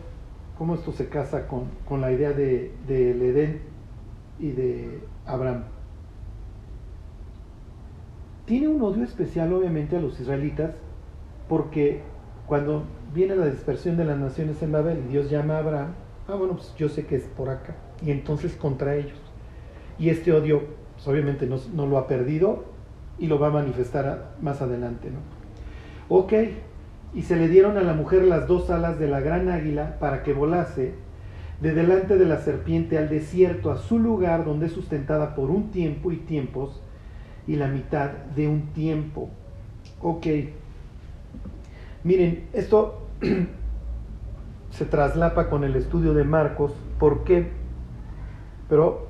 cómo 0.57 0.75
esto 0.75 0.91
se 0.91 1.07
casa 1.07 1.47
con, 1.47 1.65
con 1.87 2.01
la 2.01 2.11
idea 2.11 2.31
de, 2.31 2.73
de 2.87 3.11
Edén 3.11 3.61
y 4.39 4.51
de 4.51 4.99
Abraham. 5.25 5.63
Tiene 8.45 8.67
un 8.67 8.81
odio 8.81 9.03
especial 9.03 9.53
obviamente 9.53 9.95
a 9.95 10.01
los 10.01 10.19
israelitas 10.19 10.71
porque 11.47 12.01
cuando 12.47 12.83
viene 13.13 13.35
la 13.35 13.45
dispersión 13.45 13.97
de 13.97 14.05
las 14.05 14.17
naciones 14.17 14.61
en 14.61 14.71
Babel 14.71 15.03
y 15.05 15.11
Dios 15.11 15.29
llama 15.29 15.55
a 15.55 15.59
Abraham, 15.59 15.93
ah 16.27 16.35
bueno, 16.35 16.55
pues 16.55 16.73
yo 16.75 16.89
sé 16.89 17.05
que 17.05 17.15
es 17.15 17.23
por 17.23 17.49
acá, 17.49 17.75
y 18.01 18.11
entonces 18.11 18.55
contra 18.55 18.95
ellos. 18.95 19.19
Y 19.97 20.09
este 20.09 20.31
odio 20.31 20.63
pues, 20.95 21.07
obviamente 21.07 21.47
no, 21.47 21.87
lo 21.87 21.97
ha 21.97 22.07
perdido 22.07 22.65
y 23.19 23.27
lo 23.27 23.39
va 23.39 23.47
a 23.47 23.51
manifestar 23.51 24.31
más 24.41 24.61
adelante. 24.61 25.09
¿no? 25.09 25.19
Ok, 26.15 26.33
y 27.13 27.21
se 27.23 27.35
le 27.35 27.47
dieron 27.47 27.77
a 27.77 27.81
la 27.81 27.93
mujer 27.93 28.23
las 28.23 28.47
dos 28.47 28.69
alas 28.69 28.99
de 28.99 29.07
la 29.07 29.19
gran 29.19 29.49
águila 29.49 29.97
para 29.99 30.23
que 30.23 30.33
volase 30.33 30.93
de 31.61 31.73
delante 31.73 32.17
de 32.17 32.25
la 32.25 32.39
serpiente 32.39 32.97
al 32.97 33.07
desierto, 33.07 33.71
a 33.71 33.77
su 33.77 33.99
lugar 33.99 34.45
donde 34.45 34.65
es 34.65 34.71
sustentada 34.71 35.35
por 35.35 35.51
un 35.51 35.69
tiempo 35.69 36.11
y 36.11 36.17
tiempos 36.17 36.81
y 37.47 37.55
la 37.55 37.67
mitad 37.67 38.09
de 38.35 38.47
un 38.47 38.73
tiempo. 38.73 39.29
Ok, 40.01 40.25
miren, 42.03 42.47
esto 42.53 43.07
se 44.71 44.85
traslapa 44.85 45.49
con 45.49 45.63
el 45.63 45.75
estudio 45.75 46.15
de 46.15 46.23
Marcos, 46.23 46.73
¿por 46.97 47.23
qué? 47.23 47.49
Pero 48.67 49.07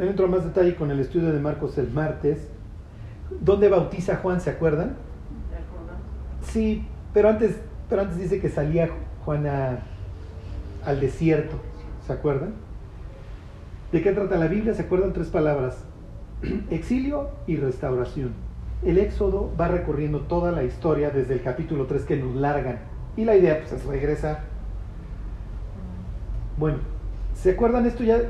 entro 0.00 0.26
a 0.26 0.28
más 0.28 0.44
detalle 0.44 0.76
con 0.76 0.92
el 0.92 1.00
estudio 1.00 1.32
de 1.32 1.40
Marcos 1.40 1.76
el 1.76 1.90
martes. 1.90 2.48
¿Dónde 3.40 3.68
bautiza 3.68 4.16
Juan, 4.16 4.40
se 4.40 4.50
acuerdan? 4.50 4.96
Sí, 6.42 6.86
pero 7.12 7.28
antes, 7.28 7.58
pero 7.88 8.02
antes 8.02 8.18
dice 8.18 8.40
que 8.40 8.48
salía 8.48 8.88
Juan 9.24 9.46
al 10.84 11.00
desierto, 11.00 11.56
¿se 12.06 12.12
acuerdan? 12.12 12.54
¿De 13.92 14.02
qué 14.02 14.12
trata 14.12 14.36
la 14.36 14.48
Biblia? 14.48 14.74
¿Se 14.74 14.82
acuerdan? 14.82 15.12
Tres 15.12 15.28
palabras. 15.28 15.84
Exilio 16.70 17.30
y 17.46 17.56
restauración. 17.56 18.32
El 18.84 18.98
Éxodo 18.98 19.50
va 19.58 19.68
recorriendo 19.68 20.20
toda 20.20 20.52
la 20.52 20.62
historia 20.62 21.10
desde 21.10 21.34
el 21.34 21.42
capítulo 21.42 21.86
3 21.86 22.04
que 22.04 22.16
nos 22.16 22.36
largan. 22.36 22.80
Y 23.16 23.24
la 23.24 23.36
idea 23.36 23.58
pues 23.58 23.72
es 23.72 23.84
regresar. 23.84 24.44
Bueno, 26.58 26.78
¿se 27.34 27.52
acuerdan 27.52 27.86
esto 27.86 28.04
ya? 28.04 28.20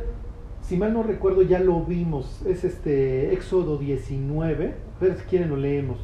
Si 0.63 0.77
mal 0.77 0.93
no 0.93 1.03
recuerdo 1.03 1.43
ya 1.43 1.59
lo 1.59 1.85
vimos. 1.85 2.43
Es 2.47 2.65
este 2.65 3.33
Éxodo 3.35 3.79
19. 3.79 4.75
A 4.97 5.05
ver 5.05 5.17
si 5.17 5.25
quieren 5.25 5.51
lo 5.51 5.57
leemos. 5.57 5.99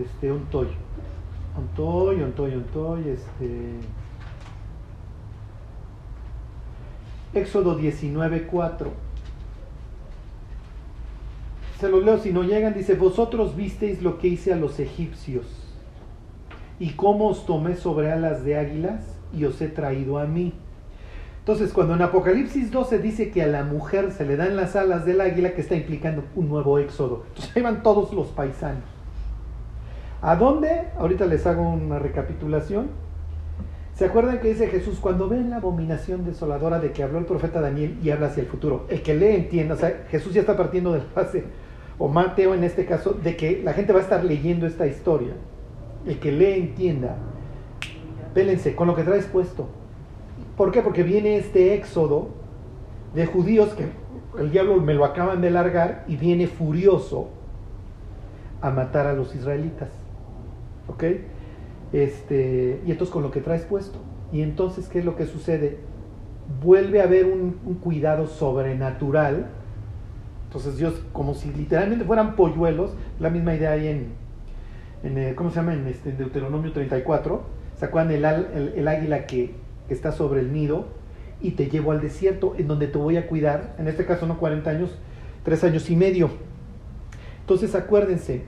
Este, 0.00 0.30
un 0.30 0.44
toyo. 0.46 0.70
Ontoy, 1.56 2.22
Ontoy, 2.22 2.54
Ontoy, 2.54 3.08
este... 3.08 3.78
Éxodo 7.34 7.78
19:4. 7.78 8.90
Se 11.80 11.88
los 11.88 12.04
leo 12.04 12.18
si 12.18 12.32
no 12.32 12.44
llegan, 12.44 12.74
dice, 12.74 12.94
vosotros 12.94 13.56
visteis 13.56 14.02
lo 14.02 14.18
que 14.18 14.28
hice 14.28 14.52
a 14.52 14.56
los 14.56 14.78
egipcios 14.78 15.44
y 16.78 16.90
cómo 16.90 17.28
os 17.28 17.46
tomé 17.46 17.76
sobre 17.76 18.12
alas 18.12 18.44
de 18.44 18.56
águilas 18.56 19.02
y 19.32 19.44
os 19.44 19.60
he 19.60 19.68
traído 19.68 20.18
a 20.18 20.24
mí. 20.24 20.52
Entonces, 21.40 21.74
cuando 21.74 21.94
en 21.94 22.00
Apocalipsis 22.00 22.70
12 22.70 23.00
dice 23.00 23.30
que 23.30 23.42
a 23.42 23.46
la 23.46 23.64
mujer 23.64 24.12
se 24.12 24.24
le 24.24 24.36
dan 24.36 24.56
las 24.56 24.76
alas 24.76 25.04
del 25.04 25.20
águila, 25.20 25.52
que 25.52 25.60
está 25.60 25.74
implicando 25.74 26.24
un 26.36 26.48
nuevo 26.48 26.78
éxodo. 26.78 27.24
Entonces 27.28 27.54
ahí 27.54 27.62
van 27.62 27.82
todos 27.82 28.14
los 28.14 28.28
paisanos. 28.28 28.84
¿A 30.22 30.36
dónde? 30.36 30.84
Ahorita 30.96 31.26
les 31.26 31.46
hago 31.46 31.68
una 31.68 31.98
recapitulación. 31.98 32.88
¿Se 33.94 34.04
acuerdan 34.06 34.40
que 34.40 34.48
dice 34.48 34.66
Jesús 34.66 34.98
cuando 35.00 35.28
ven 35.28 35.50
la 35.50 35.56
abominación 35.56 36.24
desoladora 36.24 36.80
de 36.80 36.90
que 36.90 37.04
habló 37.04 37.20
el 37.20 37.26
profeta 37.26 37.60
Daniel 37.60 37.96
y 38.02 38.10
habla 38.10 38.26
hacia 38.26 38.40
el 38.40 38.48
futuro? 38.48 38.86
El 38.88 39.02
que 39.02 39.14
lee 39.14 39.36
entienda, 39.36 39.74
o 39.74 39.78
sea, 39.78 40.06
Jesús 40.08 40.34
ya 40.34 40.40
está 40.40 40.56
partiendo 40.56 40.92
del 40.92 41.02
fase, 41.02 41.44
o 41.96 42.08
Mateo 42.08 42.54
en 42.54 42.64
este 42.64 42.86
caso, 42.86 43.12
de 43.12 43.36
que 43.36 43.62
la 43.62 43.72
gente 43.72 43.92
va 43.92 44.00
a 44.00 44.02
estar 44.02 44.24
leyendo 44.24 44.66
esta 44.66 44.88
historia. 44.88 45.34
El 46.04 46.18
que 46.18 46.32
lee 46.32 46.58
entienda. 46.58 47.16
Pélense 48.34 48.74
con 48.74 48.88
lo 48.88 48.96
que 48.96 49.04
traes 49.04 49.26
puesto. 49.26 49.68
¿Por 50.56 50.72
qué? 50.72 50.82
Porque 50.82 51.04
viene 51.04 51.36
este 51.36 51.74
éxodo 51.74 52.30
de 53.14 53.26
judíos 53.26 53.74
que 53.74 53.86
el 54.40 54.50
diablo 54.50 54.76
me 54.80 54.94
lo 54.94 55.04
acaban 55.04 55.40
de 55.40 55.52
largar 55.52 56.04
y 56.08 56.16
viene 56.16 56.48
furioso 56.48 57.28
a 58.60 58.70
matar 58.70 59.06
a 59.06 59.12
los 59.12 59.36
israelitas. 59.36 59.90
¿Ok? 60.88 61.04
Este, 61.92 62.80
y 62.86 62.90
entonces 62.90 63.12
con 63.12 63.22
lo 63.22 63.30
que 63.30 63.40
traes 63.40 63.62
puesto. 63.62 63.98
Y 64.32 64.42
entonces, 64.42 64.88
¿qué 64.88 64.98
es 64.98 65.04
lo 65.04 65.16
que 65.16 65.26
sucede? 65.26 65.78
Vuelve 66.62 67.00
a 67.00 67.04
haber 67.04 67.26
un, 67.26 67.52
cuidado 67.80 68.26
sobrenatural. 68.26 69.46
Entonces 70.46 70.76
Dios, 70.76 71.00
como 71.12 71.34
si 71.34 71.52
literalmente 71.52 72.04
fueran 72.04 72.36
polluelos, 72.36 72.94
la 73.20 73.30
misma 73.30 73.54
idea 73.54 73.72
hay 73.72 73.88
en, 73.88 74.08
en 75.02 75.18
eh, 75.18 75.34
¿cómo 75.34 75.50
se 75.50 75.56
llama? 75.56 75.74
En, 75.74 75.86
este, 75.86 76.12
Deuteronomio 76.12 76.72
34. 76.72 77.42
¿Se 77.76 77.84
acuerdan 77.84 78.12
el, 78.12 78.24
el, 78.74 78.88
águila 78.88 79.26
que, 79.26 79.54
que 79.88 79.94
está 79.94 80.12
sobre 80.12 80.40
el 80.40 80.52
nido? 80.52 80.86
Y 81.40 81.52
te 81.52 81.68
llevo 81.68 81.92
al 81.92 82.00
desierto, 82.00 82.54
en 82.58 82.68
donde 82.68 82.86
te 82.86 82.98
voy 82.98 83.16
a 83.16 83.26
cuidar, 83.26 83.74
en 83.78 83.88
este 83.88 84.04
caso 84.04 84.26
no 84.26 84.38
40 84.38 84.70
años, 84.70 84.90
3 85.44 85.64
años 85.64 85.90
y 85.90 85.96
medio. 85.96 86.30
Entonces 87.40 87.74
acuérdense, 87.74 88.44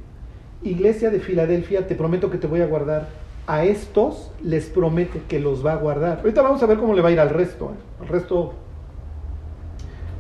iglesia 0.63 1.11
de 1.11 1.21
Filadelfia, 1.21 1.87
te 1.87 1.95
prometo 1.95 2.31
que 2.31 2.39
te 2.39 2.47
voy 2.47 2.63
a 2.63 2.67
guardar. 2.67 3.26
A 3.47 3.65
estos 3.65 4.33
les 4.43 4.67
promete 4.67 5.23
que 5.29 5.39
los 5.39 5.65
va 5.65 5.73
a 5.73 5.77
guardar. 5.77 6.19
Ahorita 6.19 6.43
vamos 6.43 6.63
a 6.63 6.67
ver 6.67 6.79
cómo 6.79 6.95
le 6.95 7.03
va 7.03 7.11
a 7.11 7.13
ir 7.13 7.21
al 7.21 7.31
resto. 7.31 7.67
¿eh? 7.67 8.03
Al 8.03 8.09
resto, 8.09 8.55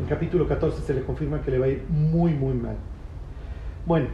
en 0.00 0.06
capítulo 0.06 0.46
14 0.46 0.82
se 0.82 0.94
le 0.94 1.02
confirma 1.02 1.42
que 1.42 1.50
le 1.50 1.58
va 1.58 1.66
a 1.66 1.68
ir 1.68 1.84
muy, 1.88 2.34
muy 2.34 2.54
mal. 2.54 2.76
Bueno, 3.84 4.08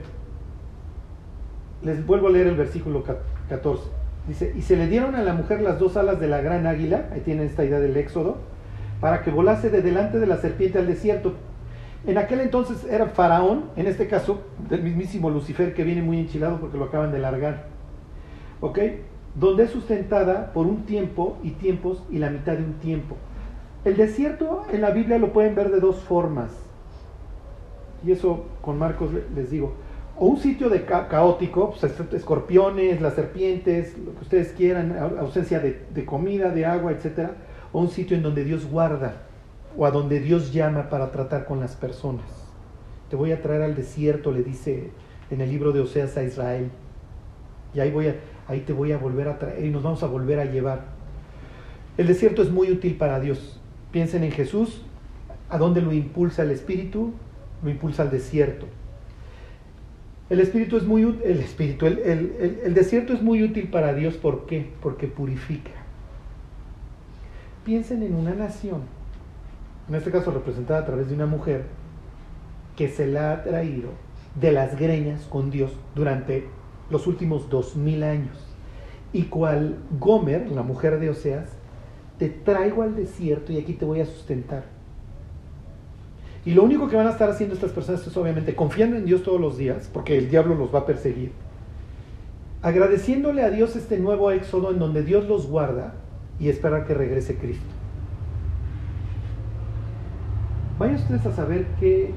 les 1.82 2.04
vuelvo 2.06 2.28
a 2.28 2.30
leer 2.30 2.46
el 2.46 2.56
versículo 2.56 3.04
14. 3.48 3.82
Dice, 4.28 4.54
y 4.56 4.62
se 4.62 4.76
le 4.76 4.86
dieron 4.86 5.14
a 5.16 5.22
la 5.22 5.34
mujer 5.34 5.60
las 5.60 5.78
dos 5.78 5.96
alas 5.96 6.20
de 6.20 6.28
la 6.28 6.40
gran 6.40 6.66
águila, 6.66 7.08
ahí 7.12 7.20
tienen 7.20 7.46
esta 7.46 7.64
idea 7.64 7.80
del 7.80 7.96
éxodo, 7.96 8.38
para 9.00 9.22
que 9.22 9.30
volase 9.32 9.68
de 9.68 9.82
delante 9.82 10.20
de 10.20 10.26
la 10.26 10.36
serpiente 10.36 10.78
al 10.78 10.86
desierto, 10.86 11.34
en 12.04 12.18
aquel 12.18 12.40
entonces 12.40 12.84
era 12.90 13.06
Faraón, 13.06 13.70
en 13.76 13.86
este 13.86 14.08
caso, 14.08 14.42
del 14.68 14.82
mismísimo 14.82 15.30
Lucifer 15.30 15.72
que 15.72 15.84
viene 15.84 16.02
muy 16.02 16.18
enchilado 16.18 16.58
porque 16.58 16.76
lo 16.76 16.84
acaban 16.84 17.12
de 17.12 17.20
largar. 17.20 17.71
¿Ok? 18.62 18.78
Donde 19.34 19.64
es 19.64 19.70
sustentada 19.70 20.52
por 20.54 20.66
un 20.66 20.84
tiempo 20.86 21.36
y 21.42 21.50
tiempos 21.50 22.02
y 22.10 22.18
la 22.18 22.30
mitad 22.30 22.54
de 22.54 22.64
un 22.64 22.74
tiempo. 22.74 23.16
El 23.84 23.96
desierto 23.96 24.64
en 24.72 24.80
la 24.80 24.90
Biblia 24.90 25.18
lo 25.18 25.32
pueden 25.34 25.54
ver 25.54 25.70
de 25.70 25.80
dos 25.80 25.96
formas. 26.00 26.52
Y 28.06 28.12
eso 28.12 28.46
con 28.62 28.78
Marcos 28.78 29.10
les 29.34 29.50
digo. 29.50 29.74
O 30.18 30.26
un 30.26 30.38
sitio 30.38 30.68
de 30.68 30.84
caótico, 30.84 31.74
pues, 31.78 31.92
escorpiones, 32.12 33.00
las 33.00 33.14
serpientes, 33.14 33.98
lo 33.98 34.14
que 34.14 34.22
ustedes 34.22 34.52
quieran, 34.52 34.96
ausencia 35.18 35.58
de, 35.58 35.84
de 35.92 36.04
comida, 36.04 36.50
de 36.50 36.64
agua, 36.64 36.92
etc. 36.92 37.30
O 37.72 37.80
un 37.80 37.88
sitio 37.88 38.16
en 38.16 38.22
donde 38.22 38.44
Dios 38.44 38.64
guarda 38.66 39.22
o 39.76 39.86
a 39.86 39.90
donde 39.90 40.20
Dios 40.20 40.52
llama 40.52 40.88
para 40.88 41.10
tratar 41.10 41.46
con 41.46 41.60
las 41.60 41.74
personas. 41.74 42.26
Te 43.10 43.16
voy 43.16 43.32
a 43.32 43.42
traer 43.42 43.62
al 43.62 43.74
desierto, 43.74 44.32
le 44.32 44.42
dice 44.42 44.90
en 45.30 45.40
el 45.40 45.50
libro 45.50 45.72
de 45.72 45.80
Oseas 45.80 46.16
a 46.16 46.22
Israel. 46.22 46.70
Y 47.74 47.80
ahí, 47.80 47.90
voy 47.90 48.08
a, 48.08 48.14
ahí 48.52 48.60
te 48.60 48.72
voy 48.72 48.92
a 48.92 48.98
volver 48.98 49.28
a 49.28 49.38
traer 49.38 49.64
y 49.64 49.70
nos 49.70 49.82
vamos 49.82 50.02
a 50.02 50.06
volver 50.06 50.38
a 50.38 50.44
llevar. 50.44 50.84
El 51.96 52.06
desierto 52.06 52.42
es 52.42 52.50
muy 52.50 52.70
útil 52.70 52.96
para 52.96 53.20
Dios. 53.20 53.60
Piensen 53.90 54.24
en 54.24 54.32
Jesús, 54.32 54.82
¿a 55.50 55.58
dónde 55.58 55.82
lo 55.82 55.92
impulsa 55.92 56.42
el 56.42 56.50
Espíritu? 56.50 57.12
Lo 57.62 57.70
impulsa 57.70 58.02
al 58.02 58.10
desierto. 58.10 58.66
El 60.30 60.40
espíritu 60.40 60.78
es 60.78 60.84
muy 60.84 61.02
el 61.02 61.40
espíritu, 61.40 61.84
el, 61.84 61.98
el, 61.98 62.60
el, 62.64 62.72
desierto 62.72 63.12
es 63.12 63.20
muy 63.20 63.42
útil 63.42 63.68
para 63.68 63.92
Dios, 63.92 64.14
¿por 64.14 64.46
qué? 64.46 64.70
Porque 64.80 65.06
purifica. 65.06 65.72
Piensen 67.66 68.02
en 68.02 68.14
una 68.14 68.32
nación 68.32 68.80
en 69.88 69.94
este 69.94 70.10
caso 70.10 70.30
representada 70.30 70.80
a 70.80 70.86
través 70.86 71.08
de 71.08 71.14
una 71.14 71.26
mujer, 71.26 71.64
que 72.76 72.88
se 72.88 73.06
la 73.06 73.32
ha 73.32 73.42
traído 73.42 73.90
de 74.40 74.52
las 74.52 74.78
greñas 74.78 75.26
con 75.26 75.50
Dios 75.50 75.72
durante 75.94 76.48
los 76.92 77.06
últimos 77.06 77.50
dos 77.50 77.74
mil 77.74 78.04
años. 78.04 78.38
Y 79.12 79.24
cual 79.24 79.78
Gomer, 79.98 80.50
la 80.52 80.62
mujer 80.62 81.00
de 81.00 81.10
Oseas, 81.10 81.48
te 82.18 82.28
traigo 82.28 82.82
al 82.82 82.94
desierto 82.94 83.52
y 83.52 83.58
aquí 83.58 83.72
te 83.72 83.84
voy 83.84 84.00
a 84.00 84.06
sustentar. 84.06 84.64
Y 86.44 86.54
lo 86.54 86.62
único 86.62 86.88
que 86.88 86.96
van 86.96 87.06
a 87.06 87.10
estar 87.10 87.30
haciendo 87.30 87.54
estas 87.54 87.72
personas 87.72 88.06
es 88.06 88.16
obviamente 88.16 88.54
confiando 88.54 88.96
en 88.96 89.04
Dios 89.04 89.22
todos 89.22 89.40
los 89.40 89.56
días, 89.58 89.88
porque 89.92 90.18
el 90.18 90.28
diablo 90.28 90.54
los 90.54 90.74
va 90.74 90.80
a 90.80 90.86
perseguir. 90.86 91.32
agradeciéndole 92.62 93.42
a 93.42 93.50
Dios 93.50 93.74
este 93.76 93.98
nuevo 93.98 94.30
éxodo 94.30 94.70
en 94.70 94.78
donde 94.78 95.02
Dios 95.02 95.26
los 95.26 95.48
guarda 95.48 95.94
y 96.38 96.48
espera 96.48 96.84
que 96.84 96.94
regrese 96.94 97.36
Cristo. 97.36 97.66
Vayan 100.78 100.96
ustedes 100.96 101.26
a 101.26 101.32
saber 101.32 101.66
qué, 101.80 102.12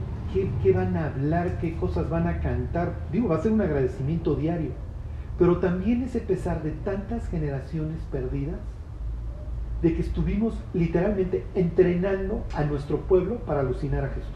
qué, 0.62 0.72
van 0.72 0.98
a 0.98 1.08
hablar, 1.08 1.60
qué 1.60 1.76
cosas 1.76 2.10
van 2.10 2.28
a 2.28 2.40
cantar. 2.40 2.94
Digo, 3.12 3.30
va 3.30 3.38
a 3.38 3.42
ser 3.42 3.52
un 3.52 3.62
agradecimiento 3.62 4.36
diario. 4.36 4.72
Pero 5.38 5.58
también 5.58 6.04
ese 6.04 6.20
pesar 6.20 6.64
de 6.64 6.72
tantas 6.72 7.28
generaciones 7.30 8.02
perdidas, 8.12 8.60
de 9.82 9.94
que 9.94 10.02
estuvimos 10.02 10.56
literalmente 10.74 11.46
entrenando 11.54 12.44
a 12.56 12.64
nuestro 12.64 13.02
pueblo 13.02 13.40
para 13.40 13.60
alucinar 13.60 14.06
a 14.06 14.10
Jesús, 14.10 14.34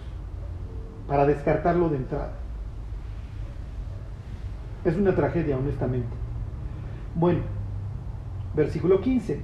para 1.08 1.26
descartarlo 1.26 1.89
de 1.89 1.97
entrada. 1.97 2.34
Es 4.86 4.95
una 4.95 5.16
tragedia, 5.16 5.58
honestamente. 5.58 6.10
Bueno, 7.16 7.39
versículo 8.56 9.02
15. 9.02 9.41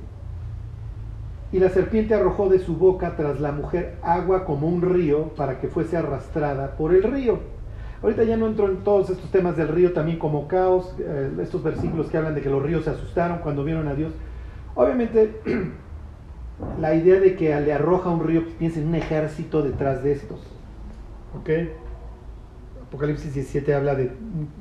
Y 1.55 1.59
la 1.59 1.69
serpiente 1.69 2.13
arrojó 2.13 2.49
de 2.49 2.59
su 2.59 2.75
boca 2.75 3.15
tras 3.15 3.39
la 3.39 3.53
mujer 3.53 3.95
agua 4.01 4.43
como 4.43 4.67
un 4.67 4.81
río 4.81 5.29
para 5.37 5.61
que 5.61 5.69
fuese 5.69 5.95
arrastrada 5.95 6.75
por 6.75 6.93
el 6.93 7.01
río. 7.01 7.39
Ahorita 8.03 8.25
ya 8.25 8.35
no 8.35 8.47
entro 8.47 8.67
en 8.67 8.83
todos 8.83 9.09
estos 9.09 9.31
temas 9.31 9.55
del 9.55 9.69
río 9.69 9.93
también 9.93 10.19
como 10.19 10.49
caos, 10.49 10.93
eh, 10.99 11.31
estos 11.41 11.63
versículos 11.63 12.09
que 12.09 12.17
hablan 12.17 12.35
de 12.35 12.41
que 12.41 12.49
los 12.49 12.61
ríos 12.61 12.83
se 12.83 12.89
asustaron 12.89 13.37
cuando 13.37 13.63
vieron 13.63 13.87
a 13.87 13.95
Dios. 13.95 14.11
Obviamente, 14.75 15.39
la 16.81 16.93
idea 16.93 17.21
de 17.21 17.37
que 17.37 17.57
le 17.61 17.71
arroja 17.71 18.09
un 18.09 18.27
río, 18.27 18.43
pues 18.43 18.55
piensa 18.55 18.81
en 18.81 18.89
un 18.89 18.95
ejército 18.95 19.61
detrás 19.61 20.03
de 20.03 20.11
estos. 20.11 20.41
¿Ok? 21.39 21.49
Apocalipsis 22.89 23.33
17 23.33 23.73
habla 23.73 23.95
de 23.95 24.11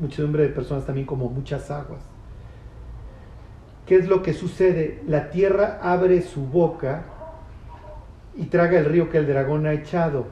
muchedumbre 0.00 0.44
de 0.44 0.50
personas 0.50 0.86
también 0.86 1.08
como 1.08 1.28
muchas 1.28 1.72
aguas. 1.72 2.13
¿Qué 3.86 3.96
es 3.96 4.08
lo 4.08 4.22
que 4.22 4.32
sucede? 4.32 5.02
La 5.06 5.30
tierra 5.30 5.78
abre 5.82 6.22
su 6.22 6.46
boca 6.46 7.04
y 8.36 8.46
traga 8.46 8.78
el 8.78 8.86
río 8.86 9.10
que 9.10 9.18
el 9.18 9.26
dragón 9.26 9.66
ha 9.66 9.72
echado. 9.72 10.26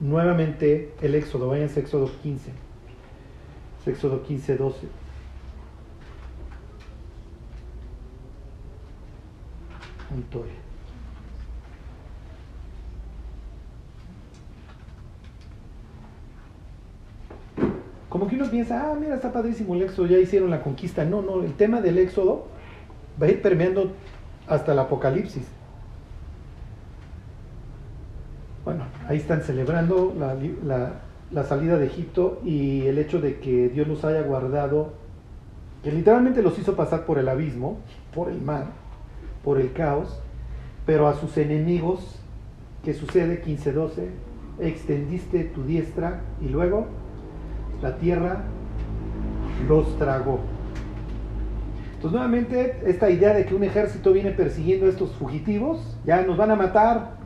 Nuevamente 0.00 0.94
el 1.02 1.14
Éxodo, 1.14 1.48
vayan 1.48 1.68
a 1.68 1.78
Éxodo 1.78 2.10
15. 2.22 2.52
Éxodo 3.86 4.22
15, 4.22 4.56
12. 4.56 4.86
Montoya. 10.10 10.67
Como 18.08 18.26
que 18.26 18.36
uno 18.36 18.50
piensa, 18.50 18.90
ah, 18.90 18.96
mira, 18.98 19.16
está 19.16 19.32
padrísimo 19.32 19.74
el 19.74 19.82
éxodo, 19.82 20.06
ya 20.06 20.18
hicieron 20.18 20.50
la 20.50 20.62
conquista. 20.62 21.04
No, 21.04 21.20
no, 21.20 21.42
el 21.42 21.52
tema 21.54 21.80
del 21.80 21.98
éxodo 21.98 22.46
va 23.20 23.26
a 23.26 23.30
ir 23.30 23.42
permeando 23.42 23.92
hasta 24.46 24.72
el 24.72 24.78
apocalipsis. 24.78 25.46
Bueno, 28.64 28.84
ahí 29.08 29.18
están 29.18 29.42
celebrando 29.42 30.14
la, 30.64 31.44
salida 31.44 31.76
de 31.76 31.86
Egipto 31.86 32.40
y 32.44 32.86
el 32.86 32.98
hecho 32.98 33.20
de 33.20 33.38
que 33.40 33.68
Dios 33.68 33.86
los 33.86 34.04
haya 34.04 34.22
guardado, 34.22 34.92
que 35.82 35.92
literalmente 35.92 36.42
los 36.42 36.58
hizo 36.58 36.76
pasar 36.76 37.04
por 37.04 37.18
el 37.18 37.28
abismo, 37.28 37.78
por 38.14 38.30
el 38.30 38.40
mar, 38.40 38.66
por 39.44 39.60
el 39.60 39.72
caos, 39.72 40.18
pero 40.86 41.08
a 41.08 41.14
sus 41.14 41.36
enemigos, 41.36 42.20
¿qué 42.82 42.94
sucede? 42.94 43.42
15-12, 43.44 44.08
extendiste 44.60 45.44
tu 45.44 45.62
diestra 45.64 46.20
y 46.40 46.48
luego 46.48 46.86
la 47.82 47.96
tierra 47.96 48.42
los 49.68 49.98
tragó. 49.98 50.40
Entonces 51.94 52.12
nuevamente 52.12 52.80
esta 52.86 53.10
idea 53.10 53.34
de 53.34 53.44
que 53.44 53.54
un 53.54 53.64
ejército 53.64 54.12
viene 54.12 54.30
persiguiendo 54.30 54.86
a 54.86 54.88
estos 54.88 55.10
fugitivos, 55.16 55.98
ya 56.04 56.22
nos 56.22 56.36
van 56.36 56.52
a 56.52 56.56
matar, 56.56 57.18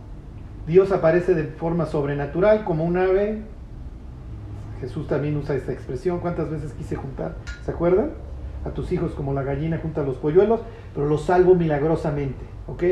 Dios 0.66 0.92
aparece 0.92 1.34
de 1.34 1.44
forma 1.44 1.86
sobrenatural 1.86 2.64
como 2.64 2.84
un 2.84 2.96
ave. 2.96 3.42
Jesús 4.80 5.06
también 5.08 5.36
usa 5.36 5.56
esta 5.56 5.72
expresión. 5.72 6.20
¿Cuántas 6.20 6.50
veces 6.50 6.72
quise 6.72 6.96
juntar? 6.96 7.36
¿Se 7.64 7.70
acuerdan? 7.70 8.10
A 8.64 8.70
tus 8.70 8.92
hijos 8.92 9.12
como 9.12 9.34
la 9.34 9.42
gallina 9.42 9.78
junta 9.78 10.02
a 10.02 10.04
los 10.04 10.16
polluelos, 10.16 10.60
pero 10.94 11.06
los 11.06 11.24
salvo 11.24 11.54
milagrosamente. 11.54 12.44
¿Ok? 12.66 12.84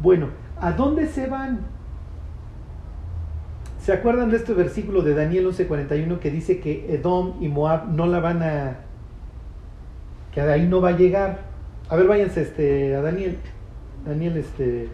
Bueno, 0.00 0.28
¿a 0.60 0.72
dónde 0.72 1.06
se 1.06 1.26
van? 1.26 1.60
¿Se 3.82 3.92
acuerdan 3.92 4.30
de 4.30 4.36
este 4.36 4.54
versículo 4.54 5.02
de 5.02 5.12
Daniel 5.12 5.48
11:41 5.48 6.20
que 6.20 6.30
dice 6.30 6.60
que 6.60 6.94
Edom 6.94 7.42
y 7.42 7.48
Moab 7.48 7.88
no 7.88 8.06
la 8.06 8.20
van 8.20 8.40
a... 8.40 8.76
que 10.32 10.40
de 10.40 10.52
ahí 10.52 10.68
no 10.68 10.80
va 10.80 10.90
a 10.90 10.96
llegar? 10.96 11.40
A 11.88 11.96
ver, 11.96 12.06
váyanse 12.06 12.42
este, 12.42 12.94
a 12.94 13.02
Daniel. 13.02 13.38
Daniel, 14.06 14.36
este... 14.36 14.88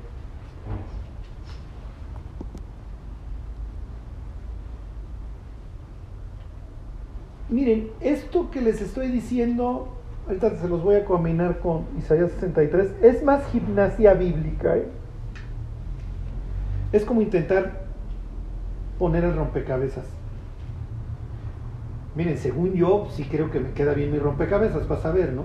Miren, 7.50 7.90
esto 8.00 8.50
que 8.50 8.62
les 8.62 8.80
estoy 8.80 9.08
diciendo, 9.08 9.98
ahorita 10.26 10.56
se 10.56 10.66
los 10.68 10.82
voy 10.82 10.94
a 10.96 11.04
combinar 11.04 11.58
con 11.58 11.84
Isaías 11.98 12.30
63, 12.32 12.88
es 13.02 13.22
más 13.22 13.46
gimnasia 13.52 14.14
bíblica. 14.14 14.78
¿eh? 14.78 14.86
Es 16.92 17.04
como 17.04 17.20
intentar 17.20 17.87
poner 18.98 19.24
el 19.24 19.34
rompecabezas. 19.34 20.06
Miren, 22.14 22.36
según 22.36 22.72
yo, 22.74 23.08
sí 23.10 23.24
creo 23.24 23.50
que 23.50 23.60
me 23.60 23.72
queda 23.72 23.94
bien 23.94 24.10
mi 24.10 24.18
rompecabezas, 24.18 24.88
vas 24.88 25.04
a 25.04 25.12
ver, 25.12 25.32
¿no? 25.32 25.44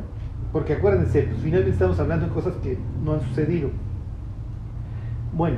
Porque 0.51 0.74
acuérdense, 0.74 1.24
pues 1.24 1.41
finalmente 1.41 1.72
estamos 1.72 1.99
hablando 1.99 2.28
de 2.28 2.34
cosas 2.34 2.56
que 2.64 2.78
no 3.04 3.14
han 3.14 3.22
sucedido. 3.22 3.70
Bueno, 5.34 5.58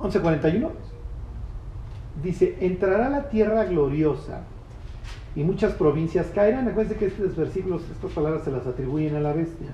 11.41 0.00 0.70
dice, 2.22 2.56
entrará 2.60 3.08
la 3.08 3.28
tierra 3.28 3.64
gloriosa 3.64 4.42
y 5.34 5.44
muchas 5.44 5.74
provincias 5.74 6.26
caerán. 6.34 6.68
Acuérdense 6.68 6.98
que 6.98 7.06
estos 7.06 7.36
versículos, 7.36 7.82
estas 7.90 8.10
palabras 8.12 8.42
se 8.44 8.50
las 8.50 8.66
atribuyen 8.66 9.16
a 9.16 9.20
la 9.20 9.32
bestia. 9.32 9.68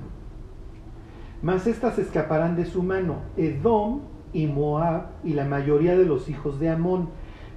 Mas 1.43 1.67
estas 1.67 1.99
escaparán 1.99 2.57
de 2.57 2.65
su 2.65 2.83
mano. 2.83 3.23
Edom 3.37 4.01
y 4.33 4.47
Moab 4.47 5.09
y 5.25 5.33
la 5.33 5.45
mayoría 5.45 5.97
de 5.97 6.05
los 6.05 6.29
hijos 6.29 6.59
de 6.61 6.71
Amón. 6.71 7.09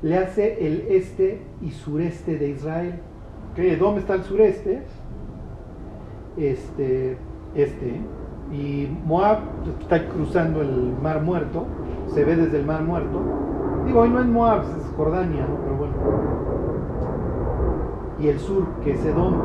Le 0.02 0.18
hace 0.18 0.66
el 0.66 0.86
este 0.90 1.42
y 1.62 1.72
sureste 1.72 2.38
de 2.38 2.50
Israel. 2.50 2.96
¿Qué? 3.56 3.74
Edom 3.74 3.98
está 3.98 4.14
al 4.14 4.24
sureste, 4.24 4.82
este, 6.38 7.18
este, 7.54 8.02
y 8.52 8.88
Moab 9.06 9.40
está 9.82 10.08
cruzando 10.08 10.62
el 10.62 10.94
Mar 11.02 11.22
Muerto, 11.22 11.66
se 12.08 12.24
ve 12.24 12.36
desde 12.36 12.60
el 12.60 12.66
Mar 12.66 12.84
Muerto. 12.84 13.22
Digo, 13.86 14.02
hoy 14.02 14.10
no 14.10 14.20
es 14.20 14.28
Moab, 14.28 14.62
es 14.62 14.94
Jordania, 14.96 15.46
pero 15.64 15.78
bueno. 15.78 15.94
Y 18.20 18.28
el 18.28 18.40
sur, 18.40 18.68
que 18.84 18.94
es 18.94 19.06
Edom, 19.06 19.36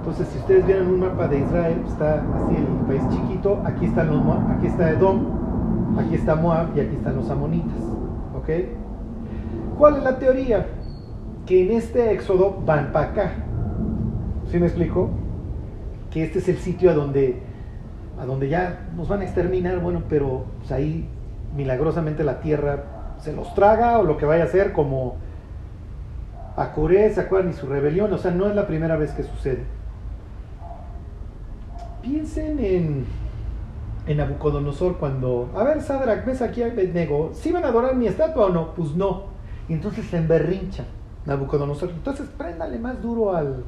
entonces, 0.00 0.28
si 0.28 0.38
ustedes 0.38 0.66
vieron 0.66 0.86
un 0.86 1.00
mapa 1.00 1.28
de 1.28 1.40
Israel, 1.40 1.82
está 1.86 2.14
así 2.14 2.56
el 2.56 2.86
país 2.86 3.02
chiquito, 3.10 3.62
aquí, 3.66 3.84
están 3.84 4.06
los, 4.06 4.22
aquí 4.56 4.66
está 4.66 4.90
Edom, 4.92 5.98
aquí 5.98 6.14
está 6.14 6.36
Moab 6.36 6.74
y 6.74 6.80
aquí 6.80 6.96
están 6.96 7.16
los 7.16 7.28
amonitas. 7.28 7.82
¿Ok? 8.34 8.48
¿Cuál 9.76 9.98
es 9.98 10.02
la 10.02 10.18
teoría? 10.18 10.66
Que 11.44 11.66
en 11.66 11.76
este 11.76 12.12
éxodo 12.12 12.62
van 12.64 12.92
para 12.92 13.10
acá. 13.10 13.32
¿Sí 14.50 14.58
me 14.58 14.68
explico? 14.68 15.10
Que 16.10 16.24
este 16.24 16.38
es 16.38 16.48
el 16.48 16.56
sitio 16.56 16.90
a 16.92 16.94
donde, 16.94 17.42
a 18.18 18.24
donde 18.24 18.48
ya 18.48 18.88
nos 18.96 19.06
van 19.06 19.20
a 19.20 19.24
exterminar, 19.24 19.80
bueno, 19.80 20.04
pero 20.08 20.46
pues, 20.60 20.72
ahí 20.72 21.10
milagrosamente 21.54 22.24
la 22.24 22.40
tierra 22.40 22.84
se 23.18 23.34
los 23.34 23.54
traga 23.54 23.98
o 23.98 24.04
lo 24.04 24.16
que 24.16 24.24
vaya 24.24 24.44
a 24.44 24.46
ser 24.46 24.72
como 24.72 25.16
a 26.56 26.72
Coré, 26.72 27.12
¿se 27.12 27.20
acuerdan? 27.20 27.50
Y 27.50 27.54
su 27.54 27.66
rebelión, 27.66 28.10
o 28.10 28.16
sea, 28.16 28.30
no 28.30 28.46
es 28.46 28.56
la 28.56 28.66
primera 28.66 28.96
vez 28.96 29.12
que 29.12 29.24
sucede. 29.24 29.79
Piensen 32.02 32.58
en, 32.58 33.04
en 34.06 34.16
Nabucodonosor 34.16 34.96
cuando, 34.98 35.50
a 35.54 35.62
ver, 35.64 35.82
Sadrak, 35.82 36.24
ves 36.24 36.40
aquí 36.42 36.62
a 36.62 36.66
Abednego, 36.66 37.30
¿sí 37.34 37.52
van 37.52 37.64
a 37.64 37.68
adorar 37.68 37.94
mi 37.94 38.06
estatua 38.06 38.46
o 38.46 38.48
no? 38.50 38.74
Pues 38.74 38.94
no. 38.94 39.24
Y 39.68 39.74
entonces 39.74 40.06
se 40.06 40.16
emberrincha 40.16 40.84
Nabucodonosor. 41.26 41.90
Entonces 41.90 42.26
préndale 42.36 42.78
más 42.78 43.00
duro 43.02 43.34
al... 43.34 43.64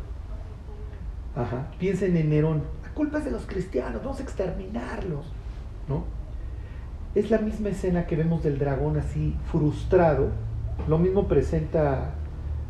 Ajá. 1.37 1.69
Piensen 1.79 2.17
en 2.17 2.31
Nerón. 2.31 2.63
La 2.83 2.91
culpa 2.95 3.19
es 3.19 3.25
de 3.25 3.31
los 3.31 3.47
cristianos, 3.47 4.03
vamos 4.03 4.21
a 4.21 4.23
exterminarlos. 4.23 5.27
¿No? 5.89 6.05
Es 7.15 7.31
la 7.31 7.39
misma 7.39 7.69
escena 7.69 8.07
que 8.07 8.17
vemos 8.17 8.43
del 8.43 8.59
dragón 8.59 8.99
así 8.99 9.37
frustrado. 9.51 10.31
Lo 10.89 10.99
mismo 10.99 11.29
presenta 11.29 12.15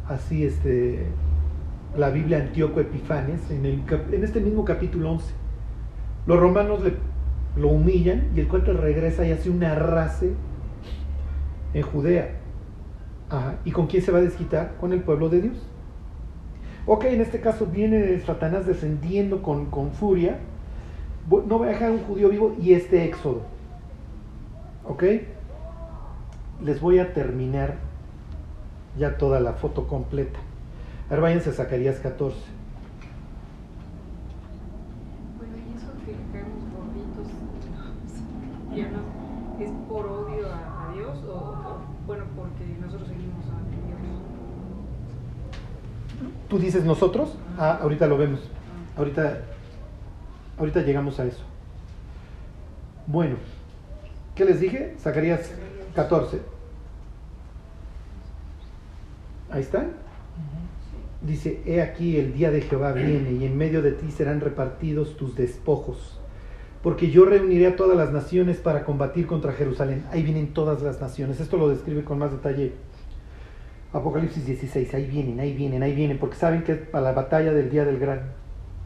así 0.08 0.44
este, 0.44 1.06
la 1.96 2.10
Biblia 2.10 2.38
Antíoco 2.38 2.80
Epifanes 2.80 3.50
en, 3.50 3.64
el, 3.64 3.82
en 4.12 4.24
este 4.24 4.40
mismo 4.40 4.64
capítulo 4.64 5.12
11. 5.12 5.41
Los 6.26 6.38
romanos 6.38 6.80
lo 7.56 7.68
humillan 7.68 8.30
y 8.34 8.40
el 8.40 8.48
cuento 8.48 8.72
regresa 8.72 9.26
y 9.26 9.32
hace 9.32 9.50
un 9.50 9.62
arrase 9.64 10.32
en 11.74 11.82
Judea. 11.82 12.36
Ajá. 13.30 13.56
¿Y 13.64 13.72
con 13.72 13.86
quién 13.86 14.02
se 14.02 14.12
va 14.12 14.18
a 14.18 14.22
desquitar? 14.22 14.76
Con 14.78 14.92
el 14.92 15.02
pueblo 15.02 15.28
de 15.28 15.40
Dios. 15.40 15.56
Ok, 16.84 17.04
en 17.04 17.20
este 17.20 17.40
caso 17.40 17.66
viene 17.66 18.18
Satanás 18.20 18.66
descendiendo 18.66 19.42
con, 19.42 19.66
con 19.66 19.92
furia. 19.92 20.38
No 21.30 21.58
voy 21.58 21.68
a 21.68 21.70
dejar 21.70 21.92
un 21.92 22.00
judío 22.00 22.28
vivo 22.28 22.56
y 22.60 22.72
este 22.72 23.04
éxodo. 23.04 23.42
¿Ok? 24.84 25.04
Les 26.62 26.80
voy 26.80 26.98
a 26.98 27.12
terminar 27.14 27.76
ya 28.98 29.16
toda 29.16 29.40
la 29.40 29.52
foto 29.52 29.86
completa. 29.86 30.38
A 31.08 31.12
ver, 31.12 31.20
váyanse 31.20 31.50
a 31.50 31.52
Zacarías 31.52 32.00
14. 32.00 32.36
Bueno, 35.38 35.54
y 35.56 35.76
eso 35.76 35.92
que 36.04 36.12
caemos 36.32 36.64
gorditos, 36.74 37.28
¿es 38.80 39.70
por 39.88 40.06
odio 40.06 40.46
a, 40.48 40.88
a 40.88 40.94
Dios 40.94 41.18
o, 41.24 41.32
o, 41.32 41.78
bueno, 42.06 42.24
porque 42.34 42.64
nosotros 42.80 43.08
seguimos 43.08 43.44
a 43.46 43.58
Dios? 43.68 44.20
¿Tú 46.48 46.58
dices 46.58 46.84
nosotros? 46.84 47.36
Ah, 47.58 47.78
ahorita 47.82 48.06
lo 48.06 48.16
vemos. 48.16 48.40
Ahorita, 48.96 49.40
ahorita 50.58 50.82
llegamos 50.82 51.20
a 51.20 51.24
eso. 51.24 51.42
Bueno, 53.06 53.36
¿qué 54.34 54.44
les 54.44 54.60
dije? 54.60 54.94
Zacarías 54.98 55.52
14. 55.94 56.40
Ahí 59.50 59.60
está. 59.60 59.86
Dice, 61.20 61.62
he 61.66 61.82
aquí 61.82 62.16
el 62.16 62.32
día 62.32 62.50
de 62.50 62.62
Jehová 62.62 62.92
viene 62.92 63.32
y 63.32 63.44
en 63.44 63.56
medio 63.56 63.82
de 63.82 63.92
ti 63.92 64.10
serán 64.10 64.40
repartidos 64.40 65.16
tus 65.16 65.36
despojos. 65.36 66.18
Porque 66.82 67.10
yo 67.10 67.24
reuniré 67.24 67.68
a 67.68 67.76
todas 67.76 67.96
las 67.96 68.12
naciones 68.12 68.58
para 68.58 68.84
combatir 68.84 69.26
contra 69.26 69.52
Jerusalén. 69.52 70.04
Ahí 70.10 70.22
vienen 70.22 70.52
todas 70.52 70.82
las 70.82 71.00
naciones. 71.00 71.40
Esto 71.40 71.56
lo 71.56 71.68
describe 71.68 72.02
con 72.02 72.18
más 72.18 72.32
detalle 72.32 72.72
Apocalipsis 73.92 74.44
16. 74.46 74.92
Ahí 74.94 75.06
vienen, 75.06 75.38
ahí 75.38 75.54
vienen, 75.54 75.82
ahí 75.82 75.94
vienen. 75.94 76.18
Porque 76.18 76.36
saben 76.36 76.64
que 76.64 76.72
es 76.72 76.78
para 76.78 77.04
la 77.04 77.12
batalla 77.12 77.52
del 77.52 77.70
día 77.70 77.84
del 77.84 77.98
gran, 77.98 78.32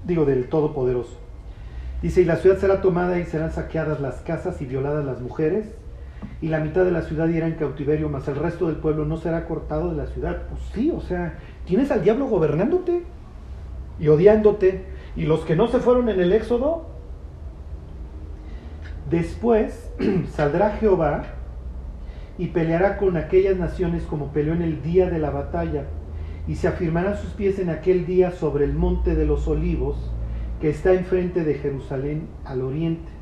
digo, 0.04 0.24
del 0.24 0.48
Todopoderoso. 0.48 1.18
Dice, 2.02 2.20
y 2.20 2.24
la 2.26 2.36
ciudad 2.36 2.58
será 2.58 2.82
tomada 2.82 3.18
y 3.18 3.24
serán 3.24 3.52
saqueadas 3.52 4.00
las 4.00 4.16
casas 4.16 4.60
y 4.60 4.66
violadas 4.66 5.04
las 5.04 5.20
mujeres 5.22 5.66
y 6.40 6.48
la 6.48 6.60
mitad 6.60 6.84
de 6.84 6.90
la 6.90 7.02
ciudad 7.02 7.28
irá 7.28 7.46
en 7.46 7.54
cautiverio, 7.54 8.08
mas 8.08 8.28
el 8.28 8.36
resto 8.36 8.66
del 8.66 8.76
pueblo 8.76 9.04
no 9.04 9.16
será 9.16 9.46
cortado 9.46 9.90
de 9.90 9.96
la 9.96 10.06
ciudad. 10.06 10.42
Pues 10.50 10.60
sí, 10.74 10.90
o 10.90 11.00
sea, 11.00 11.38
tienes 11.64 11.90
al 11.90 12.02
diablo 12.02 12.26
gobernándote 12.26 13.02
y 13.98 14.08
odiándote. 14.08 14.84
Y 15.16 15.24
los 15.24 15.40
que 15.40 15.56
no 15.56 15.68
se 15.68 15.78
fueron 15.78 16.10
en 16.10 16.20
el 16.20 16.32
éxodo, 16.32 16.86
después 19.10 19.90
saldrá 20.34 20.76
Jehová 20.78 21.24
y 22.38 22.48
peleará 22.48 22.98
con 22.98 23.16
aquellas 23.16 23.56
naciones 23.56 24.02
como 24.04 24.32
peleó 24.32 24.52
en 24.52 24.62
el 24.62 24.82
día 24.82 25.08
de 25.08 25.18
la 25.18 25.30
batalla, 25.30 25.84
y 26.46 26.54
se 26.56 26.68
afirmarán 26.68 27.16
sus 27.16 27.30
pies 27.30 27.58
en 27.58 27.70
aquel 27.70 28.06
día 28.06 28.30
sobre 28.30 28.64
el 28.64 28.72
monte 28.72 29.14
de 29.16 29.24
los 29.24 29.48
olivos, 29.48 30.12
que 30.60 30.70
está 30.70 30.92
enfrente 30.92 31.44
de 31.44 31.54
Jerusalén 31.54 32.28
al 32.44 32.62
oriente 32.62 33.16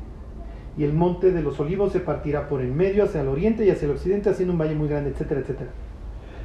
y 0.77 0.83
el 0.83 0.93
monte 0.93 1.31
de 1.31 1.41
los 1.41 1.59
olivos 1.59 1.93
se 1.93 1.99
partirá 1.99 2.47
por 2.47 2.61
en 2.61 2.75
medio 2.75 3.05
hacia 3.05 3.21
el 3.21 3.27
oriente 3.27 3.65
y 3.65 3.69
hacia 3.69 3.85
el 3.85 3.93
occidente, 3.93 4.29
haciendo 4.29 4.53
un 4.53 4.59
valle 4.59 4.75
muy 4.75 4.89
grande, 4.89 5.11
etcétera, 5.11 5.41
etcétera. 5.41 5.69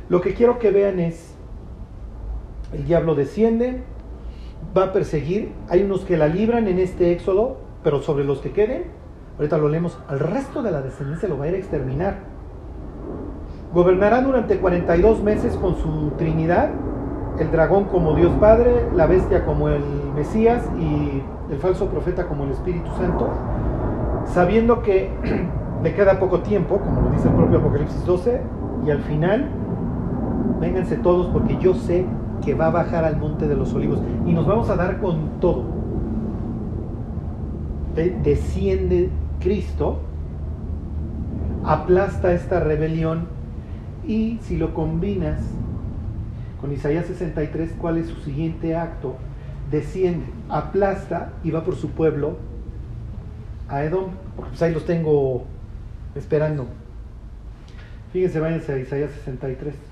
Lo 0.09 0.21
que 0.21 0.35
quiero 0.35 0.59
que 0.59 0.71
vean 0.71 1.01
es, 1.01 1.35
el 2.73 2.85
diablo 2.85 3.15
desciende, 3.15 3.83
va 4.77 4.85
a 4.85 4.93
perseguir, 4.93 5.51
hay 5.69 5.83
unos 5.83 6.05
que 6.05 6.17
la 6.17 6.29
libran 6.29 6.69
en 6.69 6.79
este 6.79 7.13
éxodo, 7.13 7.59
pero 7.83 8.03
sobre 8.03 8.25
los 8.25 8.41
que 8.41 8.53
queden, 8.53 8.85
ahorita 9.41 9.59
lo 9.59 9.69
leemos, 9.69 9.99
al 10.07 10.21
resto 10.21 10.63
de 10.63 10.71
la 10.71 10.81
descendencia 10.81 11.29
lo 11.29 11.37
va 11.37 11.47
a 11.47 11.49
ir 11.49 11.55
a 11.55 11.59
exterminar. 11.59 12.19
Gobernará 13.75 14.21
durante 14.23 14.59
42 14.59 15.23
meses 15.23 15.57
con 15.57 15.77
su 15.77 16.13
Trinidad, 16.17 16.71
el 17.39 17.51
dragón 17.51 17.85
como 17.85 18.15
Dios 18.15 18.33
Padre, 18.39 18.87
la 18.95 19.07
bestia 19.07 19.45
como 19.45 19.69
el 19.69 19.83
Mesías 20.15 20.63
y 20.79 21.23
el 21.51 21.59
falso 21.59 21.87
profeta 21.89 22.27
como 22.27 22.45
el 22.45 22.51
Espíritu 22.53 22.91
Santo 22.97 23.29
sabiendo 24.27 24.83
que 24.83 25.11
le 25.83 25.95
queda 25.95 26.19
poco 26.19 26.41
tiempo, 26.41 26.79
como 26.79 27.03
lo 27.03 27.11
dice 27.11 27.29
el 27.29 27.35
propio 27.35 27.59
Apocalipsis 27.59 28.05
12, 28.05 28.41
y 28.87 28.91
al 28.91 29.01
final, 29.01 29.49
vénganse 30.61 30.97
todos 30.97 31.27
porque 31.29 31.57
yo 31.59 31.75
sé 31.75 32.07
que 32.45 32.55
va 32.55 32.67
a 32.67 32.71
bajar 32.71 33.05
al 33.05 33.19
monte 33.19 33.47
de 33.47 33.55
los 33.55 33.75
olivos 33.75 34.01
y 34.27 34.33
nos 34.33 34.47
vamos 34.47 34.71
a 34.71 34.77
dar 34.77 35.01
con 35.01 35.41
todo. 35.41 35.65
Desciende 37.95 39.11
Cristo, 39.41 40.01
aplasta 41.65 42.33
esta 42.33 42.61
rebelión 42.61 43.27
y 44.07 44.39
si 44.43 44.57
lo 44.57 44.75
combinas 44.75 45.41
con 46.61 46.73
Isaías 46.73 47.07
63, 47.07 47.73
¿cuál 47.79 47.99
es 47.99 48.09
su 48.09 48.17
siguiente 48.21 48.77
acto? 48.77 49.17
Desciende, 49.71 50.27
aplasta 50.49 51.33
y 51.43 51.51
va 51.51 51.65
por 51.65 51.77
su 51.77 51.91
pueblo 51.91 52.37
a 53.69 53.85
Edom, 53.85 54.11
porque 54.37 54.51
pues 54.51 54.63
ahí 54.63 54.75
los 54.75 54.85
tengo 54.85 55.45
esperando. 56.15 56.67
Fíjense, 58.13 58.41
váyanse 58.41 58.73
a 58.73 58.79
Isaías 58.79 59.11
63. 59.13 59.90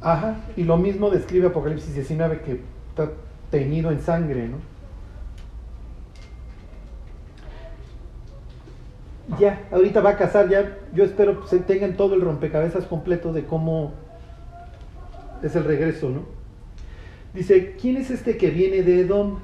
Ajá, 0.00 0.36
y 0.56 0.64
lo 0.64 0.76
mismo 0.76 1.10
describe 1.10 1.48
Apocalipsis 1.48 1.94
19 1.94 2.40
que 2.40 2.60
está 2.88 3.10
teñido 3.50 3.90
en 3.90 4.00
sangre, 4.00 4.48
¿no? 4.48 4.56
Ya, 9.38 9.68
ahorita 9.70 10.00
va 10.00 10.10
a 10.10 10.16
casar, 10.16 10.48
ya 10.48 10.78
yo 10.92 11.04
espero 11.04 11.44
que 11.44 11.58
tengan 11.58 11.96
todo 11.96 12.14
el 12.14 12.22
rompecabezas 12.22 12.86
completo 12.86 13.32
de 13.32 13.44
cómo 13.44 13.92
es 15.42 15.54
el 15.54 15.64
regreso, 15.64 16.10
¿no? 16.10 16.24
Dice, 17.34 17.76
¿quién 17.80 17.96
es 17.96 18.10
este 18.10 18.36
que 18.36 18.50
viene 18.50 18.82
de 18.82 19.02
Edom? 19.02 19.38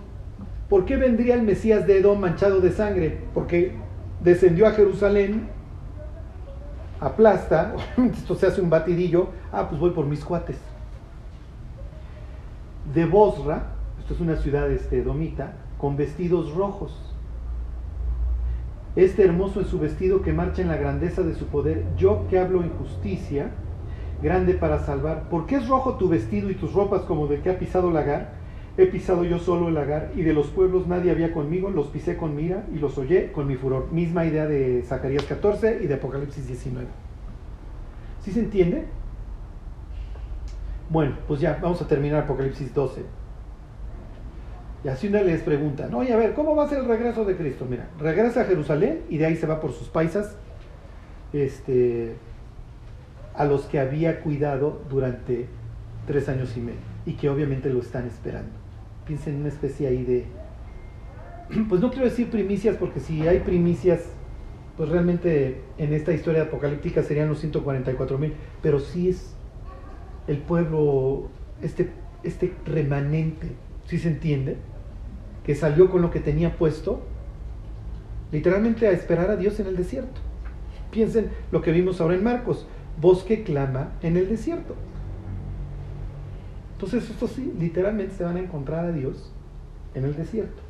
¿Por 0.69 0.87
qué 0.87 0.97
vendría 0.97 1.35
el 1.35 1.43
Mesías 1.43 1.87
de 1.87 1.99
Edom 1.99 2.19
manchado 2.19 2.61
de 2.61 2.73
sangre? 2.73 3.19
Porque 3.33 3.75
descendió 4.23 4.67
a 4.67 4.73
Jerusalén, 4.73 5.49
aplasta, 7.01 7.75
esto 8.13 8.35
se 8.35 8.47
hace 8.47 8.61
un 8.61 8.71
batidillo, 8.71 9.29
ah, 9.53 9.69
pues 9.69 9.81
voy 9.81 9.91
por 9.91 10.07
mis 10.07 10.25
cuates. 10.25 10.59
De 12.95 13.05
Bosra, 13.05 13.73
esto 13.99 14.15
es 14.15 14.21
una 14.21 14.37
ciudad 14.37 14.71
este, 14.71 14.99
edomita, 14.99 15.55
con 15.79 15.97
vestidos 15.97 16.55
rojos. 16.55 17.13
Este 18.95 19.25
hermoso 19.25 19.61
es 19.61 19.67
su 19.67 19.79
vestido 19.79 20.23
que 20.23 20.33
marcha 20.33 20.63
en 20.63 20.69
la 20.69 20.77
grandeza 20.77 21.23
de 21.23 21.35
su 21.35 21.47
poder. 21.47 21.85
Yo 21.99 22.27
que 22.31 22.39
hablo 22.39 22.63
en 22.63 22.71
justicia, 22.71 23.51
grande 24.23 24.55
para 24.55 24.79
salvar. 24.79 25.29
¿Por 25.29 25.47
qué 25.47 25.57
es 25.57 25.69
rojo 25.69 25.97
tu 25.97 26.09
vestido 26.09 26.51
y 26.51 26.55
tus 26.55 26.73
ropas 26.73 27.03
como 27.03 27.27
de 27.27 27.41
que 27.41 27.51
ha 27.51 27.59
pisado 27.59 27.91
lagar? 27.91 28.36
He 28.79 28.87
pisado 28.87 29.25
yo 29.25 29.39
solo 29.39 29.69
el 29.69 29.75
lagar 29.75 30.13
y 30.15 30.23
de 30.23 30.35
los 30.35 30.49
pueblos 30.49 30.87
nadie 30.87 31.11
había 31.11 31.33
conmigo, 31.33 31.71
los 31.71 31.87
pisé 31.87 32.17
con 32.17 32.37
mira 32.37 32.67
y 32.75 32.79
los 32.79 32.99
oye 32.99 33.33
con 33.33 33.47
mi 33.47 33.57
furor. 33.57 33.91
Misma 33.91 34.27
idea 34.27 34.47
de 34.47 34.83
Zacarías 34.83 35.25
14 35.25 35.81
y 35.83 35.87
de 35.87 35.95
Apocalipsis 35.95 36.47
19. 36.47 36.87
¿Sí 38.23 38.33
se 38.33 38.41
entiende? 38.41 38.85
Bueno, 40.91 41.17
pues 41.27 41.41
ya, 41.41 41.59
vamos 41.63 41.81
a 41.81 41.89
terminar 41.89 42.25
Apocalipsis 42.25 42.75
12. 42.75 43.03
Y 44.85 44.89
así 44.89 45.09
una 45.09 45.23
les 45.23 45.41
pregunta, 45.41 45.89
oye, 45.95 46.13
a 46.13 46.17
ver, 46.17 46.35
¿cómo 46.35 46.55
va 46.55 46.65
a 46.65 46.69
ser 46.69 46.81
el 46.81 46.87
regreso 46.87 47.25
de 47.25 47.35
Cristo? 47.35 47.67
Mira, 47.69 47.89
regresa 47.99 48.43
a 48.43 48.45
Jerusalén 48.45 49.03
y 49.09 49.17
de 49.17 49.27
ahí 49.27 49.37
se 49.37 49.47
va 49.47 49.59
por 49.59 49.73
sus 49.73 49.89
paisas, 49.89 50.37
este, 51.33 52.15
a 53.35 53.47
los 53.47 53.63
que 53.65 53.81
había 53.81 54.21
cuidado 54.21 54.83
durante 54.89 55.47
tres 56.07 56.29
años 56.29 56.57
y 56.57 56.61
medio 56.61 56.81
y 57.07 57.15
que 57.15 57.29
obviamente 57.31 57.71
lo 57.71 57.81
están 57.81 58.07
esperando. 58.07 58.66
Piensen 59.07 59.35
en 59.35 59.41
una 59.41 59.49
especie 59.49 59.89
ahí 59.89 60.05
de, 60.05 60.25
pues 61.69 61.81
no 61.81 61.91
quiero 61.91 62.07
decir 62.07 62.29
primicias 62.29 62.77
porque 62.77 63.01
si 63.01 63.27
hay 63.27 63.41
primicias, 63.41 64.03
pues 64.77 64.89
realmente 64.89 65.61
en 65.79 65.93
esta 65.93 66.13
historia 66.13 66.43
apocalíptica 66.43 67.03
serían 67.03 67.29
los 67.29 67.39
144 67.41 68.19
mil, 68.19 68.35
pero 68.63 68.81
sí 68.81 69.09
es 69.09 69.35
el 70.27 70.39
pueblo, 70.39 71.29
este, 71.63 71.91
este 72.25 72.53
remanente, 72.65 73.53
si 73.87 73.99
se 73.99 74.09
entiende, 74.09 74.57
que 75.45 75.55
salió 75.55 75.91
con 75.91 76.03
lo 76.03 76.11
que 76.11 76.21
tenía 76.21 76.57
puesto, 76.57 77.03
literalmente 78.33 78.89
a 78.89 78.91
esperar 78.91 79.31
a 79.31 79.37
Dios 79.37 79.61
en 79.61 79.69
el 79.69 79.77
desierto. 79.77 80.21
Piensen 80.91 81.31
lo 81.53 81.63
que 81.63 81.71
vimos 81.71 82.01
ahora 82.01 82.15
en 82.15 82.25
Marcos 82.25 82.67
bosque 83.01 83.43
clama 83.43 83.93
en 84.03 84.17
el 84.17 84.29
desierto. 84.29 84.75
Entonces, 86.77 87.09
esto 87.09 87.27
sí, 87.27 87.55
literalmente 87.59 88.15
se 88.15 88.23
van 88.23 88.37
a 88.37 88.41
encontrar 88.41 88.85
a 88.85 88.93
Dios 88.93 89.33
en 89.95 90.05
el 90.05 90.15
desierto. 90.15 90.61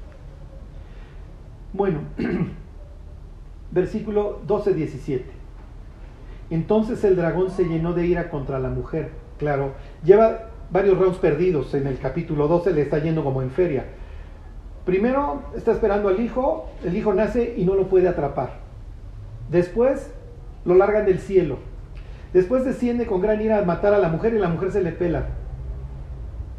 Bueno, 1.73 1.99
versículo 3.73 4.41
12-17. 4.47 5.23
Entonces 6.51 7.03
el 7.03 7.17
dragón 7.17 7.51
se 7.51 7.65
llenó 7.65 7.93
de 7.93 8.07
ira 8.07 8.31
contra 8.31 8.61
la 8.61 8.69
mujer. 8.69 9.11
Claro, 9.39 9.73
lleva 10.05 10.51
varios 10.71 10.97
rounds 10.97 11.19
perdidos 11.19 11.75
en 11.75 11.89
el 11.89 11.99
capítulo 11.99 12.47
12, 12.47 12.73
le 12.73 12.83
está 12.83 12.99
yendo 12.99 13.25
como 13.25 13.43
en 13.43 13.51
feria. 13.51 13.85
Primero 14.85 15.43
está 15.57 15.73
esperando 15.73 16.09
al 16.09 16.21
hijo, 16.21 16.71
el 16.85 16.97
hijo 16.97 17.13
nace 17.13 17.55
y 17.57 17.65
no 17.65 17.75
lo 17.75 17.89
puede 17.89 18.07
atrapar. 18.07 18.61
Después 19.51 20.13
lo 20.65 20.77
largan 20.77 21.05
del 21.05 21.19
cielo. 21.19 21.59
Después 22.33 22.65
desciende 22.65 23.07
con 23.07 23.21
gran 23.21 23.41
ira 23.41 23.59
a 23.59 23.65
matar 23.65 23.93
a 23.93 23.99
la 23.99 24.09
mujer 24.09 24.35
y 24.35 24.39
la 24.39 24.49
mujer 24.49 24.71
se 24.71 24.83
le 24.83 24.93
pela. 24.93 25.27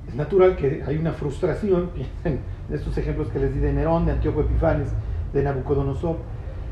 Es 0.08 0.16
natural 0.16 0.56
que 0.56 0.84
hay 0.86 0.98
una 0.98 1.12
frustración, 1.12 1.90
en 2.24 2.40
estos 2.72 2.98
ejemplos 2.98 3.30
que 3.30 3.40
les 3.40 3.54
di 3.54 3.60
de 3.60 3.74
Nerón, 3.74 4.06
de 4.06 4.14
Antíoco 4.14 4.42
Epifanes, 4.42 4.90
de 5.34 5.44
Nabucodonosor. 5.44 6.18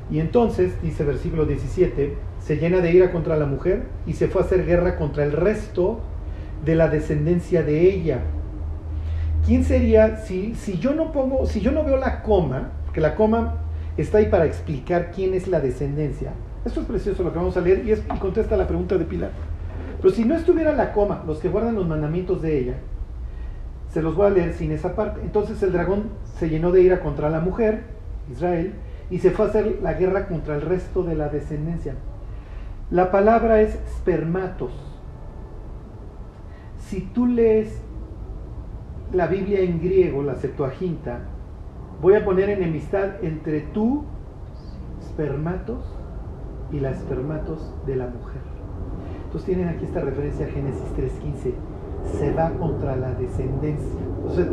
Y 0.09 0.19
entonces, 0.19 0.81
dice 0.81 1.03
versículo 1.03 1.45
17, 1.45 2.15
se 2.39 2.57
llena 2.57 2.79
de 2.79 2.91
ira 2.91 3.11
contra 3.11 3.35
la 3.35 3.45
mujer 3.45 3.83
y 4.05 4.13
se 4.13 4.27
fue 4.27 4.41
a 4.41 4.45
hacer 4.45 4.65
guerra 4.65 4.97
contra 4.97 5.23
el 5.23 5.31
resto 5.31 5.99
de 6.63 6.75
la 6.75 6.87
descendencia 6.87 7.63
de 7.63 7.89
ella. 7.89 8.19
¿Quién 9.45 9.63
sería 9.63 10.17
si, 10.17 10.55
si 10.55 10.77
yo 10.77 10.93
no 10.93 11.11
pongo, 11.11 11.45
si 11.45 11.59
yo 11.59 11.71
no 11.71 11.83
veo 11.83 11.97
la 11.97 12.21
coma, 12.21 12.71
que 12.93 13.01
la 13.01 13.15
coma 13.15 13.61
está 13.97 14.19
ahí 14.19 14.27
para 14.27 14.45
explicar 14.45 15.11
quién 15.11 15.33
es 15.33 15.47
la 15.47 15.59
descendencia? 15.59 16.33
Esto 16.63 16.81
es 16.81 16.87
precioso 16.87 17.23
lo 17.23 17.31
que 17.31 17.37
vamos 17.37 17.57
a 17.57 17.61
leer 17.61 17.85
y, 17.85 17.91
es, 17.91 18.03
y 18.13 18.17
contesta 18.17 18.57
la 18.57 18.67
pregunta 18.67 18.97
de 18.97 19.05
Pilar. 19.05 19.31
Pero 20.01 20.13
si 20.13 20.23
no 20.23 20.35
estuviera 20.35 20.73
la 20.73 20.93
coma, 20.93 21.23
los 21.27 21.39
que 21.39 21.49
guardan 21.49 21.75
los 21.75 21.87
mandamientos 21.87 22.41
de 22.41 22.59
ella, 22.59 22.73
se 23.95 24.01
los 24.01 24.13
voy 24.13 24.27
a 24.27 24.29
leer 24.29 24.51
sin 24.51 24.73
esa 24.73 24.93
parte. 24.93 25.21
Entonces 25.21 25.63
el 25.63 25.71
dragón 25.71 26.09
se 26.37 26.49
llenó 26.49 26.73
de 26.73 26.81
ira 26.81 26.99
contra 26.99 27.29
la 27.29 27.39
mujer, 27.39 27.83
Israel, 28.29 28.73
y 29.09 29.19
se 29.19 29.31
fue 29.31 29.45
a 29.45 29.47
hacer 29.47 29.79
la 29.81 29.93
guerra 29.93 30.27
contra 30.27 30.55
el 30.55 30.63
resto 30.63 31.03
de 31.03 31.15
la 31.15 31.29
descendencia. 31.29 31.95
La 32.91 33.09
palabra 33.09 33.61
es 33.61 33.79
spermatos. 33.99 34.73
Si 36.77 37.03
tú 37.03 37.25
lees 37.25 37.79
la 39.13 39.27
Biblia 39.27 39.61
en 39.61 39.79
griego, 39.79 40.23
la 40.23 40.35
Septuaginta, 40.35 41.19
voy 42.01 42.15
a 42.15 42.25
poner 42.25 42.49
enemistad 42.49 43.23
entre 43.23 43.61
tú, 43.61 44.03
spermatos, 45.05 45.85
y 46.73 46.81
las 46.81 46.99
spermatos 46.99 47.73
de 47.85 47.95
la 47.95 48.07
mujer. 48.07 48.41
Entonces 49.23 49.45
tienen 49.45 49.69
aquí 49.69 49.85
esta 49.85 50.01
referencia 50.01 50.47
a 50.47 50.49
Génesis 50.49 50.83
3.15. 50.97 51.74
Se 52.05 52.31
va 52.31 52.51
contra 52.51 52.95
la 52.95 53.11
descendencia. 53.13 53.99
Entonces, 54.17 54.47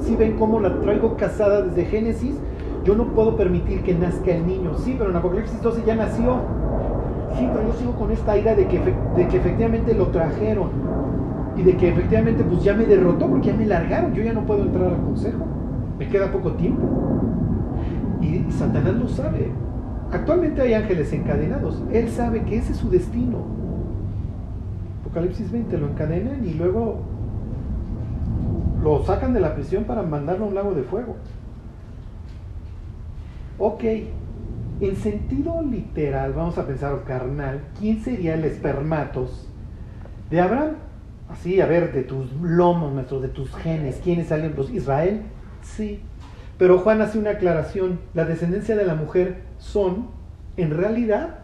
si 0.00 0.16
ven 0.16 0.36
cómo 0.36 0.60
la 0.60 0.80
traigo 0.80 1.16
casada 1.16 1.62
desde 1.62 1.84
Génesis, 1.86 2.36
yo 2.84 2.94
no 2.94 3.06
puedo 3.14 3.36
permitir 3.36 3.82
que 3.82 3.94
nazca 3.94 4.30
el 4.30 4.46
niño. 4.46 4.76
Sí, 4.78 4.94
pero 4.96 5.10
en 5.10 5.16
Apocalipsis 5.16 5.60
12 5.60 5.82
ya 5.84 5.96
nació. 5.96 6.36
Sí, 7.36 7.48
pero 7.52 7.68
yo 7.68 7.74
sigo 7.74 7.92
con 7.92 8.10
esta 8.12 8.36
ira 8.38 8.54
de 8.54 8.66
que, 8.68 8.78
de 8.78 9.28
que 9.28 9.36
efectivamente 9.36 9.94
lo 9.94 10.06
trajeron. 10.08 10.70
Y 11.56 11.62
de 11.62 11.76
que 11.76 11.88
efectivamente 11.88 12.44
pues 12.44 12.62
ya 12.62 12.74
me 12.74 12.84
derrotó 12.84 13.28
porque 13.28 13.48
ya 13.48 13.54
me 13.54 13.66
largaron. 13.66 14.14
Yo 14.14 14.22
ya 14.22 14.32
no 14.32 14.46
puedo 14.46 14.62
entrar 14.62 14.88
al 14.88 15.00
consejo. 15.00 15.44
Me 15.98 16.08
queda 16.08 16.30
poco 16.30 16.52
tiempo. 16.52 16.82
Y, 18.20 18.36
y 18.36 18.52
Satanás 18.52 18.94
lo 18.94 19.08
sabe. 19.08 19.50
Actualmente 20.12 20.62
hay 20.62 20.74
ángeles 20.74 21.12
encadenados. 21.12 21.82
Él 21.92 22.08
sabe 22.08 22.42
que 22.44 22.58
ese 22.58 22.72
es 22.72 22.78
su 22.78 22.88
destino. 22.88 23.55
Apocalipsis 25.16 25.50
20 25.50 25.78
lo 25.78 25.88
encadenan 25.88 26.46
y 26.46 26.52
luego 26.52 27.00
lo 28.82 29.02
sacan 29.02 29.32
de 29.32 29.40
la 29.40 29.54
prisión 29.54 29.84
para 29.84 30.02
mandarlo 30.02 30.44
a 30.44 30.48
un 30.48 30.54
lago 30.54 30.74
de 30.74 30.82
fuego. 30.82 31.16
Ok, 33.58 33.82
en 34.82 34.96
sentido 34.96 35.62
literal, 35.62 36.34
vamos 36.34 36.58
a 36.58 36.66
pensar 36.66 37.02
carnal, 37.04 37.62
¿quién 37.80 38.00
sería 38.02 38.34
el 38.34 38.44
espermatos 38.44 39.48
de 40.28 40.42
Abraham? 40.42 40.72
Así, 41.30 41.62
a 41.62 41.66
ver, 41.66 41.94
de 41.94 42.02
tus 42.02 42.30
lomos, 42.42 42.92
nuestros, 42.92 43.22
de 43.22 43.28
tus 43.28 43.54
genes, 43.56 43.98
¿quiénes 44.04 44.26
salen 44.26 44.54
los 44.54 44.70
Israel? 44.70 45.22
Sí. 45.62 46.02
Pero 46.58 46.80
Juan 46.80 47.00
hace 47.00 47.18
una 47.18 47.30
aclaración, 47.30 48.00
la 48.12 48.26
descendencia 48.26 48.76
de 48.76 48.84
la 48.84 48.94
mujer 48.94 49.44
son, 49.56 50.08
en 50.58 50.76
realidad, 50.76 51.38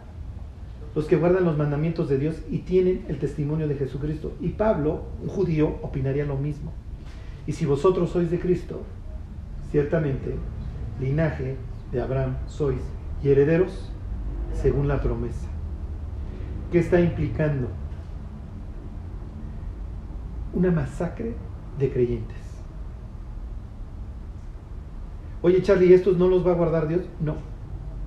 los 0.94 1.06
que 1.06 1.16
guardan 1.16 1.44
los 1.44 1.56
mandamientos 1.56 2.08
de 2.08 2.18
Dios 2.18 2.36
y 2.50 2.58
tienen 2.58 3.04
el 3.08 3.18
testimonio 3.18 3.66
de 3.66 3.76
Jesucristo. 3.76 4.32
Y 4.40 4.50
Pablo, 4.50 5.04
un 5.22 5.28
judío, 5.28 5.78
opinaría 5.82 6.26
lo 6.26 6.36
mismo. 6.36 6.72
Y 7.46 7.52
si 7.52 7.64
vosotros 7.64 8.10
sois 8.10 8.30
de 8.30 8.38
Cristo, 8.38 8.82
ciertamente, 9.70 10.36
linaje 11.00 11.56
de 11.90 12.00
Abraham 12.00 12.36
sois 12.46 12.80
y 13.22 13.30
herederos 13.30 13.90
según 14.52 14.86
la 14.86 15.00
promesa. 15.00 15.48
¿Qué 16.70 16.78
está 16.78 17.00
implicando? 17.00 17.68
Una 20.52 20.70
masacre 20.70 21.34
de 21.78 21.90
creyentes. 21.90 22.36
Oye 25.40 25.62
Charlie, 25.62 25.92
¿estos 25.92 26.18
no 26.18 26.28
los 26.28 26.46
va 26.46 26.52
a 26.52 26.54
guardar 26.54 26.86
Dios? 26.86 27.02
No. 27.20 27.36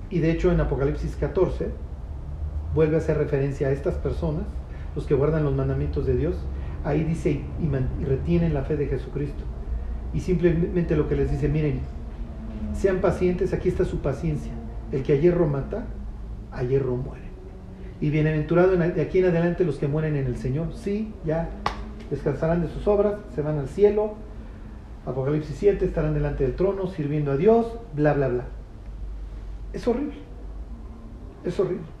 Y 0.08 0.20
de 0.20 0.30
hecho 0.30 0.52
en 0.52 0.60
Apocalipsis 0.60 1.16
14 1.16 1.85
vuelve 2.76 2.94
a 2.94 2.98
hacer 2.98 3.16
referencia 3.16 3.68
a 3.68 3.72
estas 3.72 3.94
personas, 3.94 4.44
los 4.94 5.06
que 5.06 5.14
guardan 5.14 5.44
los 5.44 5.54
mandamientos 5.54 6.06
de 6.06 6.16
Dios. 6.16 6.36
Ahí 6.84 7.02
dice 7.02 7.30
y, 7.30 8.04
retienen 8.04 8.54
la 8.54 8.62
fe 8.62 8.76
de 8.76 8.86
Jesucristo. 8.86 9.42
Y 10.14 10.20
simplemente 10.20 10.94
lo 10.94 11.08
que 11.08 11.16
les 11.16 11.30
dice, 11.30 11.48
miren, 11.48 11.80
sean 12.74 13.00
pacientes, 13.00 13.52
aquí 13.52 13.68
está 13.68 13.84
su 13.84 13.98
paciencia. 13.98 14.52
El 14.92 15.02
que 15.02 15.14
a 15.14 15.16
hierro 15.16 15.48
mata, 15.48 15.86
a 16.52 16.62
hierro 16.62 16.96
muere. 16.96 17.24
Y 18.00 18.10
bienaventurado 18.10 18.76
de 18.76 19.00
aquí 19.00 19.18
en 19.18 19.24
adelante 19.24 19.64
los 19.64 19.78
que 19.78 19.88
mueren 19.88 20.14
en 20.16 20.26
el 20.26 20.36
Señor. 20.36 20.74
Sí, 20.74 21.12
ya 21.24 21.48
descansarán 22.10 22.60
de 22.60 22.68
sus 22.68 22.86
obras, 22.86 23.14
se 23.34 23.42
van 23.42 23.58
al 23.58 23.68
cielo. 23.68 24.14
Apocalipsis 25.06 25.56
7, 25.58 25.84
estarán 25.84 26.14
delante 26.14 26.44
del 26.44 26.54
trono 26.54 26.88
sirviendo 26.88 27.32
a 27.32 27.36
Dios, 27.36 27.78
bla, 27.94 28.12
bla, 28.12 28.28
bla. 28.28 28.44
Es 29.72 29.88
horrible. 29.88 30.16
Es 31.44 31.58
horrible. 31.58 31.95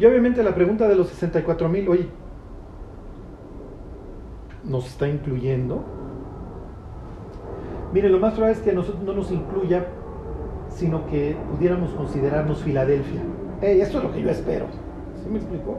Y 0.00 0.06
obviamente 0.06 0.42
la 0.42 0.54
pregunta 0.54 0.88
de 0.88 0.94
los 0.94 1.08
64 1.08 1.68
mil, 1.68 1.86
oye, 1.90 2.06
¿nos 4.64 4.86
está 4.86 5.06
incluyendo? 5.06 5.84
Miren, 7.92 8.12
lo 8.12 8.18
más 8.18 8.32
probable 8.32 8.56
es 8.56 8.62
que 8.62 8.70
a 8.70 8.72
nosotros 8.72 9.02
no 9.02 9.12
nos 9.12 9.30
incluya, 9.30 9.88
sino 10.70 11.06
que 11.06 11.36
pudiéramos 11.50 11.90
considerarnos 11.90 12.62
Filadelfia. 12.62 13.20
Hey, 13.60 13.82
esto 13.82 13.98
es 13.98 14.04
lo 14.04 14.12
que 14.12 14.22
yo 14.22 14.30
espero. 14.30 14.68
¿Sí 15.22 15.28
me 15.28 15.36
explicó? 15.36 15.76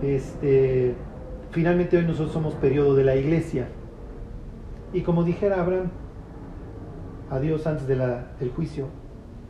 Este, 0.00 0.94
finalmente 1.50 1.96
hoy 1.96 2.04
nosotros 2.04 2.32
somos 2.32 2.54
periodo 2.54 2.94
de 2.94 3.02
la 3.02 3.16
iglesia. 3.16 3.66
Y 4.92 5.00
como 5.00 5.24
dijera 5.24 5.60
Abraham, 5.60 5.90
a 7.28 7.40
Dios 7.40 7.66
antes 7.66 7.88
de 7.88 7.96
del 7.96 8.50
juicio, 8.54 8.86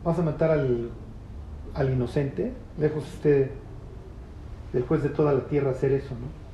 vas 0.03 0.17
a 0.17 0.23
matar 0.23 0.49
al, 0.49 0.89
al 1.75 1.91
inocente, 1.91 2.53
lejos 2.79 3.03
usted 3.13 3.51
del 4.73 4.83
juez 4.83 5.03
de 5.03 5.09
toda 5.09 5.33
la 5.33 5.41
tierra 5.41 5.71
hacer 5.71 5.91
eso, 5.91 6.15
¿no? 6.15 6.45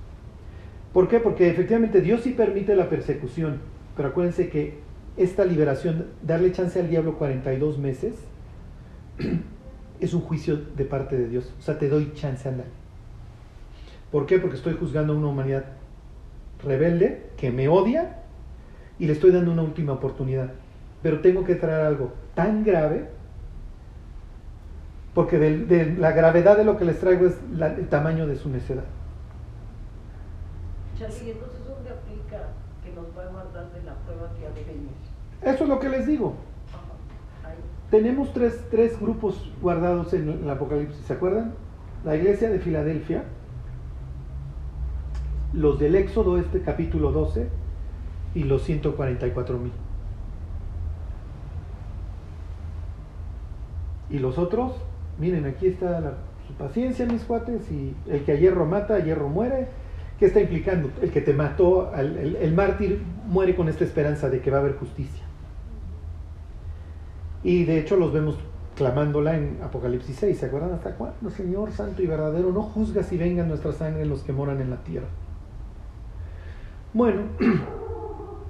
¿Por 0.94 1.08
qué? 1.08 1.20
Porque 1.20 1.50
efectivamente 1.50 2.02
Dios 2.02 2.22
sí 2.22 2.32
permite 2.32 2.76
la 2.76 2.90
persecución, 2.90 3.60
pero 3.96 4.10
acuérdense 4.10 4.50
que 4.50 4.80
esta 5.16 5.46
liberación, 5.46 6.08
darle 6.22 6.52
chance 6.52 6.80
al 6.80 6.90
diablo 6.90 7.18
42 7.18 7.78
meses, 7.78 8.16
es 10.00 10.14
un 10.14 10.22
juicio 10.22 10.60
de 10.76 10.86
parte 10.86 11.18
de 11.18 11.30
Dios. 11.30 11.54
O 11.60 11.62
sea, 11.62 11.78
te 11.78 11.88
doy 11.88 12.12
chance, 12.14 12.48
a 12.48 12.52
andar. 12.52 12.68
¿Por 14.12 14.26
qué? 14.26 14.40
Porque 14.40 14.58
estoy 14.58 14.74
juzgando 14.74 15.14
a 15.14 15.16
una 15.16 15.28
humanidad 15.28 15.66
rebelde 16.64 17.30
que 17.38 17.52
me 17.52 17.68
odia 17.70 18.18
y 19.00 19.08
le 19.08 19.14
estoy 19.14 19.32
dando 19.32 19.52
una 19.52 19.64
última 19.64 19.94
oportunidad. 19.94 20.52
Pero 21.02 21.22
tengo 21.22 21.46
que 21.46 21.56
traer 21.56 21.86
algo 21.86 22.14
tan 22.36 22.64
grave, 22.64 23.08
porque 25.14 25.38
de, 25.38 25.66
de 25.66 25.98
la 25.98 26.12
gravedad 26.12 26.58
de 26.58 26.64
lo 26.64 26.78
que 26.78 26.86
les 26.86 27.00
traigo 27.00 27.26
es 27.26 27.38
la, 27.54 27.68
el 27.68 27.88
tamaño 27.88 28.28
de 28.28 28.36
su 28.36 28.50
necedad. 28.50 28.86
Charlie, 30.98 31.32
entonces 31.32 31.60
¿dónde 31.68 31.90
aplica 31.90 32.50
que 32.84 32.92
nos 32.94 33.06
va 33.18 33.28
a 33.28 33.32
guardar 33.32 33.72
de 33.72 33.84
la 33.84 33.96
prueba 33.96 34.32
que 34.36 34.42
ya 34.42 34.50
venimos? 34.50 34.94
Eso 35.42 35.64
es 35.64 35.70
lo 35.70 35.80
que 35.80 35.90
les 35.90 36.08
digo. 36.08 36.36
Tenemos 37.90 38.32
tres, 38.32 38.64
tres 38.72 38.98
grupos 39.00 39.52
guardados 39.62 40.14
en 40.14 40.30
el 40.30 40.50
Apocalipsis, 40.50 41.06
¿se 41.06 41.14
acuerdan? 41.14 41.54
La 42.06 42.16
iglesia 42.16 42.50
de 42.50 42.60
Filadelfia, 42.60 43.24
los 45.54 45.78
del 45.78 45.96
Éxodo, 45.96 46.38
este 46.38 46.62
capítulo 46.62 47.12
12, 47.12 47.50
y 48.34 48.44
los 48.46 48.64
144 48.64 49.58
mil. 49.58 49.74
Y 54.10 54.20
los 54.20 54.38
otros, 54.38 54.74
miren, 55.20 55.46
aquí 55.46 55.68
está 55.68 56.00
la, 56.00 56.14
su 56.48 56.54
paciencia, 56.54 57.06
mis 57.06 57.24
cuates, 57.24 57.70
y 57.72 57.94
el 58.08 58.24
que 58.24 58.34
a 58.34 58.36
hierro 58.36 58.66
mata, 58.66 58.96
a 58.96 59.00
hierro 59.00 59.30
muere. 59.30 59.68
¿Qué 60.20 60.28
está 60.28 60.40
implicando? 60.40 60.92
El 61.02 61.12
que 61.12 61.22
te 61.22 61.34
mató, 61.34 61.92
el, 61.96 62.36
el, 62.36 62.54
mártir 62.54 63.02
muere 63.28 63.56
con 63.56 63.70
esta 63.70 63.84
esperanza 63.84 64.30
de 64.30 64.40
que 64.40 64.52
va 64.52 64.58
a 64.58 64.60
haber 64.60 64.76
justicia. 64.76 65.26
Y 67.44 67.64
de 67.64 67.80
hecho 67.80 67.96
los 67.96 68.14
vemos 68.14 68.38
clamándola 68.76 69.36
en 69.36 69.58
Apocalipsis 69.64 70.16
6. 70.18 70.38
¿Se 70.38 70.46
acuerdan 70.46 70.74
hasta 70.74 70.92
cuándo, 70.96 71.32
Señor 71.32 71.72
Santo 71.72 72.04
y 72.04 72.06
verdadero? 72.06 72.52
No 72.52 72.62
juzgas 72.62 73.12
y 73.12 73.18
vengan 73.18 73.48
nuestra 73.48 73.72
sangre 73.72 74.06
los 74.06 74.22
que 74.22 74.32
moran 74.32 74.62
en 74.62 74.70
la 74.70 74.84
tierra. 74.84 75.08
Bueno, 76.94 77.22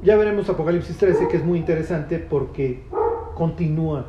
Ya 0.03 0.16
veremos 0.16 0.49
Apocalipsis 0.49 0.97
13, 0.97 1.28
que 1.28 1.38
es 1.38 1.45
muy 1.45 1.59
interesante 1.59 2.18
porque 2.18 2.84
continúa. 3.36 4.07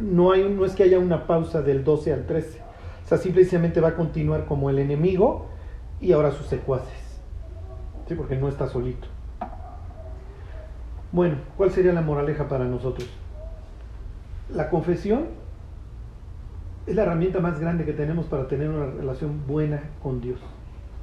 No, 0.00 0.32
hay, 0.32 0.48
no 0.48 0.64
es 0.64 0.74
que 0.74 0.84
haya 0.84 0.98
una 0.98 1.26
pausa 1.26 1.62
del 1.62 1.84
12 1.84 2.12
al 2.12 2.26
13. 2.26 2.60
O 3.04 3.08
sea, 3.08 3.18
simplemente 3.18 3.80
va 3.80 3.88
a 3.88 3.96
continuar 3.96 4.46
como 4.46 4.70
el 4.70 4.78
enemigo 4.78 5.46
y 6.00 6.12
ahora 6.12 6.32
sus 6.32 6.46
secuaces. 6.46 7.20
¿Sí? 8.08 8.14
Porque 8.14 8.36
no 8.36 8.48
está 8.48 8.68
solito. 8.68 9.08
Bueno, 11.12 11.36
¿cuál 11.56 11.70
sería 11.70 11.92
la 11.92 12.02
moraleja 12.02 12.48
para 12.48 12.64
nosotros? 12.64 13.08
La 14.52 14.68
confesión 14.68 15.26
es 16.86 16.94
la 16.94 17.02
herramienta 17.02 17.40
más 17.40 17.60
grande 17.60 17.84
que 17.84 17.92
tenemos 17.92 18.26
para 18.26 18.48
tener 18.48 18.68
una 18.68 18.86
relación 18.86 19.46
buena 19.46 19.82
con 20.02 20.20
Dios. 20.20 20.40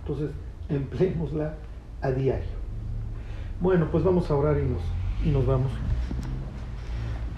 Entonces, 0.02 0.32
empleémosla 0.70 1.56
a 2.02 2.12
diario. 2.12 2.62
Bueno, 3.60 3.90
pues 3.92 4.04
vamos 4.04 4.30
a 4.30 4.36
orar 4.36 4.58
y 4.60 4.66
nos, 4.66 4.82
y 5.24 5.30
nos 5.32 5.46
vamos. 5.46 5.72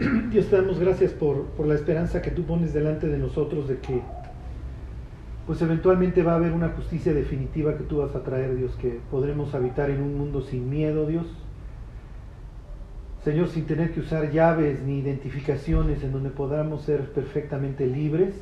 Dios 0.31 0.47
te 0.47 0.55
damos 0.55 0.79
gracias 0.79 1.11
por, 1.11 1.45
por 1.47 1.67
la 1.67 1.75
esperanza 1.75 2.21
que 2.21 2.31
tú 2.31 2.43
pones 2.43 2.73
delante 2.73 3.07
de 3.07 3.17
nosotros 3.17 3.67
de 3.67 3.77
que 3.77 4.01
pues 5.45 5.61
eventualmente 5.61 6.23
va 6.23 6.33
a 6.33 6.35
haber 6.35 6.53
una 6.53 6.69
justicia 6.69 7.13
definitiva 7.13 7.77
que 7.77 7.83
tú 7.83 7.97
vas 7.97 8.15
a 8.15 8.23
traer, 8.23 8.55
Dios, 8.55 8.75
que 8.75 9.01
podremos 9.11 9.53
habitar 9.53 9.89
en 9.89 10.01
un 10.01 10.17
mundo 10.17 10.41
sin 10.41 10.69
miedo, 10.69 11.05
Dios. 11.05 11.25
Señor, 13.25 13.49
sin 13.49 13.65
tener 13.65 13.91
que 13.91 13.99
usar 13.99 14.31
llaves 14.31 14.81
ni 14.83 14.99
identificaciones 14.99 16.01
en 16.01 16.13
donde 16.13 16.29
podamos 16.29 16.83
ser 16.83 17.11
perfectamente 17.11 17.87
libres. 17.87 18.33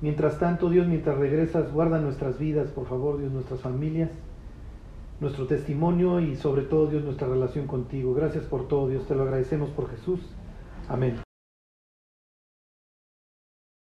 Mientras 0.00 0.38
tanto, 0.38 0.70
Dios, 0.70 0.86
mientras 0.86 1.18
regresas, 1.18 1.70
guarda 1.70 2.00
nuestras 2.00 2.38
vidas, 2.38 2.70
por 2.70 2.86
favor, 2.86 3.18
Dios, 3.18 3.30
nuestras 3.30 3.60
familias 3.60 4.08
nuestro 5.20 5.46
testimonio 5.46 6.20
y 6.20 6.36
sobre 6.36 6.62
todo 6.62 6.86
Dios 6.86 7.04
nuestra 7.04 7.28
relación 7.28 7.66
contigo. 7.66 8.14
Gracias 8.14 8.44
por 8.44 8.68
todo 8.68 8.88
Dios, 8.88 9.06
te 9.06 9.14
lo 9.14 9.22
agradecemos 9.22 9.70
por 9.70 9.90
Jesús. 9.90 10.20
Amén. 10.88 11.27